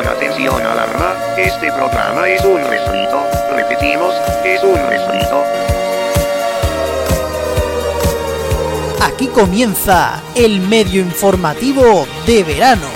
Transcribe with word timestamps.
Atención, 0.00 0.16
atención, 0.16 0.66
alarma. 0.66 1.14
Este 1.36 1.70
programa 1.72 2.26
es 2.26 2.42
un 2.42 2.56
refrito. 2.56 3.22
Repetimos, 3.54 4.14
es 4.44 4.62
un 4.64 4.76
refrito. 4.88 5.42
Aquí 9.02 9.26
comienza 9.26 10.22
el 10.34 10.60
medio 10.62 11.02
informativo 11.02 12.06
de 12.26 12.44
verano. 12.44 12.86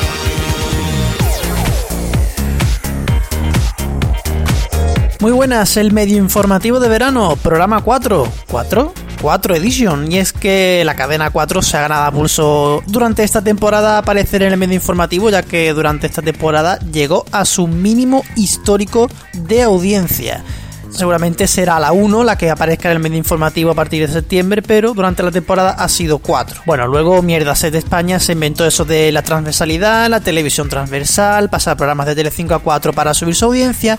Muy 5.20 5.32
buenas, 5.32 5.76
el 5.76 5.92
medio 5.92 6.16
informativo 6.16 6.80
de 6.80 6.88
verano, 6.88 7.36
programa 7.36 7.82
4. 7.82 8.26
¿4? 8.50 9.03
4 9.24 9.56
Edition. 9.56 10.12
Y 10.12 10.18
es 10.18 10.34
que 10.34 10.82
la 10.84 10.94
cadena 10.96 11.30
4 11.30 11.62
se 11.62 11.78
ha 11.78 11.80
ganado 11.80 12.04
a 12.04 12.12
pulso 12.12 12.82
durante 12.86 13.24
esta 13.24 13.40
temporada 13.40 13.94
a 13.94 13.98
aparecer 14.00 14.42
en 14.42 14.52
el 14.52 14.58
medio 14.58 14.74
informativo, 14.74 15.30
ya 15.30 15.42
que 15.42 15.72
durante 15.72 16.06
esta 16.06 16.20
temporada 16.20 16.78
llegó 16.92 17.24
a 17.32 17.46
su 17.46 17.66
mínimo 17.66 18.22
histórico 18.36 19.08
de 19.32 19.62
audiencia. 19.62 20.44
Seguramente 20.90 21.46
será 21.46 21.80
la 21.80 21.92
1 21.92 22.22
la 22.22 22.36
que 22.36 22.50
aparezca 22.50 22.90
en 22.90 22.98
el 22.98 23.02
medio 23.02 23.16
informativo 23.16 23.70
a 23.70 23.74
partir 23.74 24.06
de 24.06 24.12
septiembre, 24.12 24.60
pero 24.60 24.92
durante 24.92 25.22
la 25.22 25.30
temporada 25.30 25.70
ha 25.70 25.88
sido 25.88 26.18
4. 26.18 26.60
Bueno, 26.66 26.86
luego 26.86 27.22
Mierda 27.22 27.54
Set 27.54 27.72
de 27.72 27.78
España 27.78 28.20
se 28.20 28.32
inventó 28.32 28.66
eso 28.66 28.84
de 28.84 29.10
la 29.10 29.22
transversalidad, 29.22 30.10
la 30.10 30.20
televisión 30.20 30.68
transversal, 30.68 31.48
pasar 31.48 31.78
programas 31.78 32.06
de 32.06 32.14
Tele5 32.14 32.56
a 32.56 32.58
4 32.58 32.92
para 32.92 33.14
subir 33.14 33.34
su 33.34 33.46
audiencia, 33.46 33.98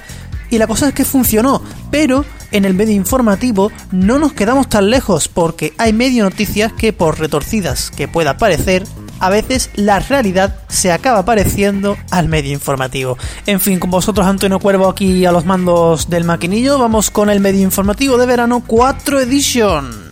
y 0.50 0.58
la 0.58 0.68
cosa 0.68 0.88
es 0.88 0.94
que 0.94 1.06
funcionó, 1.06 1.62
pero 1.92 2.26
en 2.52 2.66
el 2.66 2.74
medio 2.74 2.94
informativo 2.94 3.72
no 3.92 4.20
nos 4.20 4.34
quedamos 4.34 4.70
tan 4.70 4.90
lejos 4.90 5.28
porque 5.28 5.74
hay 5.78 5.94
medio 5.94 6.24
noticias 6.24 6.72
que 6.74 6.94
por 6.94 7.20
retorcidas 7.20 7.92
que 7.92 8.08
pueda 8.08 8.38
parecer, 8.38 8.84
a 9.20 9.30
veces 9.30 9.70
la 9.76 10.00
realidad 10.00 10.60
se 10.68 10.92
acaba 10.92 11.26
pareciendo 11.26 11.98
al 12.12 12.28
medio 12.28 12.52
informativo. 12.52 13.18
En 13.46 13.60
fin, 13.60 13.80
con 13.80 13.92
vosotros 13.92 14.26
Antonio 14.28 14.60
Cuervo 14.60 14.88
aquí 14.88 15.26
a 15.26 15.32
los 15.32 15.46
mandos 15.46 16.10
del 16.10 16.24
maquinillo, 16.24 16.78
vamos 16.78 17.10
con 17.10 17.30
el 17.30 17.40
medio 17.40 17.62
informativo 17.62 18.18
de 18.18 18.26
verano 18.26 18.64
4 18.66 19.22
Edition. 19.22 20.06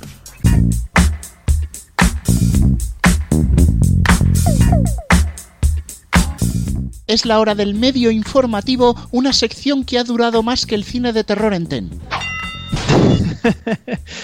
Es 7.07 7.25
la 7.25 7.39
hora 7.39 7.53
del 7.55 7.73
medio 7.73 8.11
informativo, 8.11 8.95
una 9.11 9.33
sección 9.33 9.83
que 9.83 9.99
ha 9.99 10.03
durado 10.03 10.41
más 10.43 10.65
que 10.65 10.75
el 10.75 10.83
cine 10.83 11.11
de 11.13 11.23
terror 11.23 11.53
en 11.53 11.67
TEN. 11.67 11.89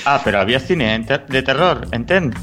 Ah, 0.06 0.22
pero 0.24 0.40
había 0.40 0.60
cine 0.62 1.06
de 1.28 1.42
terror 1.44 1.88
en 1.92 2.06
TEN. 2.06 2.34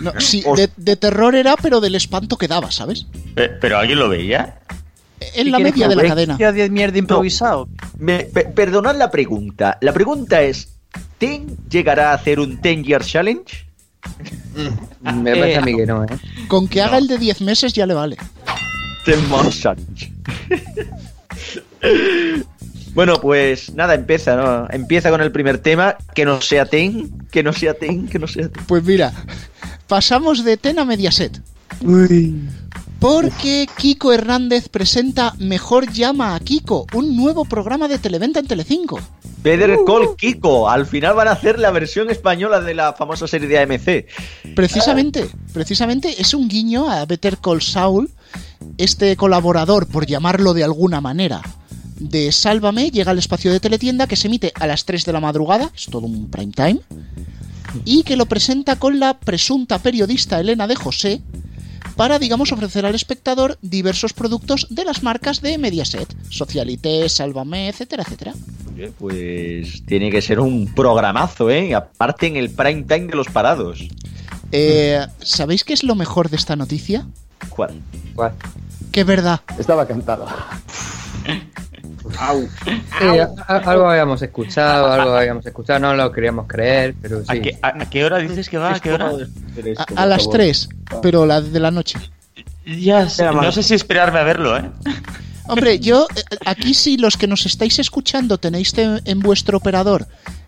No, 0.00 0.12
sí, 0.20 0.44
de, 0.54 0.68
de 0.76 0.96
terror 0.96 1.34
era, 1.34 1.56
pero 1.56 1.80
del 1.80 1.94
espanto 1.94 2.36
que 2.36 2.46
daba, 2.46 2.70
¿sabes? 2.70 3.06
Pe- 3.34 3.48
¿Pero 3.48 3.78
alguien 3.78 3.98
lo 3.98 4.10
veía? 4.10 4.58
En 5.34 5.50
la 5.50 5.58
media 5.58 5.88
de 5.88 5.96
la 5.96 6.04
cadena. 6.06 6.36
De 6.36 6.68
mierda 6.68 6.98
improvisado. 6.98 7.68
Me- 7.98 8.24
pe- 8.24 8.44
perdonad 8.44 8.96
la 8.96 9.10
pregunta. 9.10 9.78
La 9.80 9.94
pregunta 9.94 10.42
es: 10.42 10.68
¿Ten 11.16 11.56
llegará 11.70 12.10
a 12.10 12.14
hacer 12.14 12.38
un 12.38 12.60
10 12.60 12.82
Year 12.84 13.02
Challenge? 13.02 13.66
Me 15.14 15.34
parece 15.34 15.56
a 15.56 15.60
mí 15.62 15.74
que 15.74 15.86
no, 15.86 16.04
¿eh? 16.04 16.08
Con 16.48 16.68
que 16.68 16.82
haga 16.82 16.98
el 16.98 17.08
de 17.08 17.16
10 17.16 17.40
meses 17.40 17.72
ya 17.72 17.86
le 17.86 17.94
vale. 17.94 18.18
10 19.06 19.28
Month 19.28 19.54
Challenge. 19.60 20.12
bueno, 22.94 23.20
pues 23.20 23.72
nada, 23.72 23.94
empieza, 23.94 24.34
¿no? 24.36 24.66
Empieza 24.70 25.10
con 25.10 25.20
el 25.20 25.30
primer 25.30 25.58
tema. 25.58 25.96
Que 26.14 26.24
no 26.24 26.40
sea 26.40 26.66
Ten, 26.66 27.26
que 27.30 27.42
no 27.42 27.52
sea 27.52 27.74
Ten, 27.74 28.08
que 28.08 28.18
no 28.18 28.26
sea 28.26 28.48
Ten. 28.48 28.64
Pues 28.66 28.82
mira, 28.82 29.12
pasamos 29.86 30.44
de 30.44 30.56
TEN 30.56 30.80
a 30.80 30.84
Mediaset. 30.84 31.40
Porque 32.98 33.68
Kiko 33.76 34.12
Hernández 34.12 34.68
presenta 34.68 35.34
Mejor 35.38 35.92
llama 35.92 36.34
a 36.34 36.40
Kiko, 36.40 36.86
un 36.94 37.16
nuevo 37.16 37.44
programa 37.44 37.86
de 37.86 37.98
Televenta 37.98 38.40
en 38.40 38.48
Telecinco. 38.48 38.98
Better 39.42 39.78
Call 39.86 40.16
Kiko. 40.16 40.68
Al 40.68 40.86
final 40.86 41.14
van 41.14 41.28
a 41.28 41.32
hacer 41.32 41.60
la 41.60 41.70
versión 41.70 42.10
española 42.10 42.60
de 42.60 42.74
la 42.74 42.94
famosa 42.94 43.28
serie 43.28 43.46
de 43.46 43.58
AMC. 43.60 44.54
Precisamente, 44.56 45.28
precisamente 45.52 46.20
es 46.20 46.34
un 46.34 46.48
guiño 46.48 46.90
a 46.90 47.04
Better 47.04 47.38
Call 47.38 47.62
Saul, 47.62 48.10
este 48.78 49.16
colaborador, 49.16 49.86
por 49.86 50.06
llamarlo 50.06 50.54
de 50.54 50.64
alguna 50.64 51.00
manera, 51.00 51.42
de 51.98 52.30
Sálvame, 52.32 52.90
llega 52.90 53.10
al 53.10 53.18
espacio 53.18 53.52
de 53.52 53.60
teletienda 53.60 54.06
que 54.06 54.16
se 54.16 54.28
emite 54.28 54.52
a 54.54 54.66
las 54.66 54.84
3 54.84 55.04
de 55.04 55.12
la 55.12 55.20
madrugada, 55.20 55.70
es 55.74 55.86
todo 55.86 56.06
un 56.06 56.30
prime 56.30 56.52
time, 56.52 56.80
y 57.84 58.02
que 58.02 58.16
lo 58.16 58.26
presenta 58.26 58.76
con 58.76 59.00
la 59.00 59.18
presunta 59.18 59.78
periodista 59.78 60.40
Elena 60.40 60.66
de 60.66 60.76
José 60.76 61.22
para, 61.96 62.18
digamos, 62.18 62.52
ofrecer 62.52 62.84
al 62.84 62.94
espectador 62.94 63.58
diversos 63.62 64.12
productos 64.12 64.66
de 64.70 64.84
las 64.84 65.02
marcas 65.02 65.40
de 65.40 65.56
Mediaset, 65.56 66.14
Socialité, 66.28 67.08
Sálvame, 67.08 67.68
etcétera, 67.68 68.02
etcétera. 68.02 68.34
Pues 68.98 69.82
tiene 69.86 70.10
que 70.10 70.20
ser 70.20 70.38
un 70.38 70.66
programazo, 70.74 71.50
¿eh? 71.50 71.74
Aparte 71.74 72.26
en 72.26 72.36
el 72.36 72.50
prime 72.50 72.82
time 72.82 73.06
de 73.06 73.16
los 73.16 73.28
parados. 73.28 73.80
Eh, 74.52 75.06
¿Sabéis 75.20 75.64
qué 75.64 75.72
es 75.72 75.82
lo 75.82 75.94
mejor 75.94 76.28
de 76.28 76.36
esta 76.36 76.56
noticia? 76.56 77.06
¿Cuál? 77.48 77.80
¿Cuál? 78.14 78.32
Que 78.92 79.00
es 79.00 79.06
verdad. 79.06 79.40
Estaba 79.58 79.86
cantado. 79.86 80.26
Sí, 82.98 83.04
algo 83.48 83.90
habíamos 83.90 84.22
escuchado, 84.22 84.90
algo 84.92 85.14
habíamos 85.16 85.44
escuchado, 85.44 85.80
no 85.80 85.94
lo 85.94 86.12
queríamos 86.12 86.46
creer, 86.46 86.94
pero 87.02 87.20
sí. 87.20 87.24
¿A, 87.28 87.40
qué, 87.40 87.58
a- 87.62 87.82
a 87.82 87.90
qué 87.90 88.04
hora 88.04 88.18
dices 88.18 88.48
que 88.48 88.58
va? 88.58 88.74
¿A 88.74 88.80
qué 88.80 88.92
hora? 88.92 89.12
A, 89.96 90.02
a 90.02 90.06
las 90.06 90.28
3, 90.30 90.68
pero 91.02 91.26
la 91.26 91.40
de 91.40 91.60
la 91.60 91.70
noche. 91.70 91.98
Ya 92.64 93.08
sé, 93.08 93.24
no 93.24 93.52
sé 93.52 93.62
si 93.62 93.74
esperarme 93.74 94.18
a 94.18 94.22
verlo, 94.24 94.56
¿eh? 94.56 94.70
Hombre, 95.48 95.78
yo 95.78 96.06
eh, 96.16 96.22
aquí 96.46 96.74
si 96.74 96.96
los 96.96 97.16
que 97.16 97.26
nos 97.28 97.46
estáis 97.46 97.78
escuchando 97.78 98.38
tenéis 98.38 98.72
te- 98.72 99.00
en 99.04 99.20
vuestro 99.20 99.58
operador 99.58 100.06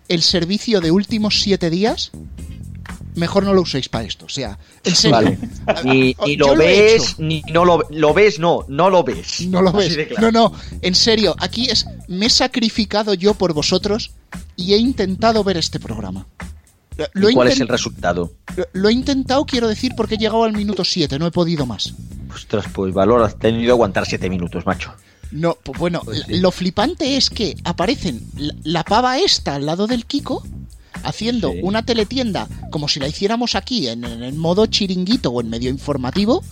el 0.09 0.23
servicio 0.23 0.81
de 0.81 0.91
últimos 0.91 1.41
7 1.43 1.71
días, 1.71 2.11
mejor 3.19 3.45
no 3.45 3.53
lo 3.53 3.63
uséis 3.63 3.89
para 3.89 4.05
esto. 4.05 4.25
O 4.27 4.29
sea, 4.29 4.59
en 4.85 4.95
serio. 4.97 5.17
Vale. 5.17 5.39
Ni, 5.85 6.15
lo 6.37 6.55
lo 6.55 6.63
he 6.63 6.67
ves, 6.95 7.11
hecho. 7.13 7.15
ni 7.23 7.43
no 7.53 7.65
lo, 7.65 7.83
lo 7.91 8.15
ves, 8.15 8.39
no, 8.39 8.65
no 8.69 8.89
lo 8.89 9.05
ves. 9.05 9.43
No 9.49 9.61
lo 9.63 9.73
ves. 9.73 9.97
claro. 10.09 10.33
No, 10.33 10.51
no, 10.51 10.53
en 10.81 10.95
serio, 10.95 11.37
aquí 11.39 11.67
es 11.71 11.87
me 12.09 12.27
he 12.27 12.31
sacrificado 12.31 13.13
yo 13.15 13.35
por 13.35 13.53
vosotros 13.53 14.13
y 14.57 14.73
he 14.75 14.79
intentado 14.79 15.45
ver 15.45 15.57
este 15.59 15.79
programa. 15.79 16.27
Lo- 17.13 17.29
he, 17.29 17.33
¿Y 17.33 17.35
¿Cuál 17.35 17.49
es 17.49 17.61
el 17.61 17.69
resultado? 17.69 18.33
lo- 18.57 18.65
lo 18.73 18.89
he 18.89 18.93
intentado, 18.93 19.45
quiero 19.45 19.69
decir, 19.69 19.93
porque 19.97 20.17
he 20.17 20.19
llegado 20.19 20.45
al 20.45 20.53
minuto 20.53 20.85
7, 20.85 21.19
no 21.19 21.27
he 21.27 21.31
podido 21.31 21.65
más. 21.67 21.95
Ostras, 22.35 22.65
pues 22.73 22.93
valor, 22.93 23.23
has 23.23 23.39
tenido 23.39 23.65
que 23.67 23.71
aguantar 23.71 24.05
siete 24.07 24.29
minutos, 24.29 24.67
macho. 24.67 24.93
No, 25.31 25.57
pues 25.63 25.79
bueno, 25.79 26.01
Pues 26.05 26.25
sí. 26.27 26.39
lo 26.41 26.51
flipante 26.51 27.17
es 27.17 27.29
que 27.31 27.55
aparecen 27.65 28.23
la, 28.37 28.55
la 28.65 28.83
pava 28.85 29.19
esta 29.19 29.55
al 29.57 29.67
lado 29.67 29.87
del 29.87 30.07
Kiko 30.07 30.43
haciendo 31.05 31.53
Sí. 31.53 31.61
una 31.63 31.83
teletienda 31.85 32.49
como 32.71 32.89
si 32.89 33.01
la 33.01 33.09
hiciéramos 33.09 33.55
aquí 33.55 33.89
en, 33.89 34.05
en 34.05 34.23
el 34.23 34.35
modo 34.35 34.67
chiringuito 34.67 35.31
o 35.31 35.41
en 35.41 35.49
medio 35.51 35.71
informativo, 35.71 36.43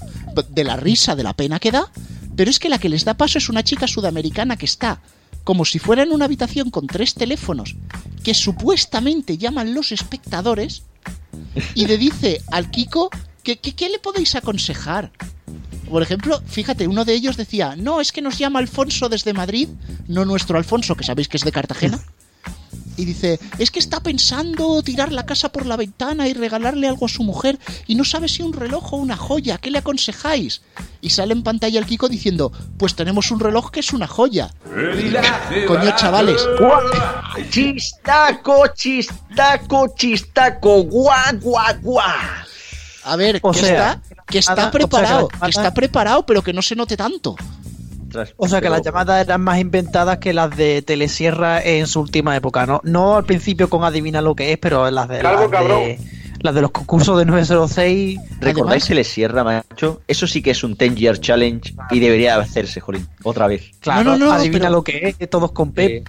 de 0.50 0.64
la 0.64 0.76
risa, 0.76 1.16
de 1.16 1.22
la 1.22 1.32
pena 1.32 1.58
que 1.58 1.70
da, 1.70 1.90
pero 2.36 2.50
es 2.50 2.58
que 2.58 2.68
la 2.68 2.78
que 2.78 2.88
les 2.90 3.04
da 3.04 3.14
paso 3.14 3.38
es 3.38 3.48
una 3.48 3.62
chica 3.64 3.86
sudamericana 3.86 4.56
que 4.56 4.66
está 4.66 5.00
como 5.44 5.64
si 5.64 5.78
fuera 5.78 6.02
en 6.02 6.12
una 6.12 6.24
habitación 6.26 6.70
con 6.70 6.86
tres 6.88 7.14
teléfonos 7.14 7.76
que 8.24 8.34
supuestamente 8.34 9.38
llaman 9.38 9.72
los 9.74 9.92
espectadores 9.92 10.82
y 11.74 11.86
le 11.86 11.96
dice 11.98 12.42
al 12.50 12.70
Kiko 12.70 13.10
que, 13.42 13.58
que- 13.58 13.74
¿qué 13.74 13.88
le 13.88 13.98
podéis 13.98 14.34
aconsejar? 14.34 15.12
Por 15.88 16.02
ejemplo, 16.02 16.42
fíjate, 16.46 16.88
uno 16.88 17.04
de 17.04 17.14
ellos 17.14 17.36
decía, 17.36 17.76
no, 17.76 18.00
es 18.00 18.10
que 18.10 18.20
nos 18.20 18.36
llama 18.38 18.58
Alfonso 18.58 19.08
desde 19.08 19.32
Madrid, 19.32 19.68
no 20.08 20.24
nuestro 20.24 20.58
Alfonso, 20.58 20.96
que 20.96 21.04
sabéis 21.04 21.28
que 21.28 21.36
es 21.36 21.44
de 21.44 21.52
Cartagena. 21.52 22.00
Y 22.96 23.04
dice, 23.04 23.38
es 23.58 23.70
que 23.70 23.78
está 23.78 24.00
pensando 24.00 24.82
tirar 24.82 25.12
la 25.12 25.26
casa 25.26 25.50
por 25.50 25.66
la 25.66 25.76
ventana 25.76 26.28
y 26.28 26.32
regalarle 26.32 26.88
algo 26.88 27.06
a 27.06 27.08
su 27.08 27.22
mujer 27.22 27.58
y 27.86 27.94
no 27.94 28.04
sabe 28.04 28.28
si 28.28 28.42
un 28.42 28.52
reloj 28.52 28.92
o 28.92 28.96
una 28.96 29.16
joya, 29.16 29.58
¿qué 29.58 29.70
le 29.70 29.78
aconsejáis? 29.78 30.62
Y 31.02 31.10
sale 31.10 31.32
en 31.34 31.42
pantalla 31.42 31.78
el 31.78 31.86
Kiko 31.86 32.08
diciendo, 32.08 32.52
pues 32.78 32.94
tenemos 32.94 33.30
un 33.30 33.40
reloj 33.40 33.70
que 33.70 33.80
es 33.80 33.92
una 33.92 34.06
joya. 34.06 34.50
Coño, 35.66 35.94
chavales, 35.96 36.42
Chistaco, 37.50 38.66
chistaco, 38.74 39.94
chistaco, 39.96 40.82
guá, 40.84 41.32
guá, 41.40 41.72
guá. 41.82 42.46
a 43.04 43.16
ver, 43.16 43.40
O 43.42 43.52
que, 43.52 43.58
sea, 43.60 43.92
está, 43.92 44.24
que 44.26 44.38
está 44.38 44.54
nada, 44.54 44.68
o 44.68 44.70
sea, 44.70 44.70
que 44.70 44.78
preparado, 44.78 45.28
que 45.28 45.50
está 45.50 45.74
preparado, 45.74 46.26
pero 46.26 46.42
que 46.42 46.52
no 46.52 46.62
se 46.62 46.74
note 46.74 46.96
tanto. 46.96 47.36
O 48.36 48.48
sea 48.48 48.58
que 48.60 48.64
pero- 48.66 48.76
las 48.76 48.82
llamadas 48.84 49.24
eran 49.24 49.40
más 49.40 49.58
inventadas 49.58 50.18
que 50.18 50.32
las 50.32 50.56
de 50.56 50.82
Telesierra 50.82 51.62
en 51.62 51.86
su 51.86 52.00
última 52.00 52.36
época, 52.36 52.66
¿no? 52.66 52.80
No 52.84 53.16
al 53.16 53.24
principio 53.24 53.68
con 53.70 53.84
adivina 53.84 54.20
lo 54.22 54.34
que 54.34 54.52
es, 54.52 54.58
pero 54.58 54.90
las 54.90 55.08
de, 55.08 55.18
Calvo, 55.20 55.42
las 55.42 55.50
cabrón. 55.50 55.80
de, 55.80 55.98
las 56.40 56.54
de 56.54 56.60
los 56.60 56.70
concursos 56.70 57.18
de 57.18 57.24
906. 57.24 58.18
¿Recordáis 58.40 58.84
que 58.84 59.04
cierra, 59.04 59.44
macho? 59.44 60.00
Eso 60.06 60.26
sí 60.26 60.42
que 60.42 60.50
es 60.52 60.62
un 60.64 60.74
10 60.74 60.94
Year 60.94 61.20
Challenge 61.20 61.74
y 61.90 62.00
debería 62.00 62.36
hacerse, 62.38 62.80
jolín. 62.80 63.06
Otra 63.22 63.46
vez. 63.46 63.70
Claro, 63.80 64.04
No, 64.12 64.18
no, 64.18 64.26
no, 64.26 64.32
adivina 64.32 64.60
pero- 64.66 64.72
lo 64.72 64.84
que 64.84 65.14
es, 65.18 65.30
todos 65.30 65.52
con 65.52 65.72
Pep. 65.72 66.06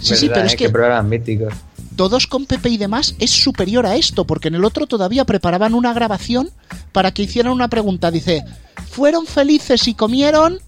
Sí, 0.00 0.16
sí, 0.16 0.28
pero 0.32 0.46
es 0.46 0.54
¿eh? 0.54 0.56
que 0.56 0.68
programas 0.70 1.04
míticos. 1.06 1.52
todos 1.96 2.26
con 2.26 2.46
Pepe 2.46 2.70
y 2.70 2.76
demás 2.78 3.14
es 3.18 3.30
superior 3.30 3.86
a 3.86 3.96
esto, 3.96 4.24
porque 4.26 4.48
en 4.48 4.54
el 4.56 4.64
otro 4.64 4.86
todavía 4.86 5.24
preparaban 5.24 5.74
una 5.74 5.92
grabación 5.92 6.50
para 6.92 7.12
que 7.12 7.22
hicieran 7.22 7.52
una 7.52 7.68
pregunta. 7.68 8.10
Dice, 8.10 8.42
¿fueron 8.90 9.26
felices 9.26 9.86
y 9.88 9.94
comieron? 9.94 10.58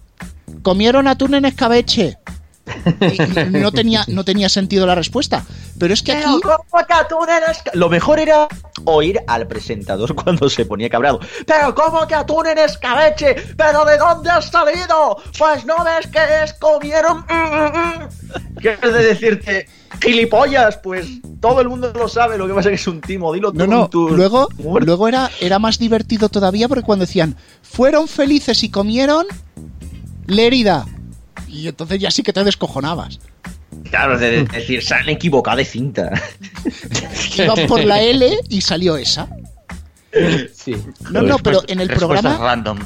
Comieron 0.61 1.07
atún 1.07 1.35
en 1.35 1.45
escabeche. 1.45 2.17
Y 2.99 3.57
no 3.59 3.71
tenía, 3.71 4.03
no 4.07 4.25
tenía 4.25 4.49
sentido 4.49 4.87
la 4.87 4.95
respuesta. 4.95 5.45
Pero 5.77 5.93
es 5.93 6.01
que 6.01 6.13
aquí. 6.13 6.23
Pero, 6.41 6.57
¿cómo 6.67 6.85
que 6.85 6.93
atún 6.93 7.29
en 7.29 7.43
esca- 7.43 7.73
Lo 7.73 7.89
mejor 7.89 8.19
era 8.19 8.47
oír 8.85 9.19
al 9.27 9.47
presentador 9.47 10.15
cuando 10.23 10.49
se 10.49 10.65
ponía 10.65 10.89
cabrado. 10.89 11.19
Pero 11.45 11.75
¿cómo 11.75 12.07
que 12.07 12.15
atún 12.15 12.47
en 12.47 12.57
escabeche? 12.57 13.35
¿Pero 13.55 13.85
de 13.85 13.97
dónde 13.97 14.29
has 14.31 14.49
salido? 14.49 15.17
Pues 15.37 15.63
no 15.65 15.75
ves 15.83 16.07
que 16.07 16.19
es 16.43 16.53
comieron... 16.53 17.19
mm, 17.19 17.55
mm, 17.55 17.77
mm. 17.77 18.57
¿Qué 18.59 18.77
es 18.81 18.81
de 18.81 19.03
decirte? 19.03 19.67
Gilipollas, 20.01 20.77
pues 20.77 21.07
todo 21.39 21.61
el 21.61 21.69
mundo 21.69 21.93
lo 21.95 22.07
sabe, 22.07 22.37
lo 22.37 22.47
que 22.47 22.53
pasa 22.53 22.69
es 22.69 22.71
que 22.71 22.81
es 22.81 22.87
un 22.87 22.99
timo, 22.99 23.31
dilo 23.31 23.51
tú 23.51 23.59
No, 23.59 23.67
no, 23.67 23.89
luego, 24.09 24.49
luego 24.57 25.07
era, 25.07 25.29
era 25.39 25.59
más 25.59 25.77
divertido 25.77 26.29
todavía 26.29 26.67
porque 26.67 26.83
cuando 26.83 27.05
decían, 27.05 27.35
fueron 27.61 28.07
felices 28.07 28.63
y 28.63 28.69
comieron 28.69 29.25
Lérida. 30.27 30.85
Y 31.47 31.67
entonces 31.67 31.99
ya 31.99 32.11
sí 32.11 32.23
que 32.23 32.33
te 32.33 32.43
descojonabas. 32.43 33.19
Claro, 33.89 34.17
de 34.17 34.31
de 34.31 34.43
decir, 34.45 34.83
se 34.83 34.95
han 34.95 35.07
equivocado 35.09 35.57
de 35.57 35.65
cinta. 35.65 36.11
Iban 37.37 37.67
por 37.67 37.83
la 37.83 38.01
L 38.01 38.39
y 38.49 38.61
salió 38.61 38.97
esa. 38.97 39.27
Sí. 40.53 40.75
No, 41.11 41.21
no, 41.21 41.37
pero 41.39 41.61
en 41.67 41.81
el 41.81 41.89
programa, 41.89 42.37
random. 42.37 42.79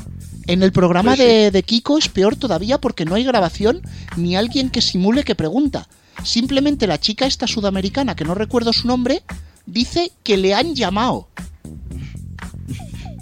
en 0.47 0.63
el 0.63 0.71
programa 0.71 1.11
Pues 1.11 1.19
sí. 1.19 1.25
de, 1.25 1.51
de 1.51 1.63
Kiko 1.63 1.97
es 1.99 2.09
peor 2.09 2.35
todavía 2.35 2.79
porque 2.79 3.05
no 3.05 3.15
hay 3.15 3.23
grabación 3.23 3.81
ni 4.17 4.35
alguien 4.35 4.69
que 4.71 4.81
simule 4.81 5.23
que 5.23 5.35
pregunta. 5.35 5.87
Simplemente 6.23 6.87
la 6.87 6.99
chica 6.99 7.25
esta 7.27 7.45
sudamericana, 7.47 8.15
que 8.15 8.25
no 8.25 8.33
recuerdo 8.33 8.73
su 8.73 8.87
nombre, 8.87 9.21
dice 9.67 10.11
que 10.23 10.37
le 10.37 10.53
han 10.55 10.73
llamado. 10.75 11.27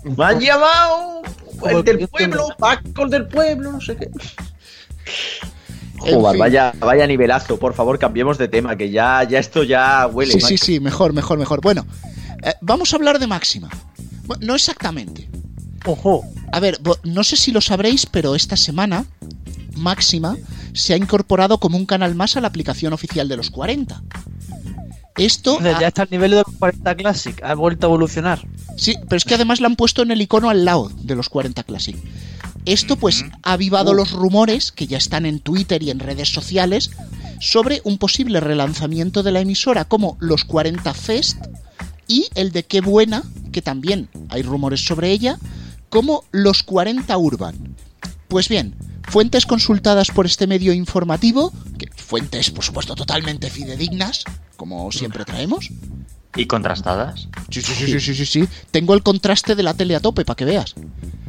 Me 0.03 0.23
han 0.25 0.39
llamado 0.39 1.21
el 1.65 1.83
del 1.83 2.07
pueblo, 2.07 2.47
Paco 2.57 3.07
del 3.07 3.27
pueblo, 3.27 3.71
no 3.71 3.81
sé 3.81 3.95
qué. 3.95 4.09
Joder, 5.99 6.31
fin. 6.31 6.39
vaya, 6.39 6.73
vaya 6.79 7.07
nivelazo, 7.07 7.57
por 7.57 7.73
favor, 7.73 7.97
cambiemos 7.97 8.37
de 8.37 8.47
tema, 8.47 8.75
que 8.75 8.91
ya, 8.91 9.23
ya 9.23 9.39
esto 9.39 9.63
ya 9.63 10.07
huele. 10.07 10.33
Sí, 10.33 10.39
mal. 10.39 10.49
sí, 10.49 10.57
sí, 10.57 10.79
mejor, 10.79 11.13
mejor, 11.13 11.39
mejor. 11.39 11.61
Bueno, 11.61 11.85
eh, 12.43 12.53
vamos 12.61 12.93
a 12.93 12.97
hablar 12.97 13.19
de 13.19 13.27
Máxima. 13.27 13.69
Bueno, 14.25 14.45
no 14.45 14.55
exactamente. 14.55 15.29
Ojo. 15.85 16.23
A 16.51 16.59
ver, 16.59 16.79
no 17.03 17.23
sé 17.23 17.35
si 17.35 17.51
lo 17.51 17.61
sabréis, 17.61 18.05
pero 18.05 18.35
esta 18.35 18.55
semana 18.55 19.05
Máxima 19.75 20.37
se 20.73 20.93
ha 20.93 20.97
incorporado 20.97 21.59
como 21.59 21.77
un 21.77 21.85
canal 21.85 22.15
más 22.15 22.37
a 22.37 22.41
la 22.41 22.47
aplicación 22.47 22.93
oficial 22.93 23.27
de 23.27 23.37
los 23.37 23.49
40. 23.49 24.01
Esto... 25.17 25.59
Ha- 25.59 25.79
ya 25.81 25.87
está 25.87 26.03
al 26.03 26.09
nivel 26.11 26.31
de 26.31 26.37
los 26.37 26.55
40 26.59 26.95
Classic. 26.95 27.43
Ha 27.43 27.55
vuelto 27.55 27.87
a 27.87 27.89
evolucionar. 27.89 28.47
Sí, 28.77 28.95
pero 29.07 29.17
es 29.17 29.25
que 29.25 29.35
además 29.35 29.59
la 29.59 29.67
han 29.67 29.75
puesto 29.75 30.01
en 30.03 30.11
el 30.11 30.21
icono 30.21 30.49
al 30.49 30.65
lado 30.65 30.91
de 31.01 31.15
los 31.15 31.29
40 31.29 31.63
Classic. 31.63 31.95
Esto 32.65 32.97
pues 32.97 33.23
ha 33.43 33.53
avivado 33.53 33.93
los 33.93 34.11
rumores 34.11 34.71
que 34.73 34.87
ya 34.87 34.97
están 34.97 35.25
en 35.25 35.39
Twitter 35.39 35.81
y 35.83 35.89
en 35.89 35.99
redes 35.99 36.29
sociales 36.29 36.91
sobre 37.39 37.81
un 37.85 37.97
posible 37.97 38.39
relanzamiento 38.41 39.23
de 39.23 39.31
la 39.31 39.39
emisora 39.39 39.85
como 39.85 40.17
los 40.19 40.43
40 40.43 40.93
Fest 40.93 41.37
y 42.07 42.27
el 42.35 42.51
de 42.51 42.63
Qué 42.63 42.81
Buena, 42.81 43.23
que 43.51 43.61
también 43.61 44.09
hay 44.29 44.41
rumores 44.41 44.85
sobre 44.85 45.11
ella, 45.11 45.37
como 45.89 46.25
los 46.31 46.61
40 46.63 47.17
Urban. 47.17 47.55
Pues 48.27 48.49
bien, 48.49 48.75
fuentes 49.07 49.45
consultadas 49.45 50.11
por 50.11 50.25
este 50.25 50.47
medio 50.47 50.73
informativo, 50.73 51.51
que 51.77 51.89
fuentes 51.95 52.51
por 52.51 52.63
supuesto 52.63 52.95
totalmente 52.95 53.49
fidedignas, 53.49 54.23
como 54.55 54.91
siempre 54.91 55.25
traemos, 55.25 55.69
¿Y 56.35 56.45
contrastadas? 56.45 57.29
Sí, 57.49 57.61
sí, 57.63 57.73
sí, 57.73 57.87
sí, 57.87 57.99
sí, 57.99 58.13
sí, 58.13 58.25
sí. 58.25 58.47
Tengo 58.69 58.93
el 58.93 59.01
contraste 59.01 59.55
de 59.55 59.63
la 59.63 59.73
tele 59.73 59.95
a 59.95 59.99
tope 59.99 60.23
para 60.23 60.35
que 60.35 60.45
veas. 60.45 60.75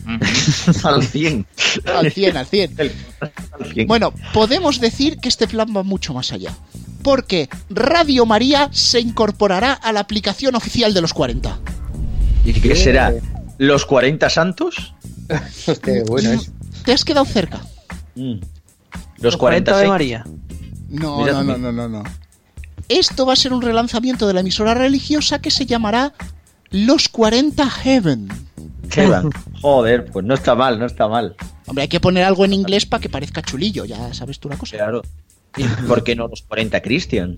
al 0.84 1.02
100. 1.02 1.46
Al 1.86 2.12
100, 2.12 2.36
al 2.36 2.46
100. 2.46 2.74
El- 2.76 2.92
al 3.20 3.72
100. 3.72 3.86
Bueno, 3.88 4.12
podemos 4.34 4.80
decir 4.80 5.16
que 5.18 5.30
este 5.30 5.48
plan 5.48 5.68
va 5.74 5.82
mucho 5.82 6.12
más 6.12 6.30
allá. 6.32 6.54
Porque 7.02 7.48
Radio 7.70 8.26
María 8.26 8.68
se 8.72 9.00
incorporará 9.00 9.72
a 9.72 9.92
la 9.94 10.00
aplicación 10.00 10.54
oficial 10.56 10.92
de 10.92 11.00
los 11.00 11.14
40. 11.14 11.58
¿Y 12.44 12.52
qué 12.52 12.76
será? 12.76 13.14
¿Los 13.56 13.86
40 13.86 14.28
santos? 14.28 14.94
Hostia, 15.66 16.02
bueno 16.06 16.32
es. 16.32 16.50
¿Te 16.88 16.94
has 16.94 17.04
quedado 17.04 17.26
cerca? 17.26 17.60
Mm. 18.14 18.36
Los 19.18 19.36
40 19.36 19.72
de 19.72 19.78
seis. 19.78 19.90
María. 19.90 20.24
No, 20.88 21.26
no, 21.26 21.44
no, 21.44 21.58
no, 21.58 21.70
no, 21.70 21.86
no. 21.86 22.02
Esto 22.88 23.26
va 23.26 23.34
a 23.34 23.36
ser 23.36 23.52
un 23.52 23.60
relanzamiento 23.60 24.26
de 24.26 24.32
la 24.32 24.40
emisora 24.40 24.72
religiosa 24.72 25.38
que 25.38 25.50
se 25.50 25.66
llamará 25.66 26.14
Los 26.70 27.10
40 27.10 27.68
Heaven. 27.68 28.28
¿Qué 28.88 29.06
va? 29.06 29.22
Joder, 29.60 30.06
pues 30.06 30.24
no 30.24 30.32
está 30.32 30.54
mal, 30.54 30.78
no 30.78 30.86
está 30.86 31.08
mal. 31.08 31.36
Hombre, 31.66 31.82
hay 31.82 31.88
que 31.88 32.00
poner 32.00 32.24
algo 32.24 32.46
en 32.46 32.54
inglés 32.54 32.86
para 32.86 33.02
que 33.02 33.10
parezca 33.10 33.42
chulillo, 33.42 33.84
ya 33.84 34.14
sabes 34.14 34.40
tú 34.40 34.48
la 34.48 34.56
cosa. 34.56 34.78
Claro. 34.78 35.02
¿Y 35.58 35.64
por 35.86 36.04
qué 36.04 36.14
no 36.16 36.28
los 36.28 36.42
40 36.42 36.80
Christian? 36.82 37.36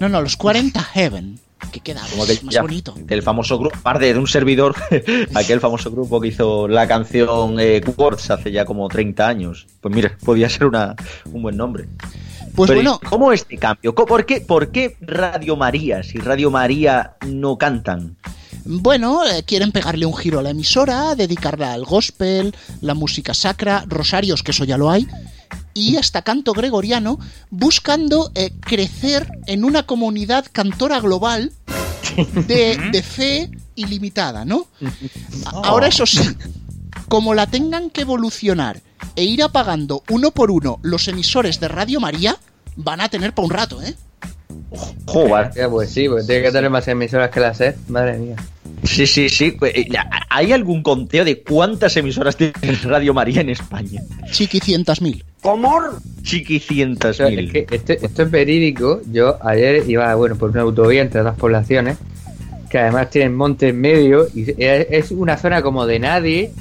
No, 0.00 0.08
no, 0.08 0.20
los 0.22 0.36
40 0.36 0.80
Heaven. 0.82 1.38
Que 1.72 1.80
queda 1.80 2.02
Como 2.10 2.24
de- 2.26 2.40
más 2.42 2.54
ya, 2.54 2.62
bonito. 2.62 2.94
Del 2.96 3.22
famoso 3.22 3.58
grupo, 3.58 3.76
aparte 3.76 4.12
de 4.12 4.18
un 4.18 4.26
servidor, 4.26 4.74
aquel 5.34 5.60
famoso 5.60 5.90
grupo 5.90 6.20
que 6.20 6.28
hizo 6.28 6.66
la 6.66 6.88
canción 6.88 7.60
eh, 7.60 7.80
Quartz 7.82 8.30
hace 8.30 8.50
ya 8.50 8.64
como 8.64 8.88
30 8.88 9.28
años. 9.28 9.66
Pues 9.80 9.94
mira, 9.94 10.16
podía 10.24 10.48
ser 10.48 10.64
una, 10.66 10.96
un 11.32 11.42
buen 11.42 11.56
nombre. 11.56 11.86
Pues 12.56 12.68
Pero, 12.68 12.80
¿y 12.80 12.84
bueno, 12.84 13.00
¿Cómo 13.08 13.30
este 13.32 13.56
cambio? 13.58 13.94
¿Cómo- 13.94 14.06
¿Por 14.06 14.24
qué, 14.26 14.40
¿Por 14.40 14.72
qué 14.72 14.96
Radio 15.02 15.54
María? 15.56 16.02
Si 16.02 16.18
Radio 16.18 16.50
María 16.50 17.12
no 17.26 17.56
cantan. 17.58 18.16
Bueno, 18.64 19.24
eh, 19.26 19.42
quieren 19.44 19.70
pegarle 19.70 20.06
un 20.06 20.16
giro 20.16 20.38
a 20.38 20.42
la 20.42 20.50
emisora, 20.50 21.14
dedicarla 21.14 21.72
al 21.74 21.84
gospel, 21.84 22.54
la 22.80 22.94
música 22.94 23.32
sacra, 23.34 23.84
rosarios, 23.86 24.42
que 24.42 24.50
eso 24.50 24.64
ya 24.64 24.76
lo 24.76 24.90
hay, 24.90 25.06
y 25.74 25.96
hasta 25.96 26.22
canto 26.22 26.52
gregoriano, 26.52 27.18
buscando 27.50 28.32
eh, 28.34 28.52
crecer 28.60 29.30
en 29.46 29.64
una 29.64 29.84
comunidad 29.84 30.46
cantora 30.50 31.00
global 31.00 31.52
de, 32.46 32.78
de 32.92 33.02
fe 33.02 33.50
ilimitada, 33.74 34.44
¿no? 34.44 34.66
Ahora 35.46 35.88
eso 35.88 36.06
sí, 36.06 36.20
como 37.08 37.34
la 37.34 37.46
tengan 37.46 37.90
que 37.90 38.02
evolucionar 38.02 38.80
e 39.16 39.24
ir 39.24 39.42
apagando 39.42 40.02
uno 40.08 40.30
por 40.30 40.50
uno 40.50 40.78
los 40.82 41.08
emisores 41.08 41.60
de 41.60 41.68
Radio 41.68 42.00
María, 42.00 42.36
van 42.76 43.00
a 43.00 43.08
tener 43.08 43.34
para 43.34 43.46
un 43.46 43.52
rato, 43.52 43.82
¿eh? 43.82 43.94
Joder. 45.06 45.50
Pues 45.70 45.90
sí, 45.90 46.08
pues 46.08 46.26
tiene 46.26 46.42
que 46.42 46.52
tener 46.52 46.70
más 46.70 46.86
emisoras 46.88 47.30
que 47.30 47.40
la 47.40 47.54
SER. 47.54 47.76
Madre 47.88 48.18
mía. 48.18 48.36
Sí, 48.84 49.06
sí, 49.06 49.28
sí. 49.28 49.52
Pues, 49.52 49.74
eh, 49.74 49.88
¿Hay 50.28 50.52
algún 50.52 50.82
conteo 50.82 51.24
de 51.24 51.42
cuántas 51.42 51.96
emisoras 51.96 52.36
tiene 52.36 52.52
Radio 52.84 53.12
María 53.14 53.40
en 53.40 53.50
España? 53.50 54.02
Chiquicientas 54.30 55.00
mil. 55.02 55.24
Chiquicientas 56.22 57.10
O 57.10 57.14
sea, 57.14 57.28
mil. 57.28 57.46
es 57.46 57.52
que 57.66 57.74
esto, 57.74 57.92
esto 57.92 58.22
es 58.22 58.30
verídico. 58.30 59.00
Yo 59.10 59.36
ayer 59.44 59.88
iba, 59.88 60.14
bueno, 60.14 60.36
por 60.36 60.50
una 60.50 60.62
autovía 60.62 61.02
entre 61.02 61.22
dos 61.22 61.36
poblaciones, 61.36 61.98
que 62.70 62.78
además 62.78 63.10
tienen 63.10 63.34
monte 63.36 63.68
en 63.68 63.80
medio, 63.80 64.28
y 64.34 64.50
es, 64.62 64.86
es 64.90 65.10
una 65.10 65.36
zona 65.36 65.62
como 65.62 65.86
de 65.86 65.98
nadie, 65.98 66.52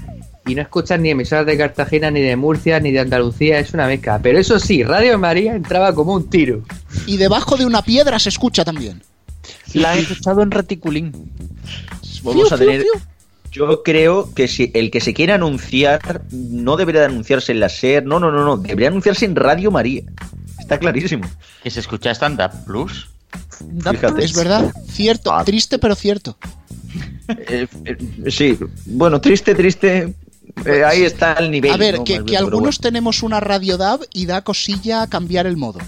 y 0.48 0.56
no 0.56 0.62
escuchas 0.62 1.00
ni 1.00 1.10
emisoras 1.12 1.46
de 1.46 1.58
Cartagena, 1.58 2.10
ni 2.10 2.22
de 2.22 2.36
Murcia, 2.36 2.80
ni 2.80 2.92
de 2.92 3.00
Andalucía, 3.00 3.60
es 3.60 3.74
una 3.74 3.86
mezcla. 3.86 4.20
Pero 4.22 4.40
eso 4.40 4.60
sí, 4.60 4.84
Radio 4.84 5.18
María 5.20 5.56
entraba 5.56 5.94
como 5.94 6.14
un 6.14 6.30
tiro. 6.30 6.64
Y 7.06 7.18
debajo 7.18 7.56
de 7.56 7.66
una 7.66 7.82
piedra 7.84 8.18
se 8.18 8.30
escucha 8.30 8.66
también. 8.66 9.02
La 9.74 9.96
he 9.96 10.00
escuchado 10.00 10.42
en 10.42 10.52
reticulín. 10.52 11.14
Vamos 12.24 12.48
Fiu, 12.48 12.56
a 12.56 12.58
tener. 12.58 12.82
fiu. 12.82 12.92
Yo 13.52 13.82
creo 13.84 14.32
que 14.36 14.48
si 14.48 14.70
el 14.76 14.92
que 14.92 15.02
se 15.02 15.14
quiera 15.14 15.36
anunciar 15.36 16.22
no 16.32 16.78
debería 16.78 17.02
de 17.02 17.08
anunciarse 17.08 17.52
en 17.52 17.60
la 17.60 17.70
SER, 17.70 18.06
no, 18.06 18.20
no, 18.20 18.32
no, 18.32 18.46
no, 18.46 18.58
debería 18.58 18.90
anunciarse 18.90 19.26
en 19.26 19.36
Radio 19.36 19.72
María. 19.72 20.04
Está 20.60 20.78
clarísimo. 20.78 21.28
¿Que 21.64 21.72
se 21.72 21.80
escucha 21.80 22.12
Stand 22.12 22.40
Up 22.42 22.66
Plus? 22.66 23.10
Fíjate. 23.92 24.24
Es 24.24 24.34
verdad, 24.34 24.72
cierto, 24.92 25.32
Ah. 25.34 25.44
triste 25.44 25.80
pero 25.80 25.96
cierto. 25.96 26.38
Eh, 27.28 27.68
eh, 27.86 27.98
sí, 28.32 28.58
bueno, 28.86 29.20
triste, 29.22 29.54
triste. 29.56 30.14
Eh, 30.66 30.84
ahí 30.84 31.04
está 31.04 31.34
el 31.34 31.52
nivel. 31.52 31.72
A 31.72 31.78
ver, 31.78 31.98
¿no? 32.00 32.04
que, 32.04 32.16
que 32.16 32.22
bien, 32.24 32.38
algunos 32.44 32.80
tenemos 32.80 33.24
una 33.24 33.40
radio 33.40 33.78
DAB 33.78 34.02
y 34.14 34.26
da 34.26 34.44
cosilla 34.44 35.08
cambiar 35.08 35.46
el 35.48 35.58
modo. 35.58 35.80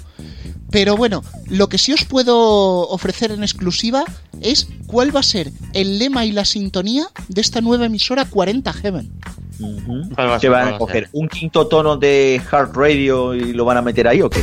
Pero 0.71 0.95
bueno, 0.95 1.21
lo 1.47 1.67
que 1.67 1.77
sí 1.77 1.91
os 1.91 2.05
puedo 2.05 2.87
ofrecer 2.87 3.31
en 3.31 3.43
exclusiva 3.43 4.05
es 4.41 4.67
cuál 4.87 5.13
va 5.13 5.19
a 5.19 5.23
ser 5.23 5.51
el 5.73 5.99
lema 5.99 6.25
y 6.25 6.31
la 6.31 6.45
sintonía 6.45 7.07
de 7.27 7.41
esta 7.41 7.59
nueva 7.59 7.85
emisora 7.87 8.23
40 8.25 8.71
Heaven. 8.73 9.11
bueno. 9.59 9.77
Ujú. 9.77 10.15
¿Cuál 10.15 10.27
va 10.29 10.35
a 10.35 10.39
¿Se 10.39 10.41
ser? 10.41 10.51
van 10.51 10.61
¿Cuál 10.63 10.73
a 10.73 10.75
a 10.75 10.79
coger 10.79 11.09
un 11.11 11.27
quinto 11.27 11.67
tono 11.67 11.97
de 11.97 12.41
hard 12.49 12.71
radio 12.73 13.35
y 13.35 13.51
lo 13.53 13.65
van 13.65 13.77
a 13.77 13.81
meter 13.81 14.07
ahí 14.07 14.21
o 14.21 14.29
qué? 14.29 14.41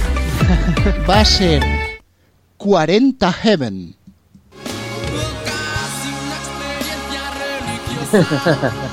Va 1.09 1.21
a 1.21 1.25
ser 1.25 1.63
40 2.59 3.33
Heaven. 3.33 3.95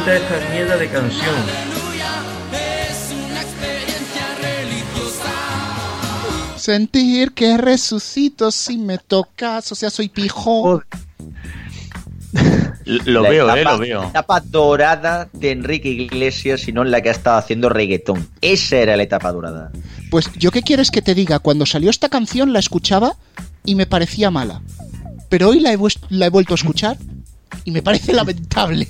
Quita 0.00 0.16
esta 0.16 0.40
mierda 0.50 0.76
de 0.78 0.88
canción. 0.88 1.34
Sentir 6.56 7.32
que 7.32 7.56
resucito 7.56 8.50
si 8.50 8.76
me 8.76 8.98
tocas, 8.98 9.72
o 9.72 9.74
sea, 9.74 9.88
soy 9.90 10.08
pijo. 10.08 10.82
L- 12.84 13.00
Lo 13.06 13.22
La 13.22 13.30
veo, 13.30 13.44
etapa- 13.46 13.60
eh, 13.60 13.64
lo 13.64 13.78
veo. 13.78 14.02
La 14.02 14.08
etapa 14.08 14.40
dorada 14.40 15.28
de 15.32 15.52
Enrique 15.52 15.88
Iglesias, 15.88 16.68
y 16.68 16.72
no 16.72 16.82
en 16.82 16.90
la 16.90 17.00
que 17.00 17.08
ha 17.08 17.12
estado 17.12 17.38
haciendo 17.38 17.68
reggaetón. 17.68 18.28
Esa 18.40 18.76
era 18.76 18.96
la 18.96 19.02
etapa 19.04 19.32
dorada. 19.32 19.70
Pues 20.10 20.30
yo 20.36 20.50
qué 20.50 20.62
quieres 20.62 20.90
que 20.90 21.00
te 21.02 21.14
diga, 21.14 21.38
cuando 21.38 21.64
salió 21.66 21.88
esta 21.88 22.08
canción 22.08 22.52
la 22.52 22.58
escuchaba 22.58 23.16
y 23.64 23.74
me 23.74 23.86
parecía 23.86 24.30
mala. 24.30 24.60
Pero 25.28 25.48
hoy 25.50 25.60
la 25.60 25.72
he, 25.72 25.78
vues- 25.78 26.00
la 26.10 26.26
he 26.26 26.30
vuelto 26.30 26.54
a 26.54 26.56
escuchar 26.56 26.98
y 27.64 27.70
me 27.70 27.82
parece 27.82 28.12
lamentable. 28.12 28.86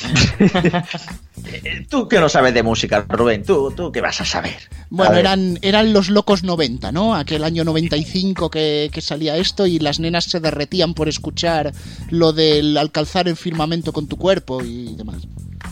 Tú 1.88 2.08
que 2.08 2.18
no 2.18 2.28
sabes 2.28 2.54
de 2.54 2.62
música, 2.62 3.06
Rubén, 3.08 3.42
tú, 3.44 3.72
tú 3.74 3.92
qué 3.92 4.00
vas 4.00 4.20
a 4.20 4.24
saber. 4.24 4.56
Bueno, 4.90 5.14
A 5.14 5.20
eran, 5.20 5.58
eran 5.62 5.92
los 5.92 6.08
locos 6.08 6.42
90, 6.42 6.90
¿no? 6.92 7.14
Aquel 7.14 7.44
año 7.44 7.62
95 7.64 8.50
que, 8.50 8.90
que 8.92 9.00
salía 9.00 9.36
esto 9.36 9.66
y 9.66 9.78
las 9.78 10.00
nenas 10.00 10.24
se 10.24 10.40
derretían 10.40 10.94
por 10.94 11.08
escuchar 11.08 11.72
lo 12.10 12.32
del 12.32 12.76
alcanzar 12.76 13.28
el 13.28 13.36
firmamento 13.36 13.92
con 13.92 14.08
tu 14.08 14.16
cuerpo 14.16 14.62
y 14.62 14.96
demás. 14.96 15.22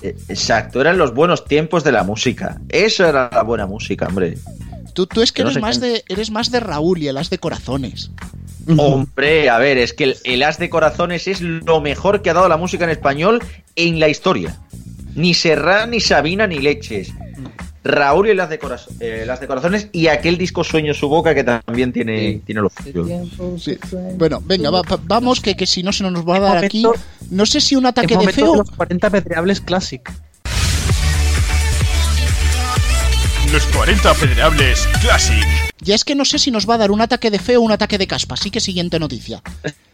Eh, 0.03 0.17
Exacto, 0.29 0.81
eran 0.81 0.99
los 0.99 1.15
buenos 1.15 1.45
tiempos 1.45 1.83
de 1.83 1.93
la 1.93 2.05
música. 2.05 2.61
Eso 2.69 3.07
era 3.07 3.31
la 3.33 3.43
buena 3.43 3.67
música, 3.67 4.07
hombre. 4.07 4.39
Tú, 4.95 5.07
tú 5.07 5.23
es 5.23 5.33
que 5.33 5.39
Que 5.39 5.45
no 5.45 5.51
eres, 5.51 5.63
más 5.63 5.81
de, 5.81 6.05
eres 6.09 6.31
más 6.31 6.51
de 6.51 6.61
Raúl 6.61 7.03
y 7.03 7.09
el 7.09 7.17
as 7.17 7.31
de 7.31 7.39
corazones. 7.39 8.11
Hombre, 8.79 9.51
a 9.51 9.59
ver, 9.59 9.79
es 9.79 9.93
que 9.93 10.05
el, 10.05 10.17
el 10.25 10.43
As 10.43 10.59
de 10.59 10.71
Corazones 10.71 11.29
es 11.29 11.41
lo 11.41 11.81
mejor 11.81 12.23
que 12.23 12.31
ha 12.31 12.35
dado 12.35 12.49
la 12.49 12.57
música 12.57 12.85
en 12.85 12.91
español 12.91 13.43
en 13.77 14.01
la 14.01 14.09
historia. 14.09 14.59
Ni 15.15 15.35
Serrat, 15.35 15.89
ni 15.89 16.01
Sabina, 16.01 16.47
ni 16.47 16.59
Leches. 16.59 17.13
Raúl 17.85 18.29
y 18.29 18.31
el 18.31 18.41
As 18.41 18.49
de, 18.49 18.59
Coraz- 18.59 18.89
eh, 19.01 19.21
el 19.25 19.31
As 19.31 19.41
de 19.41 19.47
Corazones 19.47 19.89
y 19.93 20.07
aquel 20.07 20.39
disco 20.39 20.65
Sueño 20.65 20.95
su 20.95 21.09
boca 21.11 21.35
que 21.35 21.45
también 21.45 21.93
tiene, 21.93 22.19
Sí. 22.33 22.43
tiene 22.47 22.63
lo 22.63 22.71
suyo. 22.71 23.07
Sí. 23.59 23.77
Bueno, 24.17 24.43
venga, 24.43 24.71
va- 24.71 24.81
va- 24.81 24.99
vamos, 25.03 25.41
que, 25.43 25.55
que 25.55 25.67
si 25.67 25.83
no 25.83 25.93
se 25.93 26.03
nos 26.05 26.27
va 26.27 26.37
a 26.37 26.41
dar 26.41 26.65
aquí. 26.65 26.87
No 27.31 27.45
sé 27.45 27.61
si 27.61 27.77
un 27.77 27.85
ataque 27.85 28.09
de 28.09 28.17
momento 28.17 28.41
de 28.41 28.47
feo. 28.47 28.57
los 28.57 28.71
40 28.71 29.11
pedreables 29.11 29.61
Classic. 29.61 30.01
Los 33.55 33.67
40 33.67 34.15
Federables 34.15 34.89
Classic. 35.01 35.47
Ya 35.79 35.95
es 35.95 36.05
que 36.05 36.17
no 36.17 36.25
sé 36.25 36.41
si 36.41 36.51
nos 36.51 36.69
va 36.69 36.75
a 36.75 36.79
dar 36.79 36.91
un 36.91 37.01
ataque 37.01 37.31
de 37.31 37.39
feo 37.39 37.61
o 37.61 37.63
un 37.63 37.71
ataque 37.71 37.99
de 37.99 38.09
caspa. 38.09 38.35
Así 38.35 38.51
que 38.51 38.59
siguiente 38.59 38.99
noticia. 38.99 39.45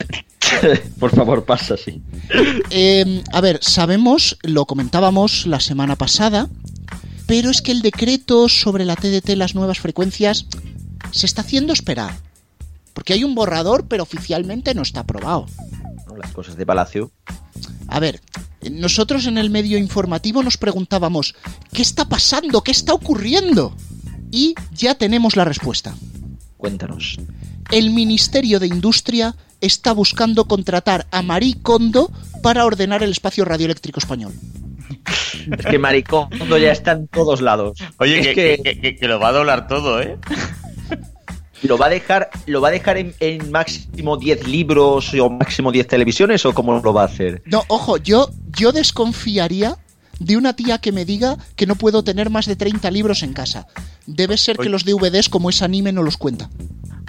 Por 0.98 1.14
favor, 1.14 1.44
pasa 1.44 1.74
así. 1.74 2.00
Eh, 2.70 3.22
a 3.30 3.40
ver, 3.42 3.58
sabemos, 3.62 4.38
lo 4.44 4.64
comentábamos 4.64 5.44
la 5.44 5.60
semana 5.60 5.96
pasada, 5.96 6.48
pero 7.26 7.50
es 7.50 7.60
que 7.60 7.72
el 7.72 7.82
decreto 7.82 8.48
sobre 8.48 8.86
la 8.86 8.96
TDT, 8.96 9.28
las 9.36 9.54
nuevas 9.54 9.78
frecuencias, 9.78 10.46
se 11.10 11.26
está 11.26 11.42
haciendo 11.42 11.74
esperar. 11.74 12.16
Porque 12.94 13.12
hay 13.12 13.24
un 13.24 13.34
borrador, 13.34 13.88
pero 13.88 14.04
oficialmente 14.04 14.74
no 14.74 14.80
está 14.80 15.00
aprobado. 15.00 15.44
Las 16.16 16.32
cosas 16.32 16.56
de 16.56 16.64
Palacio. 16.64 17.10
A 17.88 18.00
ver, 18.00 18.22
nosotros 18.70 19.26
en 19.26 19.38
el 19.38 19.50
medio 19.50 19.78
informativo 19.78 20.42
nos 20.42 20.56
preguntábamos, 20.56 21.34
¿qué 21.72 21.82
está 21.82 22.04
pasando? 22.06 22.62
¿Qué 22.62 22.72
está 22.72 22.92
ocurriendo? 22.92 23.74
Y 24.30 24.54
ya 24.72 24.94
tenemos 24.94 25.36
la 25.36 25.44
respuesta. 25.44 25.94
Cuéntanos. 26.56 27.18
El 27.70 27.90
Ministerio 27.90 28.58
de 28.60 28.66
Industria 28.66 29.34
está 29.60 29.92
buscando 29.92 30.46
contratar 30.46 31.06
a 31.10 31.22
Marie 31.22 31.56
Kondo 31.62 32.10
para 32.42 32.64
ordenar 32.64 33.02
el 33.02 33.10
espacio 33.12 33.44
radioeléctrico 33.44 33.98
español. 34.00 34.32
Es 35.56 35.64
que 35.66 35.78
Maricondo 35.78 36.58
ya 36.58 36.72
está 36.72 36.92
en 36.92 37.06
todos 37.08 37.40
lados. 37.40 37.78
Oye, 37.98 38.20
es 38.20 38.26
que, 38.28 38.34
que, 38.34 38.62
que- 38.62 38.80
que- 38.80 38.96
que 38.96 39.08
lo 39.08 39.18
va 39.20 39.28
a 39.28 39.32
doblar 39.32 39.68
todo, 39.68 40.00
¿eh? 40.02 40.18
Lo 41.62 41.76
va 41.76 41.86
a 41.86 41.90
dejar, 41.90 42.30
lo 42.46 42.60
va 42.60 42.68
a 42.68 42.70
dejar 42.70 42.96
en, 42.96 43.50
máximo 43.50 44.16
10 44.16 44.48
libros 44.48 45.12
o 45.14 45.30
máximo 45.30 45.72
10 45.72 45.86
televisiones 45.86 46.44
o 46.46 46.54
cómo 46.54 46.80
lo 46.80 46.92
va 46.92 47.02
a 47.02 47.06
hacer. 47.06 47.42
No, 47.46 47.64
ojo, 47.68 47.96
yo, 47.96 48.30
yo 48.56 48.72
desconfiaría 48.72 49.76
de 50.18 50.36
una 50.36 50.54
tía 50.54 50.78
que 50.78 50.92
me 50.92 51.04
diga 51.04 51.38
que 51.56 51.66
no 51.66 51.74
puedo 51.74 52.04
tener 52.04 52.30
más 52.30 52.46
de 52.46 52.56
30 52.56 52.90
libros 52.90 53.22
en 53.22 53.32
casa. 53.32 53.66
Debe 54.14 54.36
ser 54.36 54.56
que 54.56 54.68
los 54.68 54.84
DVDs, 54.84 55.28
como 55.28 55.50
es 55.50 55.62
anime, 55.62 55.92
no 55.92 56.02
los 56.02 56.16
cuenta. 56.16 56.50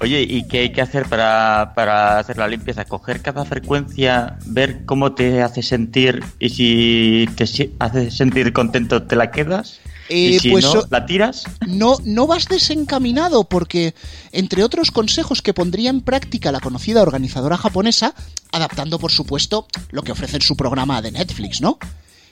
Oye, 0.01 0.25
¿y 0.27 0.47
qué 0.47 0.59
hay 0.61 0.71
que 0.71 0.81
hacer 0.81 1.05
para, 1.07 1.73
para 1.75 2.17
hacer 2.17 2.37
la 2.37 2.47
limpieza? 2.47 2.85
Coger 2.85 3.21
cada 3.21 3.45
frecuencia, 3.45 4.39
ver 4.47 4.83
cómo 4.85 5.13
te 5.13 5.43
hace 5.43 5.61
sentir 5.61 6.23
y 6.39 6.49
si 6.49 7.29
te 7.35 7.45
hace 7.77 8.09
sentir 8.09 8.51
contento 8.51 9.03
te 9.03 9.15
la 9.15 9.29
quedas 9.29 9.79
Eh, 10.09 10.31
y 10.31 10.39
si 10.39 10.49
pues 10.49 10.65
no, 10.65 10.83
la 10.89 11.05
tiras. 11.05 11.43
no, 11.67 11.97
no 12.03 12.25
vas 12.25 12.47
desencaminado 12.47 13.43
porque, 13.45 13.93
entre 14.31 14.63
otros 14.63 14.89
consejos 14.91 15.41
que 15.41 15.53
pondría 15.53 15.89
en 15.91 16.01
práctica 16.01 16.51
la 16.51 16.59
conocida 16.59 17.01
organizadora 17.03 17.57
japonesa, 17.57 18.13
adaptando 18.51 18.97
por 18.97 19.11
supuesto 19.11 19.67
lo 19.91 20.01
que 20.01 20.11
ofrece 20.11 20.37
en 20.37 20.41
su 20.41 20.57
programa 20.57 21.01
de 21.01 21.11
Netflix, 21.11 21.61
¿no? 21.61 21.77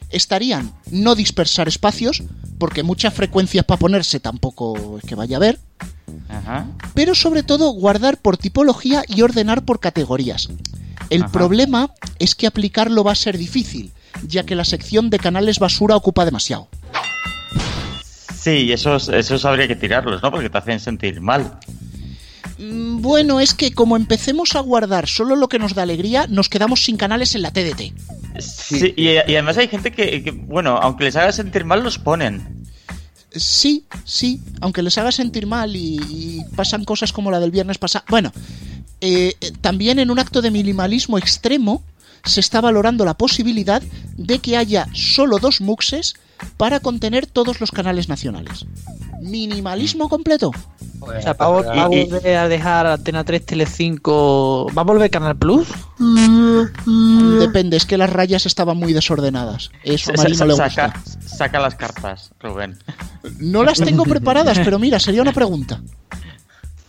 Estarían 0.10 0.74
no 0.92 1.16
dispersar 1.16 1.68
espacios, 1.68 2.24
porque 2.58 2.84
muchas 2.84 3.14
frecuencias 3.14 3.66
para 3.66 3.80
ponerse 3.80 4.20
tampoco 4.20 4.98
es 4.98 5.08
que 5.08 5.16
vaya 5.16 5.38
a 5.38 5.40
haber, 5.40 5.60
Ajá. 6.30 6.66
pero 6.94 7.14
sobre 7.16 7.44
todo 7.44 7.70
guardar 7.72 8.18
por 8.18 8.38
tipología 8.38 9.04
y 9.08 9.22
ordenar 9.22 9.64
por 9.66 9.80
categorías. 9.80 10.50
El 11.10 11.24
Ajá. 11.24 11.32
problema 11.32 11.92
es 12.18 12.36
que 12.36 12.48
aplicarlo 12.48 13.04
va 13.04 13.12
a 13.12 13.16
ser 13.16 13.38
difícil, 13.38 13.92
ya 14.28 14.44
que 14.44 14.56
la 14.56 14.66
sección 14.66 15.10
de 15.10 15.20
canales 15.20 15.60
basura 15.60 15.96
ocupa 15.96 16.26
demasiado. 16.26 16.68
Sí, 18.36 18.72
esos, 18.72 19.10
esos 19.10 19.44
habría 19.46 19.68
que 19.68 19.76
tirarlos, 19.76 20.24
¿no? 20.24 20.32
Porque 20.32 20.50
te 20.50 20.58
hacen 20.58 20.80
sentir 20.80 21.20
mal. 21.22 21.60
Mm, 22.58 23.02
Bueno, 23.02 23.40
es 23.40 23.54
que 23.54 23.74
como 23.74 23.96
empecemos 23.96 24.56
a 24.56 24.62
guardar 24.62 25.08
solo 25.08 25.36
lo 25.36 25.50
que 25.50 25.60
nos 25.60 25.74
da 25.76 25.84
alegría, 25.84 26.26
nos 26.28 26.50
quedamos 26.50 26.84
sin 26.84 26.98
canales 26.98 27.36
en 27.36 27.42
la 27.42 27.52
TDT. 27.52 27.94
Sí, 28.46 28.94
y, 28.96 29.10
y 29.10 29.18
además 29.18 29.58
hay 29.58 29.68
gente 29.68 29.92
que, 29.92 30.24
que, 30.24 30.32
bueno, 30.32 30.78
aunque 30.82 31.04
les 31.06 31.16
haga 31.16 31.32
sentir 31.32 31.66
mal, 31.66 31.84
los 31.84 31.98
ponen. 31.98 32.66
Sí, 33.32 33.86
sí, 34.06 34.42
aunque 34.60 34.82
les 34.82 34.98
haga 34.98 35.12
sentir 35.12 35.46
mal 35.46 35.76
y, 35.76 36.00
y 36.10 36.42
pasan 36.56 36.84
cosas 36.84 37.14
como 37.14 37.30
la 37.30 37.40
del 37.40 37.52
viernes 37.52 37.78
pasado. 37.78 38.06
Bueno, 38.10 38.32
eh, 39.02 39.34
eh, 39.40 39.52
también 39.62 40.00
en 40.00 40.10
un 40.12 40.20
acto 40.20 40.42
de 40.42 40.52
minimalismo 40.52 41.18
extremo 41.18 41.84
se 42.26 42.40
está 42.40 42.60
valorando 42.60 43.06
la 43.06 43.14
posibilidad 43.14 43.82
de 44.18 44.40
que 44.40 44.58
haya 44.58 44.88
solo 44.94 45.40
dos 45.40 45.62
muxes 45.62 46.16
para 46.58 46.80
contener 46.80 47.28
todos 47.28 47.62
los 47.62 47.72
canales 47.72 48.10
nacionales. 48.10 48.66
¿Minimalismo 49.22 50.10
completo? 50.10 50.52
O 51.02 51.22
sea, 51.22 51.34
¿va, 51.34 51.46
a- 51.46 51.50
va 51.62 51.84
a 51.84 51.88
volver 51.88 52.38
a 52.38 52.48
dejar 52.48 52.86
Antena 52.88 53.24
3, 53.24 53.46
Telecinco... 53.46 54.68
¿Va 54.78 54.82
a 54.82 54.86
volver 54.86 55.10
Canal 55.10 55.38
Plus? 55.38 55.68
Depende, 57.40 57.78
es 57.78 57.86
que 57.86 57.98
las 57.98 58.10
rayas 58.10 58.46
estaban 58.46 58.78
muy 58.78 58.94
desordenadas. 58.94 59.72
Eso 59.84 60.12
a 60.12 60.16
Mari 60.18 60.36
no 60.36 60.46
le 60.46 60.54
gusta. 60.54 60.70
saca, 60.70 61.02
saca 61.26 61.60
las 61.60 61.76
cartas, 61.76 62.32
Rubén. 62.40 62.78
No 63.40 63.64
las 63.64 63.80
tengo 63.80 64.04
preparadas, 64.04 64.60
pero 64.60 64.80
mira, 64.80 65.00
sería 65.00 65.22
una 65.22 65.34
pregunta. 65.34 65.82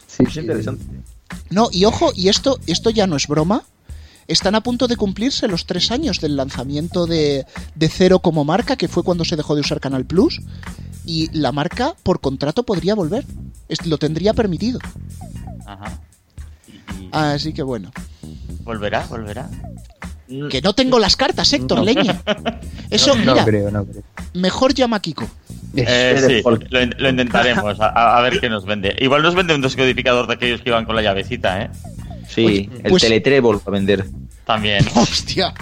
Sí, 0.06 0.24
Es 0.26 0.36
interesante. 0.36 0.84
No, 1.50 1.68
y 1.72 1.84
ojo, 1.84 2.10
y 2.14 2.28
esto, 2.28 2.58
esto 2.66 2.90
ya 2.90 3.06
no 3.06 3.16
es 3.16 3.26
broma. 3.26 3.62
Están 4.28 4.54
a 4.54 4.60
punto 4.62 4.86
de 4.86 4.96
cumplirse 4.96 5.48
los 5.48 5.66
tres 5.66 5.90
años 5.90 6.20
del 6.20 6.36
lanzamiento 6.36 7.06
de, 7.06 7.46
de 7.74 7.88
Cero 7.88 8.20
como 8.20 8.44
marca, 8.44 8.76
que 8.76 8.86
fue 8.86 9.02
cuando 9.02 9.24
se 9.24 9.34
dejó 9.36 9.54
de 9.56 9.62
usar 9.62 9.80
Canal 9.80 10.04
Plus. 10.04 10.40
Y 11.04 11.36
la 11.36 11.50
marca, 11.50 11.94
por 12.04 12.20
contrato, 12.20 12.62
podría 12.64 12.94
volver. 12.94 13.24
Lo 13.86 13.98
tendría 13.98 14.34
permitido. 14.34 14.78
Ajá. 15.66 15.98
Y- 16.98 17.04
y 17.04 17.08
Así 17.12 17.52
que 17.52 17.62
bueno. 17.62 17.90
¿Volverá? 18.64 19.06
¿Volverá? 19.06 19.48
Que 20.48 20.60
no 20.62 20.74
tengo 20.74 20.98
las 21.00 21.16
cartas, 21.16 21.52
Héctor, 21.52 21.82
leña. 21.82 22.20
Eso, 22.90 23.16
No 23.16 23.32
mira, 23.32 23.44
creo, 23.44 23.70
no 23.70 23.84
creo. 23.84 24.02
mejor 24.34 24.72
llama 24.74 24.96
a 24.96 25.00
Kiko. 25.00 25.28
Eh, 25.74 26.16
de 26.20 26.42
sí, 26.42 26.42
lo, 26.70 26.82
in- 26.82 26.94
lo 26.98 27.08
intentaremos, 27.10 27.80
a, 27.80 27.86
a- 27.88 28.18
a 28.18 28.20
ver 28.22 28.38
qué 28.40 28.48
nos 28.48 28.64
vende. 28.64 28.94
Igual 29.00 29.22
nos 29.22 29.34
vende 29.34 29.54
un 29.54 29.60
descodificador 29.60 30.26
de 30.28 30.34
aquellos 30.34 30.60
que 30.60 30.68
iban 30.70 30.84
con 30.84 30.94
la 30.94 31.02
llavecita, 31.02 31.62
¿eh? 31.62 31.70
Sí, 32.28 32.44
Oye, 32.46 32.70
el 32.84 32.90
pues- 32.90 33.02
Teletrébol 33.02 33.60
a 33.66 33.70
vender. 33.70 34.06
También. 34.44 34.84
Hostia, 34.94 35.52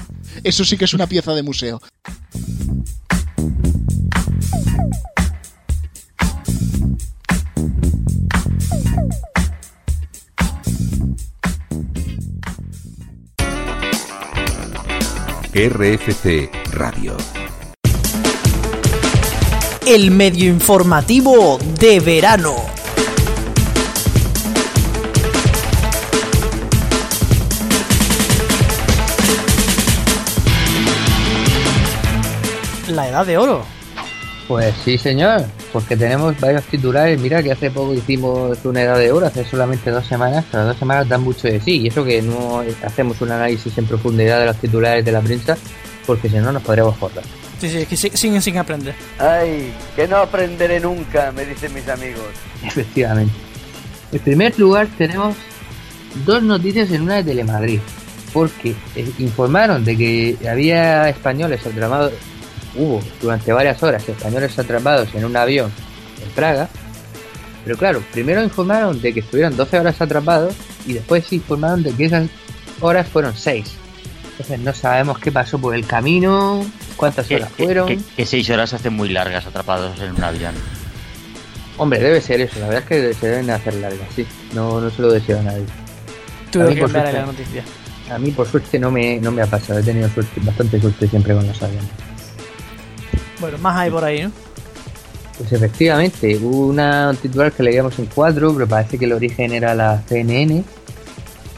eso 0.44 0.64
sí 0.64 0.76
que 0.76 0.84
es 0.84 0.92
una 0.94 1.06
pieza 1.06 1.34
de 1.34 1.42
museo. 1.42 1.80
RFC 15.58 16.48
Radio. 16.70 17.16
El 19.84 20.12
medio 20.12 20.48
informativo 20.48 21.58
de 21.80 21.98
verano. 21.98 22.54
La 32.88 33.08
edad 33.08 33.26
de 33.26 33.36
oro. 33.36 33.64
Pues 34.46 34.76
sí, 34.84 34.96
señor. 34.96 35.44
Porque 35.72 35.96
tenemos 35.96 36.38
varios 36.40 36.64
titulares. 36.64 37.20
Mira 37.20 37.42
que 37.42 37.52
hace 37.52 37.70
poco 37.70 37.94
hicimos 37.94 38.58
una 38.64 38.82
edad 38.82 38.98
de 38.98 39.12
oro, 39.12 39.26
hace 39.26 39.44
solamente 39.44 39.90
dos 39.90 40.06
semanas, 40.06 40.44
pero 40.50 40.64
dos 40.66 40.76
semanas 40.76 41.08
dan 41.08 41.22
mucho 41.22 41.48
de 41.48 41.60
sí. 41.60 41.80
Y 41.82 41.88
eso 41.88 42.04
que 42.04 42.22
no 42.22 42.62
hacemos 42.84 43.20
un 43.20 43.32
análisis 43.32 43.76
en 43.78 43.86
profundidad 43.86 44.40
de 44.40 44.46
los 44.46 44.56
titulares 44.56 45.04
de 45.04 45.12
la 45.12 45.20
prensa, 45.20 45.56
porque 46.06 46.28
si 46.28 46.36
no 46.36 46.52
nos 46.52 46.62
podríamos 46.62 46.96
joder. 46.98 47.22
Sí, 47.60 47.68
sí, 47.68 47.78
es 47.78 47.88
que 47.88 47.96
si- 47.96 48.10
siguen 48.16 48.40
sin 48.40 48.56
aprender. 48.56 48.94
Ay, 49.18 49.72
que 49.96 50.06
no 50.06 50.18
aprenderé 50.18 50.78
nunca, 50.80 51.32
me 51.32 51.44
dicen 51.44 51.74
mis 51.74 51.88
amigos. 51.88 52.22
Efectivamente. 52.64 53.32
En 54.12 54.18
primer 54.20 54.58
lugar 54.58 54.88
tenemos 54.96 55.34
dos 56.24 56.42
noticias 56.42 56.90
en 56.92 57.02
una 57.02 57.16
de 57.16 57.24
Telemadrid, 57.24 57.80
porque 58.32 58.74
eh, 58.96 59.10
informaron 59.18 59.84
de 59.84 59.96
que 59.96 60.36
había 60.48 61.08
españoles 61.08 61.66
atrapados, 61.66 62.12
hubo 62.74 63.00
durante 63.20 63.52
varias 63.52 63.82
horas 63.82 64.08
españoles 64.08 64.58
atrapados 64.58 65.08
en 65.14 65.24
un 65.24 65.36
avión 65.36 65.70
en 66.24 66.30
Praga, 66.30 66.68
pero 67.64 67.76
claro, 67.76 68.02
primero 68.12 68.42
informaron 68.42 69.00
de 69.00 69.12
que 69.12 69.20
estuvieron 69.20 69.56
12 69.56 69.78
horas 69.78 70.00
atrapados 70.00 70.54
y 70.86 70.94
después 70.94 71.32
informaron 71.32 71.82
de 71.82 71.92
que 71.92 72.04
esas 72.06 72.28
horas 72.80 73.06
fueron 73.08 73.34
6. 73.36 73.66
Entonces 74.32 74.60
no 74.60 74.72
sabemos 74.72 75.18
qué 75.18 75.32
pasó 75.32 75.58
por 75.58 75.74
el 75.74 75.84
camino, 75.86 76.64
cuántas 76.96 77.28
horas 77.30 77.50
fueron. 77.56 77.88
que- 77.88 77.98
que 78.16 78.24
seis 78.26 78.48
horas 78.50 78.70
se 78.70 78.76
hacen 78.76 78.92
muy 78.94 79.08
largas 79.08 79.44
atrapados 79.46 79.98
en 80.00 80.12
un 80.14 80.22
avión. 80.22 80.54
Hombre, 81.76 82.00
debe 82.00 82.20
ser 82.20 82.40
eso, 82.40 82.58
la 82.60 82.66
verdad 82.68 82.82
es 82.82 82.88
que 82.88 83.14
se 83.14 83.26
deben 83.28 83.50
hacer 83.50 83.74
largas, 83.74 84.08
sí. 84.14 84.26
No, 84.54 84.80
no 84.80 84.90
se 84.90 85.02
lo 85.02 85.12
deseo 85.12 85.38
a 85.40 85.42
nadie. 85.42 85.64
Tuve 86.50 86.74
que 86.74 86.88
suerte. 86.88 87.12
la 87.12 87.26
noticia. 87.26 87.62
A 88.10 88.18
mí 88.18 88.30
por 88.30 88.48
suerte 88.48 88.78
no 88.78 88.90
me, 88.90 89.18
no 89.20 89.30
me 89.30 89.42
ha 89.42 89.46
pasado, 89.46 89.78
he 89.78 89.82
tenido 89.82 90.08
suerte, 90.08 90.40
bastante 90.42 90.80
suerte 90.80 91.06
siempre 91.08 91.34
con 91.34 91.46
los 91.46 91.62
aviones. 91.62 91.90
Bueno, 93.40 93.58
más 93.58 93.76
hay 93.76 93.90
por 93.90 94.04
ahí, 94.04 94.22
¿no? 94.22 94.32
Pues 95.38 95.52
efectivamente, 95.52 96.36
hubo 96.36 96.66
una 96.66 97.10
un 97.10 97.16
titular 97.16 97.52
que 97.52 97.62
leíamos 97.62 97.98
en 97.98 98.06
cuatro, 98.06 98.52
pero 98.52 98.66
parece 98.66 98.98
que 98.98 99.04
el 99.04 99.12
origen 99.12 99.52
era 99.52 99.74
la 99.74 100.02
CNN. 100.08 100.64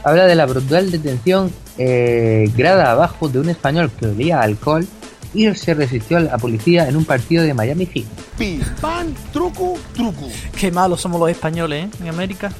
Habla 0.03 0.25
de 0.25 0.35
la 0.35 0.45
brutal 0.45 0.91
detención 0.91 1.51
eh, 1.77 2.51
grada 2.55 2.91
abajo 2.91 3.27
de 3.27 3.39
un 3.39 3.49
español 3.49 3.91
que 3.99 4.05
olía 4.05 4.39
a 4.39 4.43
alcohol 4.43 4.85
y 5.33 5.51
se 5.55 5.73
resistió 5.73 6.17
a 6.17 6.21
la 6.21 6.37
policía 6.37 6.87
en 6.87 6.95
un 6.95 7.05
partido 7.05 7.43
de 7.43 7.53
Miami 7.53 7.87
Heat. 7.87 8.05
Pim, 8.37 8.61
pam, 8.79 9.13
truco, 9.31 9.77
truco. 9.93 10.27
Qué 10.59 10.71
malos 10.71 11.01
somos 11.01 11.19
los 11.19 11.29
españoles, 11.29 11.85
¿eh? 11.85 11.89
En 12.01 12.09
América. 12.09 12.51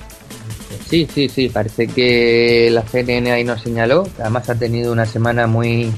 Sí, 0.89 1.07
sí, 1.13 1.29
sí, 1.29 1.49
parece 1.49 1.87
que 1.87 2.69
la 2.71 2.81
CNN 2.81 3.31
ahí 3.31 3.43
nos 3.43 3.61
señaló, 3.61 4.07
además 4.19 4.49
ha 4.49 4.55
tenido 4.55 4.91
una 4.91 5.05
semana 5.05 5.47
muy, 5.47 5.91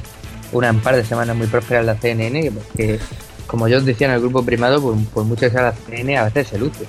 un 0.56 0.80
par 0.82 0.96
de 0.96 1.04
semanas 1.06 1.36
muy 1.36 1.48
prósperas 1.48 1.86
la 1.86 1.96
CNN, 1.96 2.42
que, 2.42 2.52
que, 2.76 3.00
como 3.48 3.68
yo 3.68 3.78
os 3.78 3.86
decía 3.86 4.08
en 4.08 4.14
el 4.14 4.20
grupo 4.20 4.44
primado, 4.44 4.82
por, 4.82 4.98
por 5.08 5.24
mucho 5.26 5.42
que 5.42 5.50
sea 5.52 5.62
la 5.64 5.72
CNN, 5.74 6.18
a 6.18 6.24
veces 6.26 6.48
se 6.50 6.58
luce. 6.58 6.86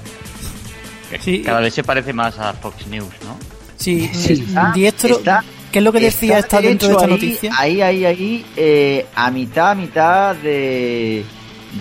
Sí. 1.21 1.43
Cada 1.45 1.61
vez 1.61 1.75
se 1.75 1.85
parece 1.85 2.13
más 2.13 2.39
a 2.39 2.53
Fox 2.55 2.87
News, 2.89 3.09
¿no? 3.25 3.37
Sí, 3.77 4.11
Sí, 4.13 4.33
está- 4.47 4.73
diestro. 4.75 5.17
está- 5.19 5.45
¿Qué 5.71 5.79
es 5.79 5.85
lo 5.85 5.93
que 5.93 6.01
decía 6.01 6.39
está, 6.39 6.61
de 6.61 6.69
dentro 6.69 6.89
de 6.89 6.95
hecho, 6.95 7.03
esta 7.05 7.15
ahí, 7.15 7.21
noticia? 7.21 7.53
Ahí, 7.59 7.83
ahí, 7.83 8.05
ahí, 8.05 8.47
eh, 8.57 9.07
a 9.15 9.31
mitad, 9.33 9.71
a 9.73 9.75
mitad 9.75 10.37
de, 10.37 11.25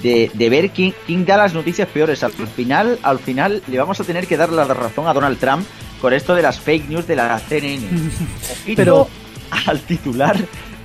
de, 0.02 0.32
de 0.34 0.50
ver 0.50 0.72
quién, 0.72 0.96
quién 1.06 1.26
da 1.26 1.38
las 1.38 1.54
noticias 1.54 1.88
peores. 1.90 2.24
Al 2.24 2.32
final, 2.32 2.98
al 3.04 3.20
final 3.20 3.62
le 3.68 3.78
vamos 3.78 4.00
a 4.00 4.04
tener 4.04 4.26
que 4.26 4.36
dar 4.36 4.52
la 4.52 4.64
razón 4.66 5.08
a 5.08 5.14
Donald 5.14 5.38
Trump 5.40 5.64
con 6.02 6.12
esto 6.12 6.34
de 6.34 6.42
las 6.42 6.60
fake 6.60 6.90
news 6.90 7.06
de 7.08 7.16
la 7.16 7.38
CNN. 7.40 7.86
Pero- 8.76 9.08
al 9.68 9.80
titular 9.82 10.36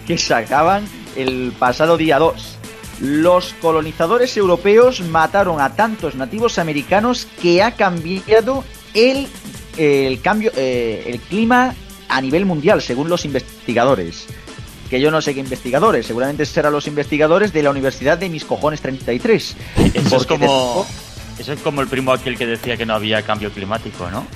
que 0.09 0.17
sacaban 0.17 0.89
el 1.17 1.53
pasado 1.59 1.99
día 1.99 2.19
2. 2.19 2.57
Los 3.01 3.55
colonizadores 3.61 4.37
europeos 4.39 5.03
mataron 5.03 5.61
a 5.61 5.77
tantos 5.77 6.15
nativos 6.15 6.59
americanos 6.59 7.29
que 7.43 7.63
ha 7.63 7.73
cambiado 7.73 8.65
el, 8.95 9.29
el 9.77 10.21
cambio, 10.23 10.51
eh, 10.57 11.05
el 11.07 11.21
clima 11.21 11.75
a 12.09 12.21
nivel 12.23 12.47
mundial, 12.47 12.81
según 12.81 13.11
los 13.11 13.27
investigadores. 13.27 14.27
Que 14.89 14.99
yo 14.99 15.11
no 15.11 15.21
sé 15.21 15.35
qué 15.35 15.41
investigadores, 15.41 16.07
seguramente 16.07 16.47
serán 16.47 16.73
los 16.73 16.87
investigadores 16.87 17.53
de 17.53 17.63
la 17.63 17.71
Universidad 17.71 18.17
de 18.17 18.31
Mis 18.31 18.47
Cojones 18.47 18.81
33. 18.81 19.57
Eso 19.93 20.17
es 20.17 20.27
como. 20.27 20.87
Eso 21.39 21.53
es 21.53 21.61
como 21.61 21.83
el 21.83 21.87
primo 21.87 22.13
aquel 22.13 22.37
que 22.37 22.47
decía 22.47 22.77
que 22.77 22.87
no 22.87 22.95
había 22.95 23.23
cambio 23.23 23.53
climático, 23.53 24.11
¿no? 24.11 24.27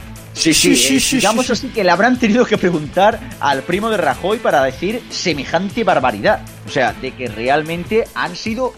Sí, 0.43 0.53
Sí, 0.55 0.75
sí, 0.75 0.77
sí, 0.77 0.97
eh, 0.97 1.01
sí, 1.01 1.17
digamos 1.17 1.47
sí, 1.47 1.53
así 1.53 1.69
que 1.69 1.85
le 1.85 1.91
habrán 1.91 2.19
tenido 2.19 2.45
que 2.45 2.59
preguntar 2.59 3.21
al 3.41 3.63
primo 3.63 3.91
de 3.91 3.97
Rajoy 3.97 4.39
para 4.39 4.63
decir 4.65 5.03
semejante 5.11 5.85
barbaridad. 5.85 6.41
O 6.67 6.71
sea, 6.71 6.93
de 6.95 7.13
que 7.15 7.29
realmente 7.29 8.05
han 8.15 8.35
sido 8.35 8.73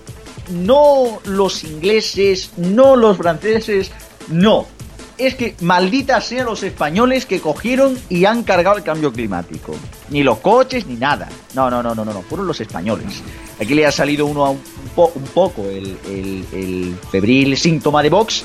no 0.51 1.21
los 1.25 1.65
ingleses, 1.65 2.51
no 2.57 2.97
los 2.97 3.17
franceses, 3.17 3.91
no. 4.29 4.67
Es 5.17 5.37
que 5.37 5.55
malditas 5.61 6.27
sean 6.27 6.47
los 6.47 6.63
españoles 6.65 7.25
que 7.25 7.41
cogieron 7.41 7.97
y 8.09 8.25
han 8.25 8.43
cargado 8.43 8.77
el 8.79 8.83
cambio 8.83 9.13
climático. 9.13 9.75
Ni 10.11 10.25
los 10.25 10.39
coches 10.41 10.87
ni 10.87 10.97
nada. 10.97 11.29
No, 11.55 11.71
no, 11.71 11.83
no, 11.85 11.95
no, 11.95 12.05
no, 12.05 12.13
no. 12.13 12.23
Fueron 12.23 12.47
los 12.49 12.61
españoles. 12.61 13.23
Aquí 13.61 13.75
le 13.75 13.87
ha 13.87 13.93
salido 13.93 14.27
uno 14.27 14.45
a 14.45 14.51
un, 14.51 14.61
po- 14.95 15.13
un 15.15 15.23
poco 15.23 15.63
el, 15.69 15.97
el- 16.07 16.45
el 16.53 16.97
febril 17.13 17.57
síntoma 17.57 18.03
de 18.03 18.11
Vox. 18.11 18.45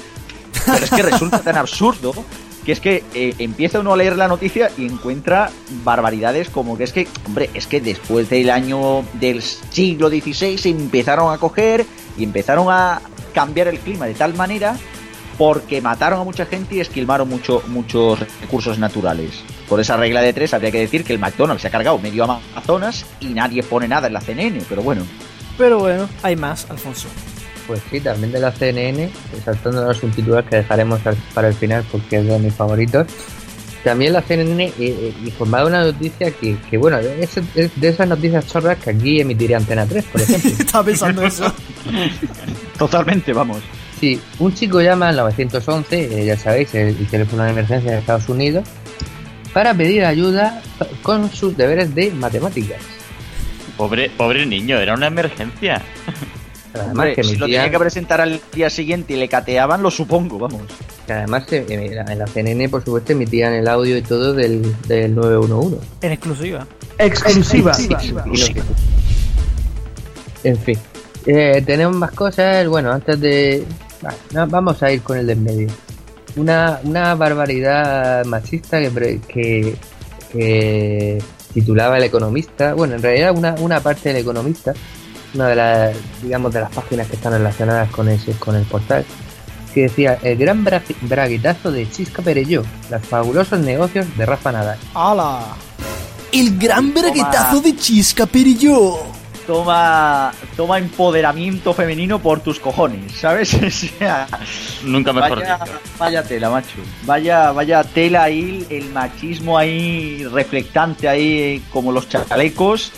Pero 0.66 0.86
es 0.86 0.92
que 0.92 1.02
resulta 1.02 1.40
tan 1.40 1.58
absurdo 1.58 2.14
que 2.70 2.74
es 2.74 2.80
que 2.82 3.04
eh, 3.16 3.34
empieza 3.40 3.80
uno 3.80 3.94
a 3.94 3.98
leer 3.98 4.16
la 4.16 4.28
noticia 4.28 4.70
y 4.78 4.86
encuentra 4.86 5.50
barbaridades 5.84 6.50
como 6.50 6.78
que 6.78 6.84
es 6.84 6.94
que, 6.94 7.08
hombre, 7.26 7.50
es 7.56 7.66
que 7.66 7.82
después 7.82 8.30
del 8.30 8.52
año 8.52 9.04
del 9.14 9.42
siglo 9.42 10.08
XVI 10.08 10.56
se 10.56 10.70
empezaron 10.70 11.34
a 11.34 11.40
coger 11.40 11.84
y 12.16 12.24
empezaron 12.24 12.68
a 12.70 13.02
cambiar 13.34 13.70
el 13.70 13.80
clima 13.80 14.06
de 14.06 14.14
tal 14.14 14.36
manera 14.36 14.78
porque 15.40 15.82
mataron 15.82 16.20
a 16.20 16.24
mucha 16.24 16.46
gente 16.46 16.76
y 16.76 16.80
esquilmaron 16.80 17.28
mucho, 17.28 17.64
muchos 17.70 18.20
recursos 18.40 18.78
naturales. 18.78 19.44
Por 19.68 19.80
esa 19.80 19.98
regla 19.98 20.22
de 20.22 20.34
tres 20.34 20.54
habría 20.54 20.70
que 20.70 20.82
decir 20.82 21.04
que 21.04 21.14
el 21.14 21.20
McDonald's 21.20 21.64
se 21.64 21.70
ha 21.70 21.72
cargado 21.72 21.98
medio 21.98 22.24
Amazonas 22.26 23.04
y 23.20 23.30
nadie 23.30 23.64
pone 23.64 23.88
nada 23.88 24.06
en 24.06 24.14
la 24.14 24.22
CNN, 24.22 24.62
pero 24.70 24.84
bueno. 24.84 25.08
Pero 25.58 25.80
bueno, 25.80 26.08
hay 26.22 26.36
más, 26.36 26.70
Alfonso. 26.70 27.08
Pues 27.70 27.84
sí, 27.92 28.00
también 28.00 28.32
de 28.32 28.40
la 28.40 28.52
CNN, 28.52 29.12
saltándonos 29.46 30.02
un 30.02 30.10
titular 30.10 30.44
que 30.44 30.56
dejaremos 30.56 31.02
para 31.36 31.50
el 31.50 31.54
final 31.54 31.86
porque 31.92 32.18
es 32.18 32.26
de 32.26 32.40
mis 32.40 32.56
favoritos. 32.56 33.06
También 33.84 34.12
la 34.12 34.24
CNN 34.24 34.64
eh, 34.66 34.74
eh, 34.80 35.14
informaba 35.24 35.68
una 35.68 35.84
noticia 35.84 36.32
que, 36.32 36.58
que 36.68 36.78
bueno, 36.78 36.98
es, 36.98 37.38
es 37.54 37.80
de 37.80 37.88
esas 37.88 38.08
noticias 38.08 38.48
chorras 38.48 38.80
que 38.80 38.90
aquí 38.90 39.22
emitiría 39.22 39.58
Antena 39.58 39.86
3, 39.86 40.04
por 40.06 40.20
ejemplo. 40.22 40.50
Estaba 40.50 40.84
pensando 40.84 41.22
eso. 41.22 41.54
Totalmente, 42.80 43.34
vamos. 43.34 43.60
Sí, 44.00 44.20
un 44.40 44.52
chico 44.56 44.82
llama 44.82 45.10
al 45.10 45.18
911, 45.18 46.22
eh, 46.22 46.26
ya 46.26 46.38
sabéis, 46.38 46.74
el, 46.74 46.88
el 46.88 47.06
teléfono 47.06 47.44
de 47.44 47.52
emergencia 47.52 47.92
de 47.92 48.00
Estados 48.00 48.28
Unidos, 48.30 48.68
para 49.54 49.76
pedir 49.76 50.06
ayuda 50.06 50.64
con 51.04 51.32
sus 51.32 51.56
deberes 51.56 51.94
de 51.94 52.10
matemáticas. 52.10 52.82
Pobre, 53.78 54.10
pobre 54.10 54.48
niño, 54.48 54.80
era 54.80 54.96
una 54.96 55.06
emergencia. 55.06 55.84
Pero 56.72 56.84
además 56.86 57.04
Hombre, 57.08 57.16
que 57.16 57.24
si 57.24 57.36
lo 57.36 57.46
tenía 57.46 57.70
que 57.72 57.80
presentar 57.80 58.22
al 58.22 58.40
día 58.54 58.70
siguiente 58.70 59.14
y 59.14 59.18
le 59.18 59.28
cateaban, 59.28 59.82
lo 59.82 59.90
supongo, 59.90 60.38
vamos. 60.38 60.62
que 61.08 61.14
además 61.14 61.46
eh, 61.52 61.66
en 61.68 62.20
la- 62.20 62.28
CNN, 62.28 62.70
por 62.70 62.84
supuesto, 62.86 63.12
emitían 63.14 63.54
el 63.54 63.68
audio 63.68 63.98
y 63.98 64.02
todo 64.04 64.34
del, 64.34 64.76
del 64.88 65.16
911. 65.16 65.78
En 66.04 66.12
exclusiva. 66.12 66.68
Exclusiva. 67.00 67.74
En 70.44 70.58
fin. 70.58 70.78
Eh, 71.26 71.64
tenemos 71.66 71.96
más 71.96 72.12
cosas. 72.12 72.68
Bueno, 72.68 72.92
antes 72.92 73.20
de. 73.20 73.66
vamos 74.32 74.82
a 74.84 74.92
ir 74.92 75.02
con 75.02 75.18
el 75.18 75.28
del 75.28 75.40
medio. 75.40 75.68
Una, 76.36 76.80
una 76.84 77.16
barbaridad 77.16 78.24
machista 78.26 78.80
que, 78.80 79.20
que, 79.28 79.76
que 80.32 81.22
titulaba 81.54 81.98
El 81.98 82.04
Economista. 82.04 82.74
Bueno, 82.74 82.96
en 82.96 83.02
realidad 83.02 83.34
una, 83.36 83.56
una 83.60 83.80
parte 83.82 84.10
del 84.10 84.18
Economista. 84.22 84.74
Una 85.34 85.48
de 85.48 85.56
las, 85.56 85.96
digamos, 86.24 86.54
de 86.54 86.62
las 86.62 86.72
páginas 86.72 87.08
que 87.08 87.16
están 87.16 87.34
relacionadas 87.34 87.90
con 87.92 88.10
ese, 88.10 88.32
con 88.34 88.56
el 88.56 88.64
portal. 88.64 89.06
Que 89.74 89.82
decía, 89.84 90.18
el 90.24 90.38
gran 90.38 90.66
bra- 90.66 90.82
braguetazo 91.02 91.72
de 91.72 91.90
Chisca 91.90 92.22
Perelló, 92.24 92.64
los 92.90 93.06
fabulosos 93.06 93.60
negocios 93.60 94.08
de 94.18 94.26
Rafa 94.26 94.52
Nadal. 94.52 94.80
¡Hala! 94.96 95.42
El 96.32 96.58
gran 96.58 96.94
braguetazo 96.94 97.62
de 97.62 97.76
Chisca 97.76 98.26
Perillo. 98.26 98.98
Toma, 99.46 100.32
toma 100.56 100.78
empoderamiento 100.78 101.74
femenino 101.74 102.20
por 102.20 102.40
tus 102.40 102.60
cojones, 102.60 103.14
¿sabes? 103.14 103.52
O 103.64 103.70
sea, 103.72 104.28
Nunca 104.84 105.12
mejor 105.12 105.40
vaya, 105.42 105.58
dicho. 105.58 105.72
vaya 105.98 106.24
tela, 106.24 106.50
macho. 106.52 106.76
Vaya, 107.06 107.52
vaya 107.52 107.84
tela 107.84 108.24
ahí, 108.24 108.66
el 108.70 108.90
machismo 108.92 109.58
ahí 109.58 110.24
reflectante 110.32 111.10
ahí, 111.10 111.64
como 111.72 111.92
los 111.92 112.08
chalecos 112.08 112.92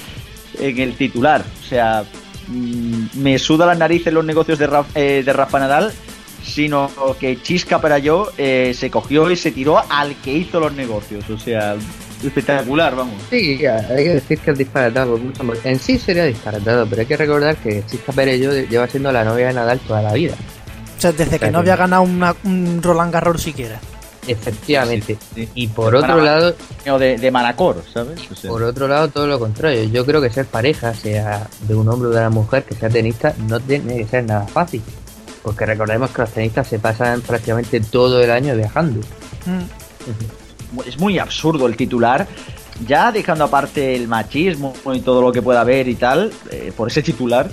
en 0.59 0.77
el 0.79 0.93
titular. 0.95 1.41
O 1.63 1.67
sea, 1.69 2.03
me 3.15 3.39
suda 3.39 3.65
las 3.65 3.77
narices 3.77 4.13
los 4.13 4.25
negocios 4.25 4.59
de, 4.59 4.69
Raf- 4.69 4.85
eh, 4.95 5.23
de 5.25 5.33
Rafa 5.33 5.59
Nadal, 5.59 5.91
sino 6.43 6.89
que 7.19 7.41
Chisca 7.41 7.79
para 7.79 7.99
yo 7.99 8.29
eh, 8.37 8.73
se 8.77 8.89
cogió 8.89 9.29
y 9.31 9.35
se 9.35 9.51
tiró 9.51 9.81
al 9.89 10.15
que 10.17 10.33
hizo 10.33 10.59
los 10.59 10.73
negocios. 10.73 11.29
O 11.29 11.37
sea, 11.37 11.75
espectacular, 12.23 12.95
vamos. 12.95 13.15
Sí, 13.29 13.65
hay 13.65 14.03
que 14.03 14.09
decir 14.15 14.39
que 14.39 14.51
es 14.51 14.57
disparatado. 14.57 15.19
En 15.63 15.79
sí 15.79 15.97
sería 15.97 16.25
disparatado, 16.25 16.85
pero 16.87 17.01
hay 17.01 17.07
que 17.07 17.17
recordar 17.17 17.55
que 17.57 17.83
Chisca 17.85 18.11
Perello 18.11 18.51
lleva 18.53 18.87
siendo 18.87 19.11
la 19.11 19.23
novia 19.23 19.47
de 19.47 19.53
Nadal 19.53 19.79
toda 19.79 20.01
la 20.01 20.13
vida. 20.13 20.35
O 20.97 21.01
sea, 21.01 21.11
desde 21.11 21.39
que 21.39 21.49
no 21.51 21.59
había 21.59 21.75
ganado 21.75 22.03
una- 22.03 22.35
un 22.43 22.81
Roland 22.83 23.11
Garros 23.13 23.41
siquiera. 23.41 23.79
Efectivamente. 24.27 25.17
Sí, 25.33 25.45
sí. 25.45 25.49
Y 25.55 25.67
por 25.67 25.95
otro 25.95 26.21
lado, 26.21 26.55
de, 26.99 27.17
de 27.17 27.31
Manacor, 27.31 27.83
¿sabes? 27.91 28.19
O 28.31 28.35
sea, 28.35 28.51
por 28.51 28.63
otro 28.63 28.87
lado, 28.87 29.07
todo 29.07 29.27
lo 29.27 29.39
contrario. 29.39 29.83
Yo 29.85 30.05
creo 30.05 30.21
que 30.21 30.29
ser 30.29 30.45
pareja, 30.45 30.93
sea 30.93 31.47
de 31.67 31.75
un 31.75 31.87
hombre 31.89 32.09
o 32.09 32.11
de 32.11 32.19
una 32.19 32.29
mujer, 32.29 32.63
que 32.63 32.75
sea 32.75 32.89
tenista, 32.89 33.33
no 33.47 33.59
tiene 33.59 33.97
que 33.97 34.07
ser 34.07 34.25
nada 34.25 34.45
fácil. 34.47 34.81
Porque 35.43 35.65
recordemos 35.65 36.11
que 36.11 36.21
los 36.21 36.31
tenistas 36.31 36.67
se 36.67 36.77
pasan 36.77 37.21
prácticamente 37.21 37.79
todo 37.79 38.21
el 38.23 38.29
año 38.29 38.55
viajando. 38.55 38.99
Mm. 39.45 40.87
es 40.87 40.99
muy 40.99 41.17
absurdo 41.17 41.67
el 41.67 41.75
titular. 41.75 42.27
Ya 42.87 43.11
dejando 43.11 43.43
aparte 43.43 43.95
el 43.95 44.07
machismo 44.07 44.73
y 44.93 45.01
todo 45.01 45.21
lo 45.21 45.31
que 45.31 45.41
pueda 45.41 45.61
haber 45.61 45.87
y 45.87 45.95
tal, 45.95 46.31
eh, 46.49 46.71
por 46.75 46.87
ese 46.87 47.03
titular, 47.03 47.49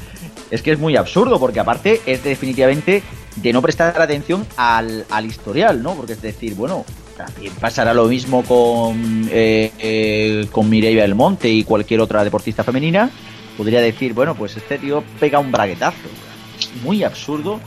es 0.51 0.63
que 0.63 0.73
es 0.73 0.79
muy 0.79 0.97
absurdo, 0.97 1.39
porque 1.39 1.61
aparte 1.61 2.01
es 2.07 2.25
definitivamente 2.25 3.03
de 3.43 3.53
no 3.53 3.63
prestar 3.63 4.01
atención 4.01 4.47
al, 4.57 5.05
al 5.11 5.27
historial, 5.27 5.83
¿no? 5.83 5.95
Porque 5.95 6.15
es 6.15 6.23
decir, 6.23 6.55
bueno, 6.55 6.85
también 7.17 7.53
pasará 7.55 7.93
lo 7.93 8.07
mismo 8.07 8.43
con, 8.45 9.29
eh, 9.31 9.73
eh, 9.79 10.47
con 10.53 10.69
Mireia 10.71 11.03
del 11.03 11.15
Monte 11.15 11.49
y 11.49 11.65
cualquier 11.65 12.01
otra 12.01 12.25
deportista 12.25 12.63
femenina. 12.65 13.11
Podría 13.57 13.81
decir, 13.81 14.13
bueno, 14.15 14.35
pues 14.35 14.57
este 14.57 14.79
tío 14.79 15.03
pega 15.19 15.39
un 15.39 15.51
braguetazo. 15.51 16.09
Muy 16.83 17.03
absurdo. 17.03 17.61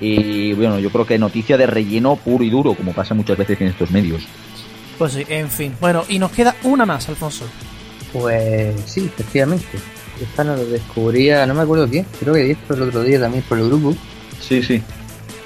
Y 0.00 0.52
bueno, 0.52 0.78
yo 0.78 0.90
creo 0.90 1.06
que 1.06 1.18
noticia 1.18 1.56
de 1.56 1.66
relleno 1.66 2.16
puro 2.16 2.44
y 2.44 2.50
duro, 2.50 2.74
como 2.74 2.92
pasa 2.92 3.14
muchas 3.14 3.36
veces 3.36 3.60
en 3.60 3.68
estos 3.68 3.90
medios. 3.90 4.22
Pues 4.98 5.12
sí, 5.12 5.24
en 5.28 5.48
fin. 5.48 5.74
Bueno, 5.80 6.04
y 6.08 6.18
nos 6.18 6.32
queda 6.32 6.56
una 6.64 6.84
más, 6.84 7.08
Alfonso. 7.08 7.44
Pues 8.12 8.74
sí, 8.86 9.06
efectivamente. 9.06 9.78
Esta 10.20 10.42
nos 10.42 10.58
lo 10.58 10.66
descubría, 10.66 11.46
no 11.46 11.54
me 11.54 11.62
acuerdo 11.62 11.88
quién, 11.88 12.04
creo 12.18 12.34
que 12.34 12.50
esto 12.50 12.74
el 12.74 12.82
otro 12.82 13.02
día 13.04 13.20
también 13.20 13.44
por 13.48 13.58
el 13.58 13.68
grupo. 13.68 13.94
Sí, 14.40 14.62
sí. 14.62 14.82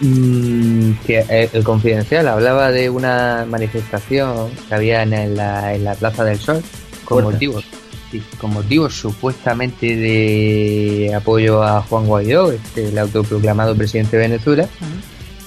Mm, 0.05 0.95
que 1.07 1.21
eh, 1.29 1.49
el 1.53 1.63
confidencial 1.63 2.27
hablaba 2.27 2.73
de 2.73 2.91
una 2.91 3.47
manifestación 3.49 4.51
que 4.69 4.75
había 4.75 5.05
en 5.05 5.37
la, 5.37 5.75
en 5.75 5.85
la 5.85 5.95
Plaza 5.95 6.25
del 6.25 6.41
Sol 6.41 6.61
con 7.05 7.23
Fuerte. 7.23 7.35
motivos, 7.35 7.65
sí, 8.11 8.21
con 8.37 8.53
motivos 8.53 8.95
supuestamente 8.95 9.95
de 9.95 11.15
apoyo 11.15 11.63
a 11.63 11.83
Juan 11.83 12.07
Guaidó, 12.07 12.51
este, 12.51 12.89
el 12.89 12.99
autoproclamado 12.99 13.77
presidente 13.77 14.17
de 14.17 14.29
Venezuela, 14.29 14.69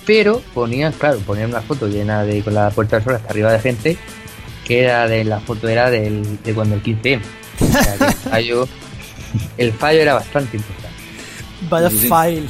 pero 0.05 0.41
ponían, 0.53 0.93
claro, 0.93 1.19
ponían 1.19 1.49
una 1.49 1.61
foto 1.61 1.89
llena 1.89 2.23
de 2.23 2.41
con 2.41 2.53
la 2.53 2.69
puerta 2.69 2.95
del 2.95 3.03
sol 3.03 3.15
hasta 3.15 3.31
arriba 3.31 3.51
de 3.51 3.59
gente, 3.59 3.97
que 4.63 4.83
era 4.83 5.05
de 5.09 5.25
la 5.25 5.41
foto 5.41 5.67
era 5.67 5.89
del, 5.89 6.41
de 6.43 6.53
cuando 6.53 6.75
el 6.75 6.83
15M. 6.83 7.19
O 7.59 7.83
sea, 7.83 7.97
que 7.97 8.05
el 8.05 8.13
fallo, 8.13 8.67
el 9.57 9.73
fallo 9.73 9.99
era 9.99 10.13
bastante 10.13 10.55
importante. 10.55 10.95
Vaya 11.69 11.89
file. 11.89 12.47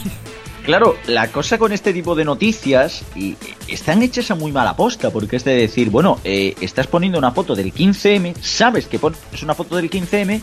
Claro, 0.66 0.98
la 1.06 1.32
cosa 1.32 1.60
con 1.60 1.72
este 1.72 1.94
tipo 1.94 2.16
de 2.16 2.26
noticias 2.26 3.04
y, 3.16 3.36
están 3.68 4.02
hechas 4.02 4.32
a 4.32 4.36
muy 4.36 4.52
mala 4.52 4.76
posta, 4.76 5.12
porque 5.12 5.36
es 5.36 5.44
de 5.44 5.56
decir, 5.56 5.92
bueno, 5.92 6.20
eh, 6.24 6.56
estás 6.60 6.88
poniendo 6.88 7.20
una 7.20 7.32
foto 7.32 7.56
del 7.56 7.72
15M, 7.72 8.36
sabes 8.42 8.88
que 8.88 8.98
pones 8.98 9.20
una 9.44 9.54
foto 9.54 9.76
del 9.76 9.92
15M, 9.92 10.42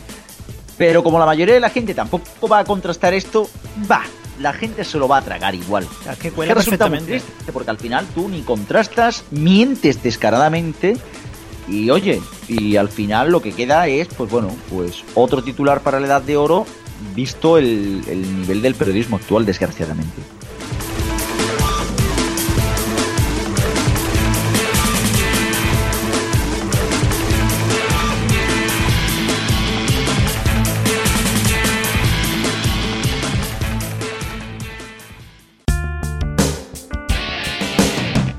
pero 0.77 1.03
como 1.03 1.19
la 1.19 1.25
mayoría 1.25 1.55
de 1.55 1.59
la 1.59 1.69
gente 1.69 1.93
tampoco 1.93 2.47
va 2.47 2.59
a 2.59 2.63
contrastar 2.63 3.13
esto, 3.13 3.49
va, 3.89 4.03
la 4.39 4.53
gente 4.53 4.85
se 4.85 4.97
lo 4.97 5.09
va 5.09 5.17
a 5.17 5.21
tragar 5.21 5.55
igual. 5.55 5.85
O 5.99 6.03
sea, 6.03 6.15
que 6.15 6.29
Es 6.29 6.33
cuela 6.33 6.53
que 6.53 6.59
resulta 6.59 6.87
muy 6.87 6.99
triste, 6.99 7.51
porque 7.51 7.71
al 7.71 7.77
final 7.77 8.05
tú 8.15 8.29
ni 8.29 8.41
contrastas, 8.43 9.25
mientes 9.29 10.01
descaradamente 10.01 10.95
y 11.67 11.89
oye, 11.89 12.21
y 12.47 12.77
al 12.77 12.89
final 12.89 13.31
lo 13.31 13.41
que 13.41 13.51
queda 13.51 13.87
es, 13.87 14.07
pues 14.07 14.29
bueno, 14.29 14.55
pues 14.69 15.03
otro 15.15 15.43
titular 15.43 15.81
para 15.81 15.99
la 15.99 16.07
edad 16.07 16.21
de 16.21 16.37
oro, 16.37 16.65
visto 17.15 17.57
el, 17.57 18.01
el 18.07 18.41
nivel 18.41 18.61
del 18.61 18.75
periodismo 18.75 19.17
actual, 19.17 19.45
desgraciadamente. 19.45 20.21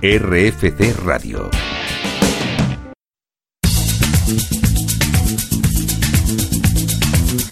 RFC 0.05 0.94
Radio. 1.03 1.63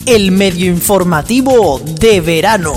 El 0.04 0.32
medio 0.32 0.66
informativo 0.66 1.80
de 2.00 2.20
verano. 2.20 2.74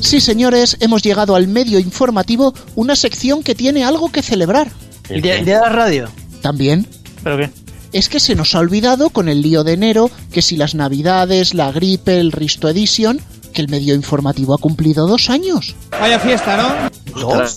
Sí, 0.00 0.20
señores, 0.20 0.76
hemos 0.80 1.02
llegado 1.02 1.34
al 1.34 1.48
medio 1.48 1.78
informativo, 1.78 2.52
una 2.74 2.94
sección 2.94 3.42
que 3.42 3.54
tiene 3.54 3.84
algo 3.84 4.12
que 4.12 4.20
celebrar. 4.20 4.70
¿El 5.08 5.22
día, 5.22 5.38
el 5.38 5.46
día 5.46 5.54
de 5.56 5.60
la 5.62 5.68
radio? 5.70 6.08
También. 6.42 6.86
¿Pero 7.24 7.38
qué? 7.38 7.50
Es 7.92 8.10
que 8.10 8.20
se 8.20 8.34
nos 8.34 8.54
ha 8.54 8.58
olvidado 8.58 9.08
con 9.08 9.30
el 9.30 9.40
lío 9.40 9.64
de 9.64 9.72
enero 9.72 10.10
que 10.30 10.42
si 10.42 10.58
las 10.58 10.74
navidades, 10.74 11.54
la 11.54 11.72
gripe, 11.72 12.20
el 12.20 12.32
Risto 12.32 12.68
Edition, 12.68 13.18
que 13.54 13.62
el 13.62 13.68
medio 13.70 13.94
informativo 13.94 14.52
ha 14.52 14.58
cumplido 14.58 15.06
dos 15.06 15.30
años. 15.30 15.74
Vaya 15.90 16.20
fiesta, 16.20 16.58
¿no? 16.58 17.18
¿Dos? 17.18 17.56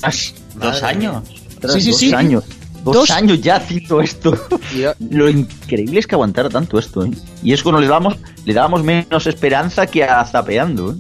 ¿Dos 0.56 0.84
años? 0.84 1.24
Sí, 1.68 1.82
sí, 1.82 1.92
dos 1.92 2.00
sí. 2.00 2.14
años. 2.14 2.46
Dos, 2.84 2.96
Dos- 2.96 3.10
años 3.12 3.42
ya 3.42 3.58
haciendo 3.58 4.02
esto. 4.02 4.38
Lo 5.10 5.30
increíble 5.30 6.00
es 6.00 6.08
que 6.08 6.16
aguantara 6.16 6.50
tanto 6.50 6.80
esto, 6.80 7.04
¿eh? 7.06 7.12
Y 7.44 7.54
es 7.54 7.62
cuando 7.64 7.82
le 7.82 7.88
dábamos, 7.88 8.16
le 8.46 8.54
dábamos 8.54 8.84
menos 8.84 9.28
esperanza 9.28 9.86
que 9.88 10.04
a 10.04 10.24
Zapeando, 10.26 10.94
¿eh? 10.94 10.96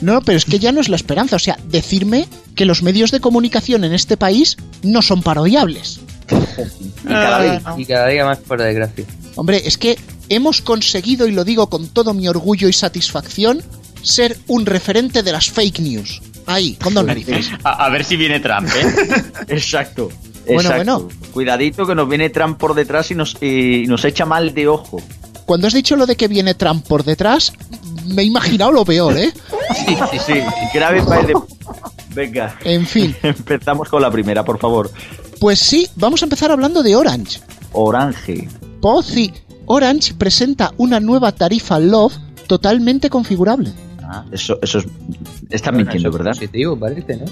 No, 0.00 0.20
pero 0.20 0.36
es 0.36 0.44
que 0.44 0.58
ya 0.58 0.70
no 0.72 0.80
es 0.80 0.88
la 0.88 0.96
esperanza. 0.96 1.36
O 1.36 1.38
sea, 1.38 1.56
decirme 1.68 2.28
que 2.54 2.66
los 2.66 2.82
medios 2.82 3.10
de 3.10 3.20
comunicación 3.20 3.84
en 3.84 3.94
este 3.94 4.16
país 4.16 4.56
no 4.82 5.00
son 5.02 5.22
parodiables. 5.22 6.00
Y 7.04 7.08
cada 7.08 7.38
vez. 7.38 7.62
Y 7.78 7.84
cada 7.86 8.08
día 8.08 8.24
más 8.24 8.38
por 8.38 8.60
desgracia. 8.60 9.04
Hombre, 9.36 9.62
es 9.64 9.78
que 9.78 9.98
hemos 10.28 10.60
conseguido, 10.60 11.26
y 11.26 11.32
lo 11.32 11.44
digo 11.44 11.68
con 11.70 11.88
todo 11.88 12.12
mi 12.12 12.28
orgullo 12.28 12.68
y 12.68 12.72
satisfacción, 12.72 13.62
ser 14.02 14.36
un 14.46 14.66
referente 14.66 15.22
de 15.22 15.32
las 15.32 15.48
fake 15.50 15.80
news. 15.80 16.20
Ahí, 16.46 16.74
con 16.74 16.92
dos 16.92 17.04
narices. 17.06 17.50
A, 17.62 17.86
a 17.86 17.88
ver 17.88 18.04
si 18.04 18.16
viene 18.16 18.40
Trump, 18.40 18.68
¿eh? 18.68 19.22
Exacto. 19.48 20.10
Bueno, 20.46 20.60
exacto. 20.60 21.00
bueno. 21.00 21.08
Cuidadito 21.32 21.86
que 21.86 21.94
nos 21.94 22.08
viene 22.08 22.30
Trump 22.30 22.58
por 22.58 22.74
detrás 22.74 23.10
y 23.10 23.14
nos, 23.14 23.36
y 23.42 23.84
nos 23.86 24.04
echa 24.04 24.24
mal 24.26 24.54
de 24.54 24.68
ojo. 24.68 25.00
Cuando 25.46 25.66
has 25.66 25.74
dicho 25.74 25.96
lo 25.96 26.06
de 26.06 26.16
que 26.16 26.28
viene 26.28 26.54
Trump 26.54 26.86
por 26.86 27.04
detrás, 27.04 27.52
me 28.06 28.22
he 28.22 28.24
imaginado 28.24 28.72
lo 28.72 28.84
peor, 28.84 29.16
¿eh? 29.18 29.32
Sí, 29.86 29.96
sí, 30.12 30.18
sí. 30.26 30.32
Grave 30.72 31.02
para 31.02 31.22
de... 31.22 31.34
Venga, 32.14 32.56
En 32.64 32.86
fin, 32.86 33.14
empezamos 33.22 33.88
con 33.88 34.00
la 34.00 34.10
primera, 34.10 34.44
por 34.44 34.58
favor. 34.58 34.90
pues 35.40 35.58
sí, 35.58 35.88
vamos 35.96 36.22
a 36.22 36.26
empezar 36.26 36.50
hablando 36.50 36.82
de 36.82 36.94
Orange. 36.96 37.40
Orange. 37.72 38.48
Pozzi, 38.80 39.32
Orange 39.66 40.14
presenta 40.14 40.72
una 40.76 41.00
nueva 41.00 41.32
tarifa 41.32 41.78
Love 41.78 42.14
totalmente 42.46 43.10
configurable. 43.10 43.72
Ah, 44.14 44.24
eso, 44.30 44.58
eso 44.62 44.78
es... 44.78 44.86
Están 45.50 45.76
mintiendo, 45.76 46.08
Eso 46.08 46.16
es 46.16 46.18
¿verdad? 46.18 46.32
Positivo, 46.32 46.78
parece, 46.78 47.16
¿no? 47.16 47.24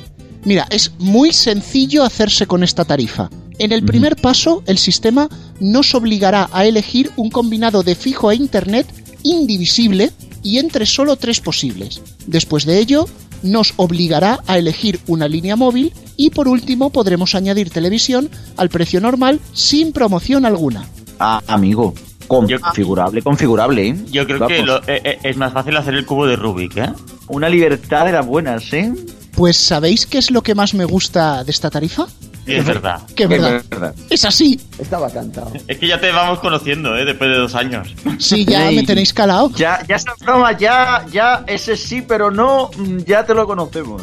Mira, 0.44 0.66
es 0.70 0.92
muy 0.98 1.32
sencillo 1.32 2.02
hacerse 2.02 2.46
con 2.46 2.64
esta 2.64 2.84
tarifa. 2.84 3.30
En 3.58 3.70
el 3.70 3.84
primer 3.84 4.16
paso, 4.16 4.64
el 4.66 4.78
sistema 4.78 5.28
nos 5.60 5.94
obligará 5.94 6.48
a 6.52 6.66
elegir 6.66 7.12
un 7.16 7.30
combinado 7.30 7.84
de 7.84 7.94
fijo 7.94 8.32
e 8.32 8.34
internet 8.34 8.86
indivisible 9.22 10.10
y 10.42 10.58
entre 10.58 10.84
solo 10.86 11.14
tres 11.16 11.40
posibles. 11.40 12.02
Después 12.26 12.64
de 12.64 12.78
ello, 12.78 13.06
nos 13.44 13.74
obligará 13.76 14.40
a 14.46 14.58
elegir 14.58 14.98
una 15.06 15.28
línea 15.28 15.54
móvil 15.54 15.92
y 16.16 16.30
por 16.30 16.48
último 16.48 16.90
podremos 16.90 17.36
añadir 17.36 17.70
televisión 17.70 18.28
al 18.56 18.68
precio 18.68 19.00
normal 19.00 19.40
sin 19.52 19.92
promoción 19.92 20.44
alguna. 20.44 20.88
Ah, 21.20 21.40
amigo. 21.46 21.94
Configurable, 22.40 23.22
configurable, 23.22 23.88
¿eh? 23.88 23.96
Yo 24.10 24.24
creo 24.26 24.38
Vamos. 24.38 24.56
que 24.56 24.62
lo- 24.62 24.78
eh, 24.86 25.00
eh, 25.04 25.18
es 25.22 25.36
más 25.36 25.52
fácil 25.52 25.76
hacer 25.76 25.94
el 25.94 26.06
cubo 26.06 26.26
de 26.26 26.36
Rubik, 26.36 26.76
¿eh? 26.78 26.90
Una 27.28 27.48
libertad 27.48 28.06
de 28.06 28.12
las 28.12 28.26
buenas, 28.26 28.72
¿eh? 28.72 28.92
Pues 29.34 29.56
¿sabéis 29.56 30.06
qué 30.06 30.18
es 30.18 30.30
lo 30.30 30.42
que 30.42 30.54
más 30.54 30.74
me 30.74 30.84
gusta 30.84 31.44
de 31.44 31.50
esta 31.50 31.70
tarifa? 31.70 32.06
Sí, 32.44 32.54
es 32.54 32.64
verdad. 32.64 33.00
Que 33.14 33.22
es 33.22 33.28
verdad. 33.28 33.94
Es 34.10 34.24
así. 34.24 34.60
Estaba 34.78 35.08
cantado. 35.10 35.52
Es 35.68 35.78
que 35.78 35.86
ya 35.86 36.00
te 36.00 36.10
vamos 36.10 36.40
conociendo, 36.40 36.96
¿eh? 36.96 37.04
Después 37.04 37.30
de 37.30 37.36
dos 37.36 37.54
años. 37.54 37.94
Sí, 38.18 38.44
ya 38.44 38.68
me 38.72 38.82
tenéis 38.82 39.12
calado. 39.12 39.50
Ya, 39.54 39.80
ya 39.88 39.94
esa 39.96 40.12
broma, 40.20 40.56
ya, 40.58 41.06
ya, 41.12 41.44
ese 41.46 41.76
sí, 41.76 42.02
pero 42.02 42.30
no, 42.32 42.68
mm, 42.76 42.98
ya 43.06 43.24
te 43.24 43.32
lo 43.34 43.46
conocemos. 43.46 44.02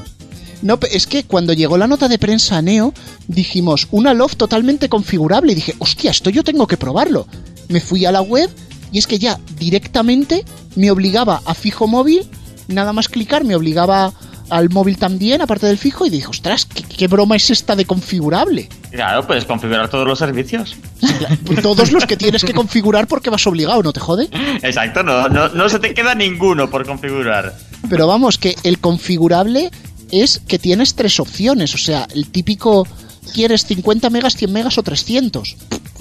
No, 0.61 0.77
es 0.91 1.07
que 1.07 1.23
cuando 1.23 1.53
llegó 1.53 1.77
la 1.77 1.87
nota 1.87 2.07
de 2.07 2.19
prensa 2.19 2.57
a 2.57 2.61
Neo, 2.61 2.93
dijimos 3.27 3.87
una 3.91 4.13
Love 4.13 4.35
totalmente 4.35 4.89
configurable. 4.89 5.53
Y 5.53 5.55
dije, 5.55 5.75
hostia, 5.79 6.11
esto 6.11 6.29
yo 6.29 6.43
tengo 6.43 6.67
que 6.67 6.77
probarlo. 6.77 7.27
Me 7.69 7.79
fui 7.79 8.05
a 8.05 8.11
la 8.11 8.21
web 8.21 8.49
y 8.91 8.97
es 8.99 9.07
que 9.07 9.19
ya 9.19 9.39
directamente 9.57 10.43
me 10.75 10.91
obligaba 10.91 11.41
a 11.45 11.53
fijo 11.53 11.87
móvil, 11.87 12.27
nada 12.67 12.91
más 12.91 13.07
clicar, 13.07 13.43
me 13.45 13.55
obligaba 13.55 14.11
al 14.49 14.69
móvil 14.71 14.97
también, 14.97 15.41
aparte 15.43 15.67
del 15.67 15.77
fijo, 15.77 16.07
y 16.07 16.09
dije, 16.09 16.25
ostras, 16.27 16.65
qué, 16.65 16.81
qué- 16.81 16.95
¿Qué 16.99 17.07
broma 17.07 17.35
es 17.37 17.49
esta 17.51 17.75
de 17.75 17.85
configurable? 17.85 18.67
Claro, 18.91 19.25
puedes 19.27 19.45
configurar 19.45 19.89
todos 19.89 20.05
los 20.07 20.17
servicios. 20.19 20.75
Todos 21.61 21.91
los 21.93 22.05
que 22.05 22.17
tienes 22.17 22.43
que 22.43 22.53
configurar 22.53 23.07
porque 23.07 23.29
vas 23.29 23.45
obligado, 23.47 23.81
¿no 23.83 23.93
te 23.93 23.99
jode? 23.99 24.27
Exacto, 24.63 25.03
no, 25.03 25.29
no, 25.29 25.47
no 25.49 25.69
se 25.69 25.79
te 25.79 25.93
queda 25.93 26.15
ninguno 26.15 26.69
por 26.69 26.85
configurar. 26.85 27.55
Pero 27.89 28.07
vamos, 28.07 28.37
que 28.37 28.55
el 28.63 28.79
configurable 28.79 29.69
es 30.11 30.39
que 30.39 30.59
tienes 30.59 30.95
tres 30.95 31.19
opciones. 31.19 31.73
O 31.75 31.77
sea, 31.77 32.07
el 32.13 32.27
típico, 32.29 32.87
¿quieres 33.33 33.65
50 33.65 34.09
megas, 34.09 34.35
100 34.35 34.51
megas 34.51 34.77
o 34.77 34.83
300? 34.83 35.55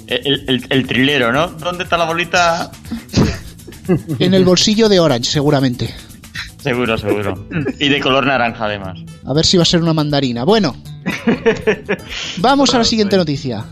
El, 0.06 0.44
el- 0.48 0.66
el 0.70 0.86
trilero, 0.86 1.32
¿no? 1.32 1.48
¿Dónde 1.48 1.84
está 1.84 1.96
la 1.98 2.04
bolita? 2.04 2.70
En 4.18 4.34
el 4.34 4.44
bolsillo 4.44 4.88
de 4.90 5.00
Orange, 5.00 5.30
seguramente. 5.30 5.94
Seguro, 6.62 6.98
seguro. 6.98 7.48
Y 7.80 7.88
de 7.88 8.00
color 8.00 8.26
naranja, 8.26 8.66
además. 8.66 8.98
A 9.24 9.32
ver 9.32 9.46
si 9.46 9.56
va 9.56 9.62
a 9.62 9.66
ser 9.66 9.80
una 9.82 9.94
mandarina. 9.94 10.44
Bueno, 10.44 10.76
vamos 12.38 12.74
a 12.74 12.78
la 12.78 12.84
siguiente 12.84 13.16
noticia. 13.16 13.64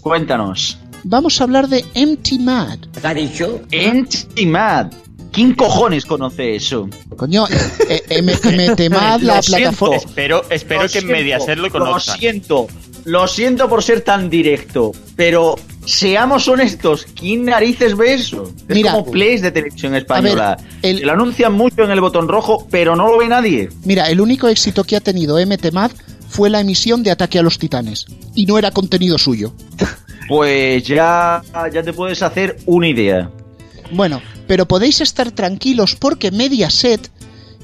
Cuéntanos. 0.00 0.78
Vamos 1.04 1.40
a 1.40 1.44
hablar 1.44 1.68
de 1.68 1.84
Empty 1.94 2.38
Mad. 2.40 2.78
¿Qué 3.00 3.06
ha 3.06 3.14
dicho? 3.14 3.62
Empty 3.70 4.46
Mad. 4.46 4.92
¿Quién 5.32 5.54
cojones 5.54 6.04
conoce 6.06 6.56
eso? 6.56 6.88
Coño, 7.16 7.46
eh, 7.88 8.02
eh, 8.08 8.22
MT 8.22 8.90
Mad, 8.90 9.20
la 9.22 9.36
Lo 9.36 9.42
siento. 9.42 9.56
plataforma. 9.56 9.96
Espero, 9.96 10.42
espero 10.50 10.82
Lo 10.82 10.86
que 10.88 10.92
siento, 11.00 11.12
Mediaset 11.12 11.58
lo 11.58 11.70
conozcan. 11.70 12.14
Lo 12.14 12.20
siento. 12.20 12.66
Lo 13.04 13.26
siento 13.28 13.68
por 13.68 13.82
ser 13.82 14.02
tan 14.02 14.28
directo, 14.28 14.92
pero 15.16 15.54
seamos 15.86 16.46
honestos, 16.48 17.06
¿quién 17.18 17.46
narices 17.46 17.96
ve 17.96 18.12
eso? 18.14 18.52
Es 18.68 18.76
Mira, 18.76 18.92
como 18.92 19.10
plays 19.10 19.40
de 19.40 19.50
televisión 19.52 19.94
española. 19.94 20.58
el- 20.82 20.98
Se 20.98 21.06
lo 21.06 21.12
anuncian 21.12 21.52
mucho 21.54 21.82
en 21.84 21.90
el 21.92 22.00
botón 22.02 22.28
rojo, 22.28 22.66
pero 22.70 22.94
no 22.96 23.06
lo 23.08 23.16
ve 23.18 23.26
nadie. 23.28 23.70
Mira, 23.84 24.10
el 24.10 24.20
único 24.20 24.48
éxito 24.48 24.84
que 24.84 24.96
ha 24.96 25.00
tenido 25.00 25.38
MT 25.38 25.70
Mad 25.72 25.92
fue 26.28 26.50
la 26.50 26.60
emisión 26.60 27.02
de 27.02 27.10
Ataque 27.10 27.38
a 27.38 27.42
los 27.42 27.58
Titanes. 27.58 28.04
Y 28.34 28.44
no 28.46 28.58
era 28.58 28.70
contenido 28.70 29.16
suyo. 29.16 29.54
Pues 30.28 30.84
ya, 30.86 31.42
ya 31.72 31.82
te 31.82 31.92
puedes 31.92 32.22
hacer 32.22 32.58
una 32.66 32.86
idea. 32.88 33.30
Bueno, 33.92 34.22
pero 34.46 34.66
podéis 34.66 35.00
estar 35.00 35.30
tranquilos 35.32 35.96
porque 35.96 36.30
Mediaset 36.30 37.10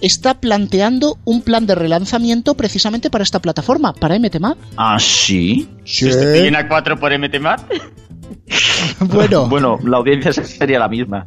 está 0.00 0.40
planteando 0.40 1.18
un 1.24 1.42
plan 1.42 1.66
de 1.66 1.74
relanzamiento 1.74 2.54
precisamente 2.54 3.10
para 3.10 3.24
esta 3.24 3.40
plataforma, 3.40 3.92
para 3.94 4.18
MTMAD. 4.18 4.56
¿Ah, 4.76 4.98
sí? 5.00 5.68
¿Sustituyen 5.84 6.56
a 6.56 6.68
4 6.68 6.98
por 6.98 7.18
MTMAT? 7.18 7.60
Bueno, 9.00 9.48
Bueno, 9.48 9.78
la 9.84 9.98
audiencia 9.98 10.32
sería 10.32 10.78
la 10.78 10.88
misma. 10.88 11.26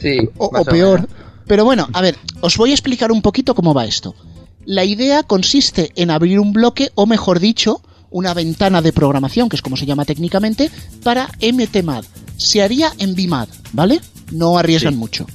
Sí, 0.00 0.28
o, 0.36 0.50
peor. 0.64 1.08
Pero 1.46 1.64
bueno, 1.64 1.88
a 1.92 2.00
ver, 2.00 2.16
os 2.40 2.56
voy 2.56 2.70
a 2.70 2.74
explicar 2.74 3.10
un 3.10 3.22
poquito 3.22 3.54
cómo 3.54 3.74
va 3.74 3.86
esto. 3.86 4.14
La 4.64 4.84
idea 4.84 5.22
consiste 5.22 5.92
en 5.96 6.10
abrir 6.10 6.38
un 6.38 6.52
bloque, 6.52 6.90
o 6.94 7.06
mejor 7.06 7.40
dicho, 7.40 7.80
una 8.10 8.34
ventana 8.34 8.82
de 8.82 8.92
programación, 8.92 9.48
que 9.48 9.56
es 9.56 9.62
como 9.62 9.76
se 9.76 9.86
llama 9.86 10.04
técnicamente, 10.04 10.70
para 11.02 11.30
MTMAD. 11.40 12.04
Se 12.36 12.62
haría 12.62 12.92
en 12.98 13.14
BIMAD, 13.14 13.48
¿vale? 13.72 14.00
No 14.30 14.58
arriesgan 14.58 14.94
Sí. 14.94 14.98
mucho. 14.98 15.26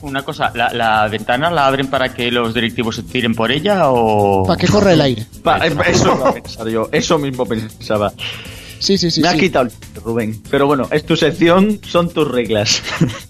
Una 0.00 0.22
cosa, 0.24 0.50
¿la, 0.54 0.72
la 0.72 1.06
ventana 1.08 1.50
la 1.50 1.66
abren 1.66 1.88
para 1.88 2.12
que 2.14 2.30
los 2.30 2.54
directivos 2.54 2.96
se 2.96 3.02
tiren 3.02 3.34
por 3.34 3.52
ella 3.52 3.90
o...? 3.90 4.44
Para 4.46 4.58
que 4.58 4.66
corra 4.66 4.92
el 4.94 5.00
aire. 5.02 5.26
Pa- 5.42 5.58
eso 5.66 6.68
yo, 6.68 6.88
eso 6.90 7.18
mismo 7.18 7.44
pensaba. 7.44 8.12
Sí, 8.78 8.96
sí, 8.96 9.10
sí. 9.10 9.20
Me 9.20 9.28
has 9.28 9.34
sí. 9.34 9.40
quitado 9.40 9.66
el 9.66 9.72
Rubén. 10.02 10.42
Pero 10.50 10.66
bueno, 10.66 10.88
es 10.90 11.04
tu 11.04 11.16
sección, 11.16 11.80
son 11.86 12.08
tus 12.08 12.26
reglas. 12.28 12.82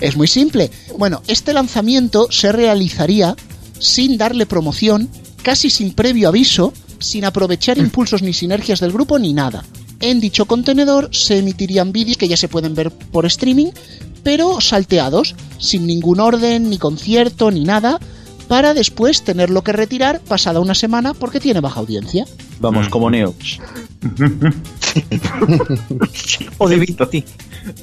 Es 0.00 0.16
muy 0.16 0.28
simple. 0.28 0.70
Bueno, 0.96 1.22
este 1.26 1.52
lanzamiento 1.52 2.28
se 2.30 2.52
realizaría 2.52 3.34
sin 3.80 4.16
darle 4.16 4.46
promoción, 4.46 5.08
casi 5.42 5.70
sin 5.70 5.92
previo 5.92 6.28
aviso, 6.28 6.72
sin 7.00 7.24
aprovechar 7.24 7.78
impulsos 7.78 8.22
ni 8.22 8.32
sinergias 8.32 8.78
del 8.80 8.92
grupo 8.92 9.18
ni 9.18 9.32
nada. 9.32 9.64
En 10.00 10.20
dicho 10.20 10.46
contenedor 10.46 11.08
se 11.12 11.38
emitirían 11.38 11.92
vídeos 11.92 12.16
que 12.16 12.28
ya 12.28 12.36
se 12.36 12.48
pueden 12.48 12.74
ver 12.74 12.90
por 12.90 13.26
streaming, 13.26 13.68
pero 14.22 14.60
salteados, 14.60 15.34
sin 15.58 15.86
ningún 15.86 16.20
orden, 16.20 16.70
ni 16.70 16.78
concierto, 16.78 17.50
ni 17.50 17.64
nada, 17.64 17.98
para 18.46 18.74
después 18.74 19.22
tenerlo 19.24 19.62
que 19.62 19.72
retirar 19.72 20.20
pasada 20.20 20.60
una 20.60 20.74
semana 20.74 21.14
porque 21.14 21.40
tiene 21.40 21.60
baja 21.60 21.80
audiencia. 21.80 22.24
Vamos, 22.60 22.88
como 22.88 23.10
Neox. 23.10 23.58
O 26.58 26.68
Divinity. 26.68 27.24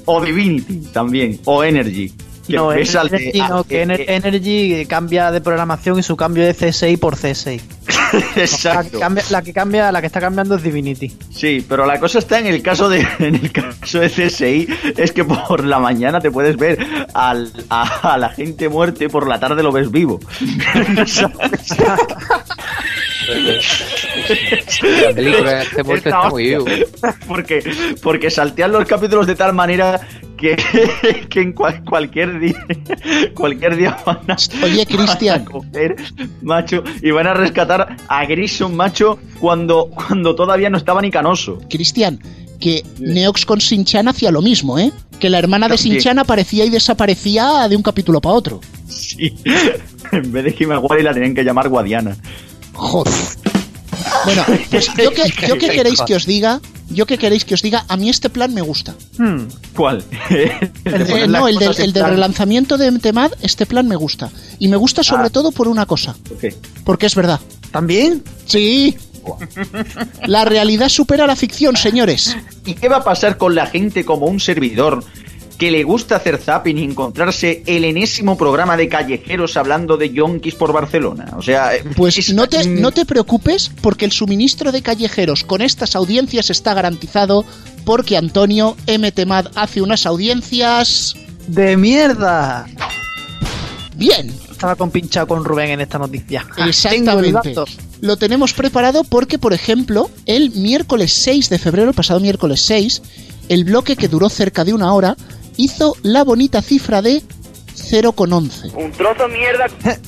O 0.05 0.21
Divinity 0.21 0.77
también. 0.91 1.39
O 1.45 1.63
Energy. 1.63 2.11
Que 2.47 2.55
No, 2.55 2.69
de- 2.69 2.81
Energy, 2.81 3.39
no, 3.49 3.63
que 3.63 3.77
de- 3.77 3.83
Ener- 3.85 4.05
Energy 4.07 4.85
cambia 4.85 5.31
de 5.31 5.41
programación 5.41 5.99
y 5.99 6.03
su 6.03 6.15
cambio 6.15 6.43
de 6.45 6.53
CSI 6.53 6.97
por 6.97 7.15
CSI. 7.17 7.59
La 8.13 8.33
que, 8.33 8.41
Exacto. 8.41 8.99
cambia, 8.99 9.23
la 9.29 9.41
que 9.41 9.53
cambia, 9.53 9.91
la 9.91 10.01
que 10.01 10.07
está 10.07 10.19
cambiando 10.19 10.55
es 10.55 10.63
Divinity. 10.63 11.11
Sí, 11.33 11.65
pero 11.67 11.85
la 11.85 11.99
cosa 11.99 12.19
está 12.19 12.39
en 12.39 12.47
el 12.47 12.61
caso 12.61 12.89
de 12.89 13.05
en 13.19 13.35
el 13.35 13.51
caso 13.51 13.99
de 13.99 14.09
CSI 14.09 14.67
es 14.97 15.11
que 15.11 15.23
por 15.23 15.63
la 15.63 15.79
mañana 15.79 16.19
te 16.19 16.31
puedes 16.31 16.57
ver 16.57 16.77
al, 17.13 17.51
a, 17.69 18.13
a 18.13 18.17
la 18.17 18.29
gente 18.29 18.69
muerte, 18.69 19.09
por 19.09 19.27
la 19.27 19.39
tarde 19.39 19.63
lo 19.63 19.71
ves 19.71 19.91
vivo. 19.91 20.19
La 23.27 25.13
película 25.13 25.51
de 25.51 25.63
este 25.63 25.93
está 25.93 26.29
muy 26.29 26.43
vivo. 26.43 26.65
Porque, 27.27 27.63
porque 28.01 28.29
saltean 28.31 28.71
los 28.71 28.85
capítulos 28.85 29.27
de 29.27 29.35
tal 29.35 29.53
manera 29.53 29.99
que, 30.37 30.55
que 31.29 31.41
en 31.41 31.53
cual- 31.53 31.83
cualquier 31.85 32.39
día 32.39 32.65
cualquier 33.35 33.77
día 33.77 33.97
van 34.05 34.19
a, 34.29 34.35
Oye, 34.63 34.75
van 34.77 34.81
a 34.81 34.85
Cristian. 34.85 35.45
coger, 35.45 35.95
macho, 36.41 36.83
y 37.01 37.11
van 37.11 37.27
a 37.27 37.33
rescatar 37.33 37.95
a 38.07 38.25
Grison, 38.25 38.75
macho, 38.75 39.19
cuando, 39.39 39.89
cuando 39.89 40.35
todavía 40.35 40.69
no 40.69 40.77
estaba 40.77 41.01
ni 41.01 41.09
canoso. 41.11 41.59
Cristian, 41.69 42.19
que 42.59 42.83
Neox 42.99 43.45
con 43.45 43.61
Sinchan 43.61 44.07
hacía 44.07 44.31
lo 44.31 44.41
mismo, 44.41 44.77
¿eh? 44.79 44.91
Que 45.19 45.29
la 45.29 45.39
hermana 45.39 45.67
de. 45.69 45.77
Sinchan 45.77 46.19
aparecía 46.19 46.65
y 46.65 46.69
desaparecía 46.69 47.67
de 47.69 47.75
un 47.77 47.83
capítulo 47.83 48.19
para 48.21 48.35
otro. 48.35 48.61
Sí. 48.89 49.33
En 50.11 50.31
vez 50.31 50.43
de 50.43 50.55
Himawari 50.57 51.01
la 51.01 51.13
tenían 51.15 51.33
que 51.33 51.43
llamar 51.43 51.67
Guadiana. 51.67 52.15
Joder. 52.75 53.13
Bueno, 54.25 54.43
pues 54.69 54.87
yo 54.97 55.11
que, 55.11 55.33
yo 55.47 55.57
que 55.57 55.69
queréis 55.69 56.01
que 56.01 56.15
os 56.15 56.25
diga, 56.25 56.61
yo 56.89 57.05
que 57.05 57.17
queréis 57.17 57.45
que 57.45 57.53
os 57.55 57.61
diga, 57.61 57.85
a 57.87 57.97
mí 57.97 58.09
este 58.09 58.29
plan 58.29 58.53
me 58.53 58.61
gusta. 58.61 58.93
Hmm. 59.17 59.47
¿Cuál? 59.75 60.03
El 60.83 61.07
de 61.07 61.23
Eh, 61.23 61.27
no, 61.27 61.47
el, 61.47 61.57
del, 61.57 61.75
el 61.79 61.93
relanzamiento 61.93 62.77
de 62.77 62.91
MTMAD, 62.91 63.31
este 63.41 63.65
plan 63.65 63.87
me 63.87 63.95
gusta. 63.95 64.29
Y 64.59 64.67
me 64.67 64.77
gusta 64.77 65.03
sobre 65.03 65.27
Ah. 65.27 65.29
todo 65.29 65.51
por 65.51 65.67
una 65.67 65.85
cosa, 65.85 66.15
Ok. 66.31 66.53
porque 66.83 67.05
es 67.07 67.15
verdad. 67.15 67.39
¿También? 67.71 68.23
Sí. 68.45 68.97
La 70.27 70.45
realidad 70.45 70.89
supera 70.89 71.25
la 71.25 71.35
ficción, 71.35 71.75
señores. 71.75 72.35
¿Y 72.65 72.75
qué 72.75 72.87
va 72.89 72.97
a 72.97 73.03
pasar 73.03 73.37
con 73.37 73.55
la 73.55 73.65
gente 73.67 74.05
como 74.05 74.27
un 74.27 74.39
servidor 74.39 75.03
que 75.57 75.71
le 75.71 75.83
gusta 75.83 76.17
hacer 76.17 76.37
zapping 76.37 76.77
y 76.77 76.83
encontrarse 76.83 77.63
el 77.65 77.83
enésimo 77.85 78.37
programa 78.37 78.75
de 78.77 78.89
callejeros 78.89 79.57
hablando 79.57 79.97
de 79.97 80.11
yonkis 80.11 80.55
por 80.55 80.73
Barcelona? 80.73 81.25
O 81.37 81.41
sea, 81.41 81.75
eh, 81.75 81.83
Pues 81.95 82.17
es- 82.17 82.33
no 82.33 82.47
te, 82.47 82.65
no 82.67 82.91
te 82.91 83.05
preocupes 83.05 83.71
porque 83.81 84.05
el 84.05 84.11
suministro 84.11 84.71
de 84.71 84.81
callejeros 84.81 85.43
con 85.43 85.61
estas 85.61 85.95
audiencias 85.95 86.49
está 86.49 86.73
garantizado 86.73 87.45
porque 87.85 88.17
Antonio 88.17 88.75
MTMAD 88.87 89.47
hace 89.55 89.81
unas 89.81 90.05
audiencias... 90.05 91.15
¡De 91.47 91.77
mierda! 91.77 92.65
Bien, 93.95 94.33
Estaba 94.51 94.75
compinchado 94.75 95.27
con 95.27 95.43
Rubén 95.43 95.69
en 95.71 95.81
esta 95.81 95.97
noticia. 95.99 96.45
El 96.57 96.69
Exactamente. 96.69 97.53
Lo 98.01 98.15
tenemos 98.17 98.53
preparado 98.53 99.03
porque, 99.03 99.37
por 99.37 99.51
ejemplo, 99.53 100.09
el 100.25 100.51
miércoles 100.51 101.11
6 101.13 101.49
de 101.49 101.59
febrero, 101.59 101.89
el 101.89 101.93
pasado 101.95 102.21
miércoles 102.21 102.61
6, 102.61 103.01
el 103.49 103.65
bloque 103.65 103.97
que 103.97 104.07
duró 104.07 104.29
cerca 104.29 104.63
de 104.63 104.73
una 104.73 104.93
hora 104.93 105.17
hizo 105.57 105.95
la 106.03 106.23
bonita 106.23 106.61
cifra 106.61 107.01
de 107.01 107.23
0,11. 107.75 108.73
Un 108.75 108.91
trozo 108.91 109.27
de 109.27 109.33
mierda. 109.33 109.67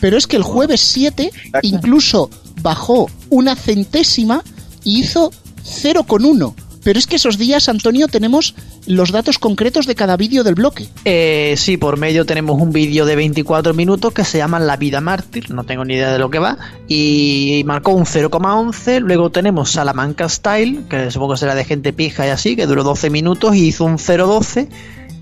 Pero 0.00 0.16
es 0.16 0.26
que 0.26 0.36
el 0.36 0.42
jueves 0.42 0.80
7 0.80 1.30
incluso 1.62 2.30
bajó 2.60 3.10
una 3.30 3.56
centésima 3.56 4.42
y 4.84 5.00
hizo 5.00 5.30
0,1. 5.64 6.54
Pero 6.82 6.98
es 6.98 7.06
que 7.06 7.16
esos 7.16 7.38
días, 7.38 7.68
Antonio, 7.68 8.08
tenemos 8.08 8.54
los 8.86 9.12
datos 9.12 9.38
concretos 9.38 9.86
de 9.86 9.94
cada 9.94 10.16
vídeo 10.16 10.44
del 10.44 10.54
bloque. 10.54 10.88
Eh, 11.04 11.54
sí, 11.56 11.76
por 11.76 11.98
medio 11.98 12.24
tenemos 12.24 12.60
un 12.60 12.72
vídeo 12.72 13.06
de 13.06 13.16
24 13.16 13.74
minutos 13.74 14.12
que 14.12 14.24
se 14.24 14.38
llama 14.38 14.58
La 14.58 14.76
vida 14.76 15.00
mártir, 15.00 15.50
no 15.50 15.64
tengo 15.64 15.84
ni 15.84 15.94
idea 15.94 16.12
de 16.12 16.18
lo 16.18 16.30
que 16.30 16.38
va, 16.38 16.58
y 16.88 17.62
marcó 17.66 17.92
un 17.92 18.04
0,11. 18.04 19.00
Luego 19.00 19.30
tenemos 19.30 19.70
Salamanca 19.70 20.28
Style, 20.28 20.84
que 20.88 21.10
supongo 21.10 21.36
será 21.36 21.54
de 21.54 21.64
gente 21.64 21.92
pija 21.92 22.26
y 22.26 22.30
así, 22.30 22.56
que 22.56 22.66
duró 22.66 22.84
12 22.84 23.10
minutos 23.10 23.54
y 23.54 23.66
hizo 23.68 23.84
un 23.84 23.98
0,12. 23.98 24.68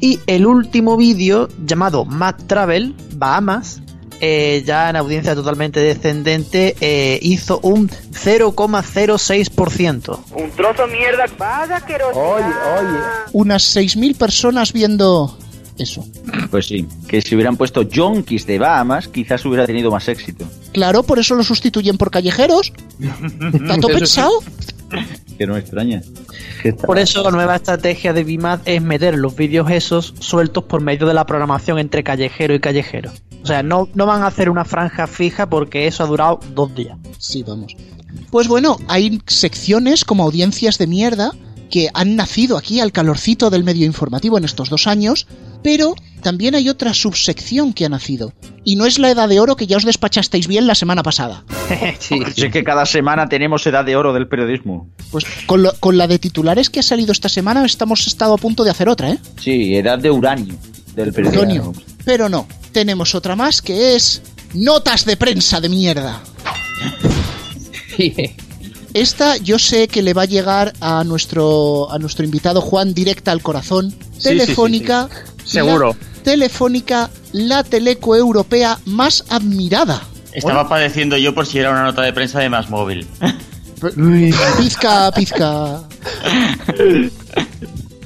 Y 0.00 0.20
el 0.26 0.46
último 0.46 0.96
vídeo, 0.96 1.48
llamado 1.64 2.06
Mad 2.06 2.36
Travel, 2.46 2.94
Bahamas, 3.16 3.82
eh, 4.20 4.62
ya 4.64 4.90
en 4.90 4.96
audiencia 4.96 5.34
totalmente 5.34 5.80
descendente, 5.80 6.76
eh, 6.80 7.18
hizo 7.22 7.58
un 7.62 7.88
0,06%. 7.88 10.20
Un 10.34 10.50
trozo 10.50 10.86
de 10.86 10.92
mierda. 10.92 11.24
Vaya 11.38 11.76
asquerosidad. 11.76 12.34
Oye, 12.34 12.44
oye. 12.44 12.98
Unas 13.32 13.76
6.000 13.76 14.16
personas 14.16 14.72
viendo 14.72 15.36
eso. 15.78 16.04
Pues 16.50 16.66
sí, 16.66 16.86
que 17.08 17.22
si 17.22 17.34
hubieran 17.34 17.56
puesto 17.56 17.82
yonkis 17.82 18.46
de 18.46 18.58
Bahamas, 18.58 19.08
quizás 19.08 19.44
hubiera 19.44 19.66
tenido 19.66 19.90
más 19.90 20.08
éxito. 20.08 20.44
Claro, 20.72 21.02
por 21.02 21.18
eso 21.18 21.34
lo 21.34 21.42
sustituyen 21.42 21.96
por 21.96 22.10
callejeros. 22.10 22.72
¿Tanto 23.66 23.88
pensado? 23.88 24.32
Que 25.40 25.46
no 25.46 25.56
extraña. 25.56 26.02
Por 26.84 26.98
eso 26.98 27.22
la 27.22 27.30
nueva 27.30 27.56
estrategia 27.56 28.12
de 28.12 28.24
Bimad 28.24 28.60
es 28.66 28.82
meter 28.82 29.16
los 29.16 29.34
vídeos 29.34 29.70
esos 29.70 30.12
sueltos 30.20 30.64
por 30.64 30.82
medio 30.82 31.06
de 31.06 31.14
la 31.14 31.24
programación 31.24 31.78
entre 31.78 32.04
callejero 32.04 32.52
y 32.52 32.60
callejero. 32.60 33.10
O 33.42 33.46
sea, 33.46 33.62
no, 33.62 33.88
no 33.94 34.04
van 34.04 34.22
a 34.22 34.26
hacer 34.26 34.50
una 34.50 34.66
franja 34.66 35.06
fija 35.06 35.48
porque 35.48 35.86
eso 35.86 36.04
ha 36.04 36.06
durado 36.08 36.40
dos 36.54 36.74
días. 36.74 36.98
Sí, 37.16 37.42
vamos. 37.42 37.74
Pues 38.30 38.48
bueno, 38.48 38.76
hay 38.86 39.22
secciones 39.28 40.04
como 40.04 40.24
audiencias 40.24 40.76
de 40.76 40.86
mierda 40.86 41.32
que 41.70 41.88
han 41.94 42.16
nacido 42.16 42.58
aquí 42.58 42.80
al 42.80 42.92
calorcito 42.92 43.48
del 43.48 43.64
medio 43.64 43.86
informativo 43.86 44.36
en 44.36 44.44
estos 44.44 44.68
dos 44.68 44.86
años, 44.86 45.26
pero 45.62 45.94
también 46.20 46.54
hay 46.54 46.68
otra 46.68 46.94
subsección 46.94 47.72
que 47.72 47.84
ha 47.84 47.88
nacido. 47.88 48.32
Y 48.64 48.76
no 48.76 48.86
es 48.86 48.98
la 48.98 49.10
edad 49.10 49.28
de 49.28 49.40
oro 49.40 49.56
que 49.56 49.66
ya 49.66 49.76
os 49.76 49.84
despachasteis 49.84 50.46
bien 50.46 50.66
la 50.66 50.74
semana 50.74 51.02
pasada. 51.02 51.44
sí, 51.98 52.20
Si 52.34 52.44
es 52.46 52.52
que 52.52 52.62
cada 52.64 52.86
semana 52.86 53.28
tenemos 53.28 53.66
edad 53.66 53.84
de 53.84 53.96
oro 53.96 54.12
del 54.12 54.28
periodismo. 54.28 54.88
Pues 55.10 55.24
con, 55.46 55.62
lo- 55.62 55.74
con 55.80 55.96
la 55.98 56.06
de 56.06 56.18
titulares 56.18 56.70
que 56.70 56.80
ha 56.80 56.82
salido 56.82 57.12
esta 57.12 57.28
semana 57.28 57.64
estamos 57.64 58.06
estado 58.06 58.34
a 58.34 58.38
punto 58.38 58.64
de 58.64 58.70
hacer 58.70 58.88
otra, 58.88 59.10
¿eh? 59.10 59.18
Sí, 59.40 59.74
edad 59.74 59.98
de 59.98 60.10
uranio 60.10 60.54
del 60.94 61.12
periodismo. 61.12 61.72
Pero 62.04 62.28
no, 62.28 62.46
tenemos 62.72 63.14
otra 63.14 63.36
más 63.36 63.62
que 63.62 63.94
es 63.96 64.22
notas 64.54 65.04
de 65.04 65.16
prensa 65.16 65.60
de 65.60 65.68
mierda. 65.68 66.20
Esta 68.94 69.36
yo 69.36 69.58
sé 69.58 69.86
que 69.88 70.02
le 70.02 70.14
va 70.14 70.22
a 70.22 70.26
llegar 70.26 70.72
a 70.80 71.04
nuestro 71.04 71.90
a 71.92 71.98
nuestro 71.98 72.24
invitado 72.24 72.60
Juan 72.60 72.92
directa 72.94 73.30
al 73.30 73.42
corazón. 73.42 73.94
sí, 74.18 74.24
Telefónica. 74.30 75.08
sí, 75.10 75.32
sí. 75.44 75.50
Seguro. 75.52 75.94
Telefónica, 76.22 77.10
la 77.32 77.64
teleco 77.64 78.16
europea 78.16 78.78
más 78.86 79.24
admirada. 79.28 80.02
Estaba 80.32 80.68
padeciendo 80.68 81.16
yo 81.16 81.34
por 81.34 81.46
si 81.46 81.58
era 81.58 81.70
una 81.70 81.82
nota 81.82 82.02
de 82.02 82.12
prensa 82.12 82.40
de 82.40 82.48
más 82.48 82.70
móvil. 82.70 83.06
Pizca, 84.58 85.10
pizca. 85.12 85.82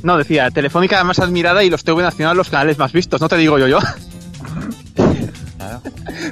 No, 0.05 0.18
decía, 0.18 0.50
Telefónica 0.50 0.96
la 0.96 1.05
más 1.05 1.18
admirada 1.18 1.64
y 1.64 1.70
los 1.70 1.83
TV 1.83 2.03
Nacional 2.03 2.37
los 2.37 2.48
canales 2.48 2.79
más 2.79 2.92
vistos, 2.92 3.20
no 3.20 3.29
te 3.29 3.37
digo 3.37 3.59
yo 3.59 3.66
yo. 3.66 3.79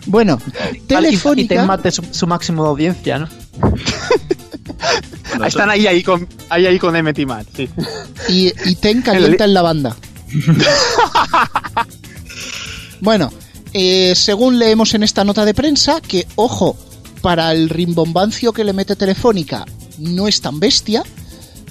Bueno, 0.07 0.39
Telefónica. 0.87 1.55
Y 1.55 1.59
te 1.59 1.67
mate 1.67 1.91
su, 1.91 2.05
su 2.11 2.27
máximo 2.27 2.63
de 2.63 2.69
audiencia, 2.69 3.19
¿no? 3.19 3.29
Están 5.45 5.71
ahí 5.71 5.87
ahí 5.87 6.03
con 6.03 6.29
ahí 6.51 6.67
ahí 6.67 6.79
con 6.79 6.95
MT 6.95 7.27
Mat, 7.27 7.47
sí. 7.57 7.69
y, 8.29 8.53
y 8.65 8.75
Ten 8.77 9.03
calienta 9.03 9.45
en 9.45 9.55
la 9.55 9.63
banda. 9.63 9.97
bueno, 13.01 13.33
eh, 13.73 14.15
según 14.15 14.59
leemos 14.59 14.95
en 14.95 15.03
esta 15.03 15.25
nota 15.25 15.45
de 15.45 15.55
prensa, 15.55 16.01
que 16.01 16.27
ojo, 16.37 16.77
para 17.21 17.53
el 17.53 17.69
rimbombancio 17.69 18.53
que 18.53 18.65
le 18.65 18.73
mete 18.73 18.97
Telefónica 18.97 19.65
no 19.99 20.29
es 20.29 20.41
tan 20.41 20.61
bestia, 20.61 21.03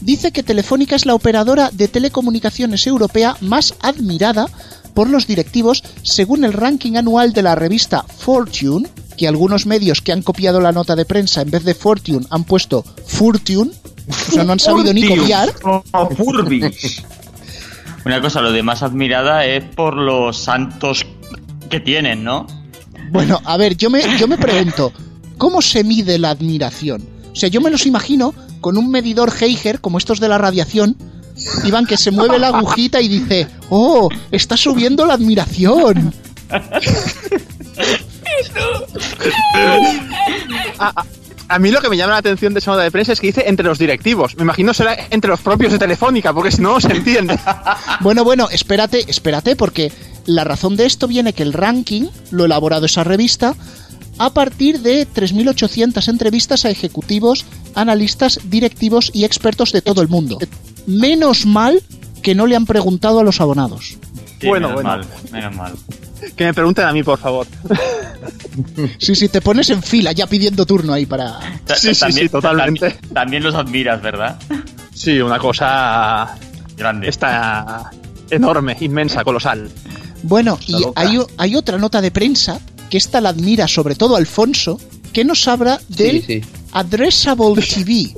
dice 0.01 0.31
que 0.31 0.43
Telefónica 0.43 0.95
es 0.95 1.05
la 1.05 1.13
operadora 1.13 1.69
de 1.71 1.87
telecomunicaciones 1.87 2.87
europea 2.87 3.37
más 3.41 3.75
admirada 3.81 4.47
por 4.93 5.09
los 5.09 5.27
directivos 5.27 5.83
según 6.03 6.43
el 6.43 6.53
ranking 6.53 6.95
anual 6.95 7.33
de 7.33 7.43
la 7.43 7.55
revista 7.55 8.03
Fortune, 8.03 8.89
que 9.17 9.27
algunos 9.27 9.65
medios 9.65 10.01
que 10.01 10.11
han 10.11 10.21
copiado 10.21 10.59
la 10.59 10.71
nota 10.71 10.95
de 10.95 11.05
prensa 11.05 11.41
en 11.41 11.51
vez 11.51 11.63
de 11.63 11.75
Fortune 11.75 12.25
han 12.29 12.43
puesto 12.43 12.83
Fortune, 13.05 13.71
o 14.07 14.31
sea, 14.31 14.43
no 14.43 14.53
han 14.53 14.59
sabido 14.59 14.93
ni 14.93 15.07
copiar. 15.07 15.53
Una 18.05 18.21
cosa, 18.21 18.41
lo 18.41 18.51
de 18.51 18.63
más 18.63 18.83
admirada 18.83 19.45
es 19.45 19.63
por 19.63 19.95
los 19.95 20.37
santos 20.37 21.05
que 21.69 21.79
tienen, 21.79 22.23
¿no? 22.23 22.47
Bueno, 23.11 23.39
a 23.45 23.57
ver, 23.57 23.75
yo 23.77 23.89
me, 23.89 24.01
yo 24.17 24.27
me 24.27 24.37
pregunto, 24.37 24.91
¿cómo 25.37 25.61
se 25.61 25.83
mide 25.83 26.17
la 26.17 26.31
admiración? 26.31 27.03
O 27.31 27.35
sea, 27.35 27.49
yo 27.49 27.61
me 27.61 27.69
los 27.69 27.85
imagino 27.85 28.33
con 28.59 28.77
un 28.77 28.89
medidor 28.89 29.31
Geiger, 29.31 29.81
como 29.81 29.97
estos 29.97 30.19
de 30.19 30.29
la 30.29 30.37
radiación, 30.37 30.95
Iván, 31.63 31.85
que 31.85 31.97
se 31.97 32.11
mueve 32.11 32.39
la 32.39 32.47
agujita 32.47 33.01
y 33.01 33.07
dice, 33.07 33.47
oh, 33.69 34.09
está 34.31 34.57
subiendo 34.57 35.05
la 35.05 35.13
admiración. 35.15 36.13
A, 40.79 41.05
a- 41.55 41.59
mí 41.59 41.71
lo 41.71 41.81
que 41.81 41.89
me 41.89 41.97
llama 41.97 42.13
la 42.13 42.19
atención 42.19 42.53
de 42.53 42.59
esa 42.59 42.71
nota 42.71 42.83
de 42.83 42.91
prensa 42.91 43.13
es 43.13 43.19
que 43.19 43.27
dice 43.27 43.43
entre 43.47 43.65
los 43.65 43.77
directivos. 43.79 44.35
Me 44.37 44.43
imagino 44.43 44.73
será 44.73 44.95
entre 45.09 45.29
los 45.29 45.39
propios 45.41 45.71
de 45.71 45.79
Telefónica, 45.79 46.33
porque 46.33 46.51
si 46.51 46.61
no, 46.61 46.73
no 46.73 46.81
se 46.81 46.91
entiende. 46.91 47.37
Bueno, 48.01 48.23
bueno, 48.23 48.47
espérate, 48.51 49.05
espérate, 49.09 49.55
porque 49.55 49.91
la 50.25 50.43
razón 50.43 50.75
de 50.75 50.85
esto 50.85 51.07
viene 51.07 51.33
que 51.33 51.43
el 51.43 51.53
ranking 51.53 52.07
lo 52.31 52.43
ha 52.43 52.45
elaborado 52.47 52.85
esa 52.85 53.03
revista 53.03 53.55
a 54.17 54.31
partir 54.33 54.79
de 54.81 55.07
3.800 55.07 56.07
entrevistas 56.07 56.65
a 56.65 56.69
ejecutivos, 56.69 57.45
analistas, 57.75 58.39
directivos 58.45 59.11
y 59.13 59.23
expertos 59.25 59.71
de 59.71 59.81
todo 59.81 60.01
el 60.01 60.07
mundo. 60.09 60.37
Menos 60.87 61.45
mal 61.45 61.81
que 62.21 62.35
no 62.35 62.45
le 62.47 62.55
han 62.55 62.65
preguntado 62.65 63.19
a 63.19 63.23
los 63.23 63.39
abonados. 63.41 63.97
Sí, 64.39 64.47
Bueno, 64.47 64.69
menos 64.69 64.83
bueno. 64.83 64.89
mal, 64.89 65.05
menos 65.31 65.55
mal. 65.55 65.73
Que 66.35 66.45
me 66.45 66.53
pregunten 66.53 66.85
a 66.85 66.93
mí, 66.93 67.03
por 67.03 67.19
favor. 67.19 67.47
Sí, 68.99 69.15
sí, 69.15 69.29
te 69.29 69.41
pones 69.41 69.69
en 69.71 69.81
fila 69.81 70.11
ya 70.11 70.27
pidiendo 70.27 70.65
turno 70.65 70.93
ahí 70.93 71.05
para... 71.07 71.39
Sí, 71.75 71.95
sí, 71.95 72.11
sí, 72.11 72.29
totalmente. 72.29 72.91
También, 72.91 73.13
también 73.13 73.43
los 73.43 73.55
admiras, 73.55 74.01
¿verdad? 74.01 74.37
Sí, 74.93 75.19
una 75.19 75.39
cosa 75.39 76.37
Grande. 76.77 77.09
está 77.09 77.89
enorme, 78.29 78.77
inmensa, 78.79 79.23
colosal. 79.23 79.71
Bueno, 80.23 80.59
y 80.67 80.75
hay, 80.95 81.19
hay 81.37 81.55
otra 81.55 81.77
nota 81.77 82.01
de 82.01 82.11
prensa 82.11 82.59
que 82.89 82.97
esta 82.97 83.21
la 83.21 83.29
admira 83.29 83.67
sobre 83.67 83.95
todo 83.95 84.15
Alfonso, 84.15 84.79
que 85.13 85.23
nos 85.25 85.47
habla 85.47 85.81
del 85.87 86.23
sí. 86.23 86.41
Addressable 86.73 87.61
TV. 87.61 88.13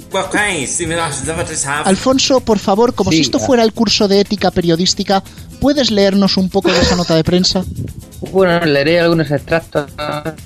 Alfonso, 1.85 2.39
por 2.41 2.59
favor, 2.59 2.93
como 2.93 3.11
Sí, 3.11 3.17
si 3.17 3.21
esto 3.23 3.39
fuera 3.39 3.63
el 3.63 3.73
curso 3.73 4.07
de 4.07 4.21
ética 4.21 4.51
periodística, 4.51 5.23
¿puedes 5.59 5.91
leernos 5.91 6.37
un 6.37 6.49
poco 6.49 6.71
de 6.71 6.79
esa 6.79 6.95
nota 6.95 7.15
de 7.15 7.23
prensa? 7.23 7.63
Bueno, 8.31 8.65
leeré 8.65 8.99
algunos 8.99 9.29
extractos. 9.31 9.91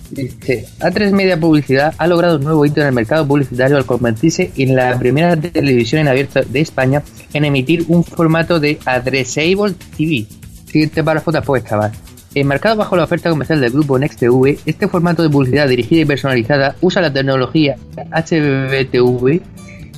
Dice, 0.10 0.68
A3 0.80 1.12
Media 1.12 1.40
Publicidad 1.40 1.94
ha 1.98 2.08
logrado 2.08 2.38
un 2.38 2.44
nuevo 2.44 2.66
hito 2.66 2.82
en 2.82 2.88
el 2.88 2.94
mercado 2.94 3.28
publicitario 3.28 3.78
al 3.78 3.86
convertirse 3.86 4.52
en 4.58 4.76
la 4.76 4.98
primera 4.98 5.36
televisión 5.36 6.02
en 6.02 6.08
abierto 6.08 6.42
de 6.42 6.62
España 6.62 7.04
en 7.34 7.46
emitir 7.46 7.86
un 7.88 8.04
formato 8.04 8.60
de 8.60 8.80
Addressable 8.86 9.76
TV. 9.96 10.26
Siguiente 10.66 11.04
párrafo 11.04 11.32
después 11.32 11.64
acabar. 11.64 11.92
Enmarcado 12.40 12.76
bajo 12.76 12.96
la 12.96 13.04
oferta 13.04 13.32
comercial 13.32 13.60
del 13.60 13.72
grupo 13.72 13.98
NextTV, 13.98 14.60
este 14.68 14.88
formato 14.88 15.24
de 15.24 15.30
publicidad 15.30 15.68
dirigida 15.68 16.02
y 16.02 16.06
personalizada 16.06 16.76
usa 16.82 17.02
la 17.02 17.12
tecnología 17.12 17.78
HBTV 18.12 19.42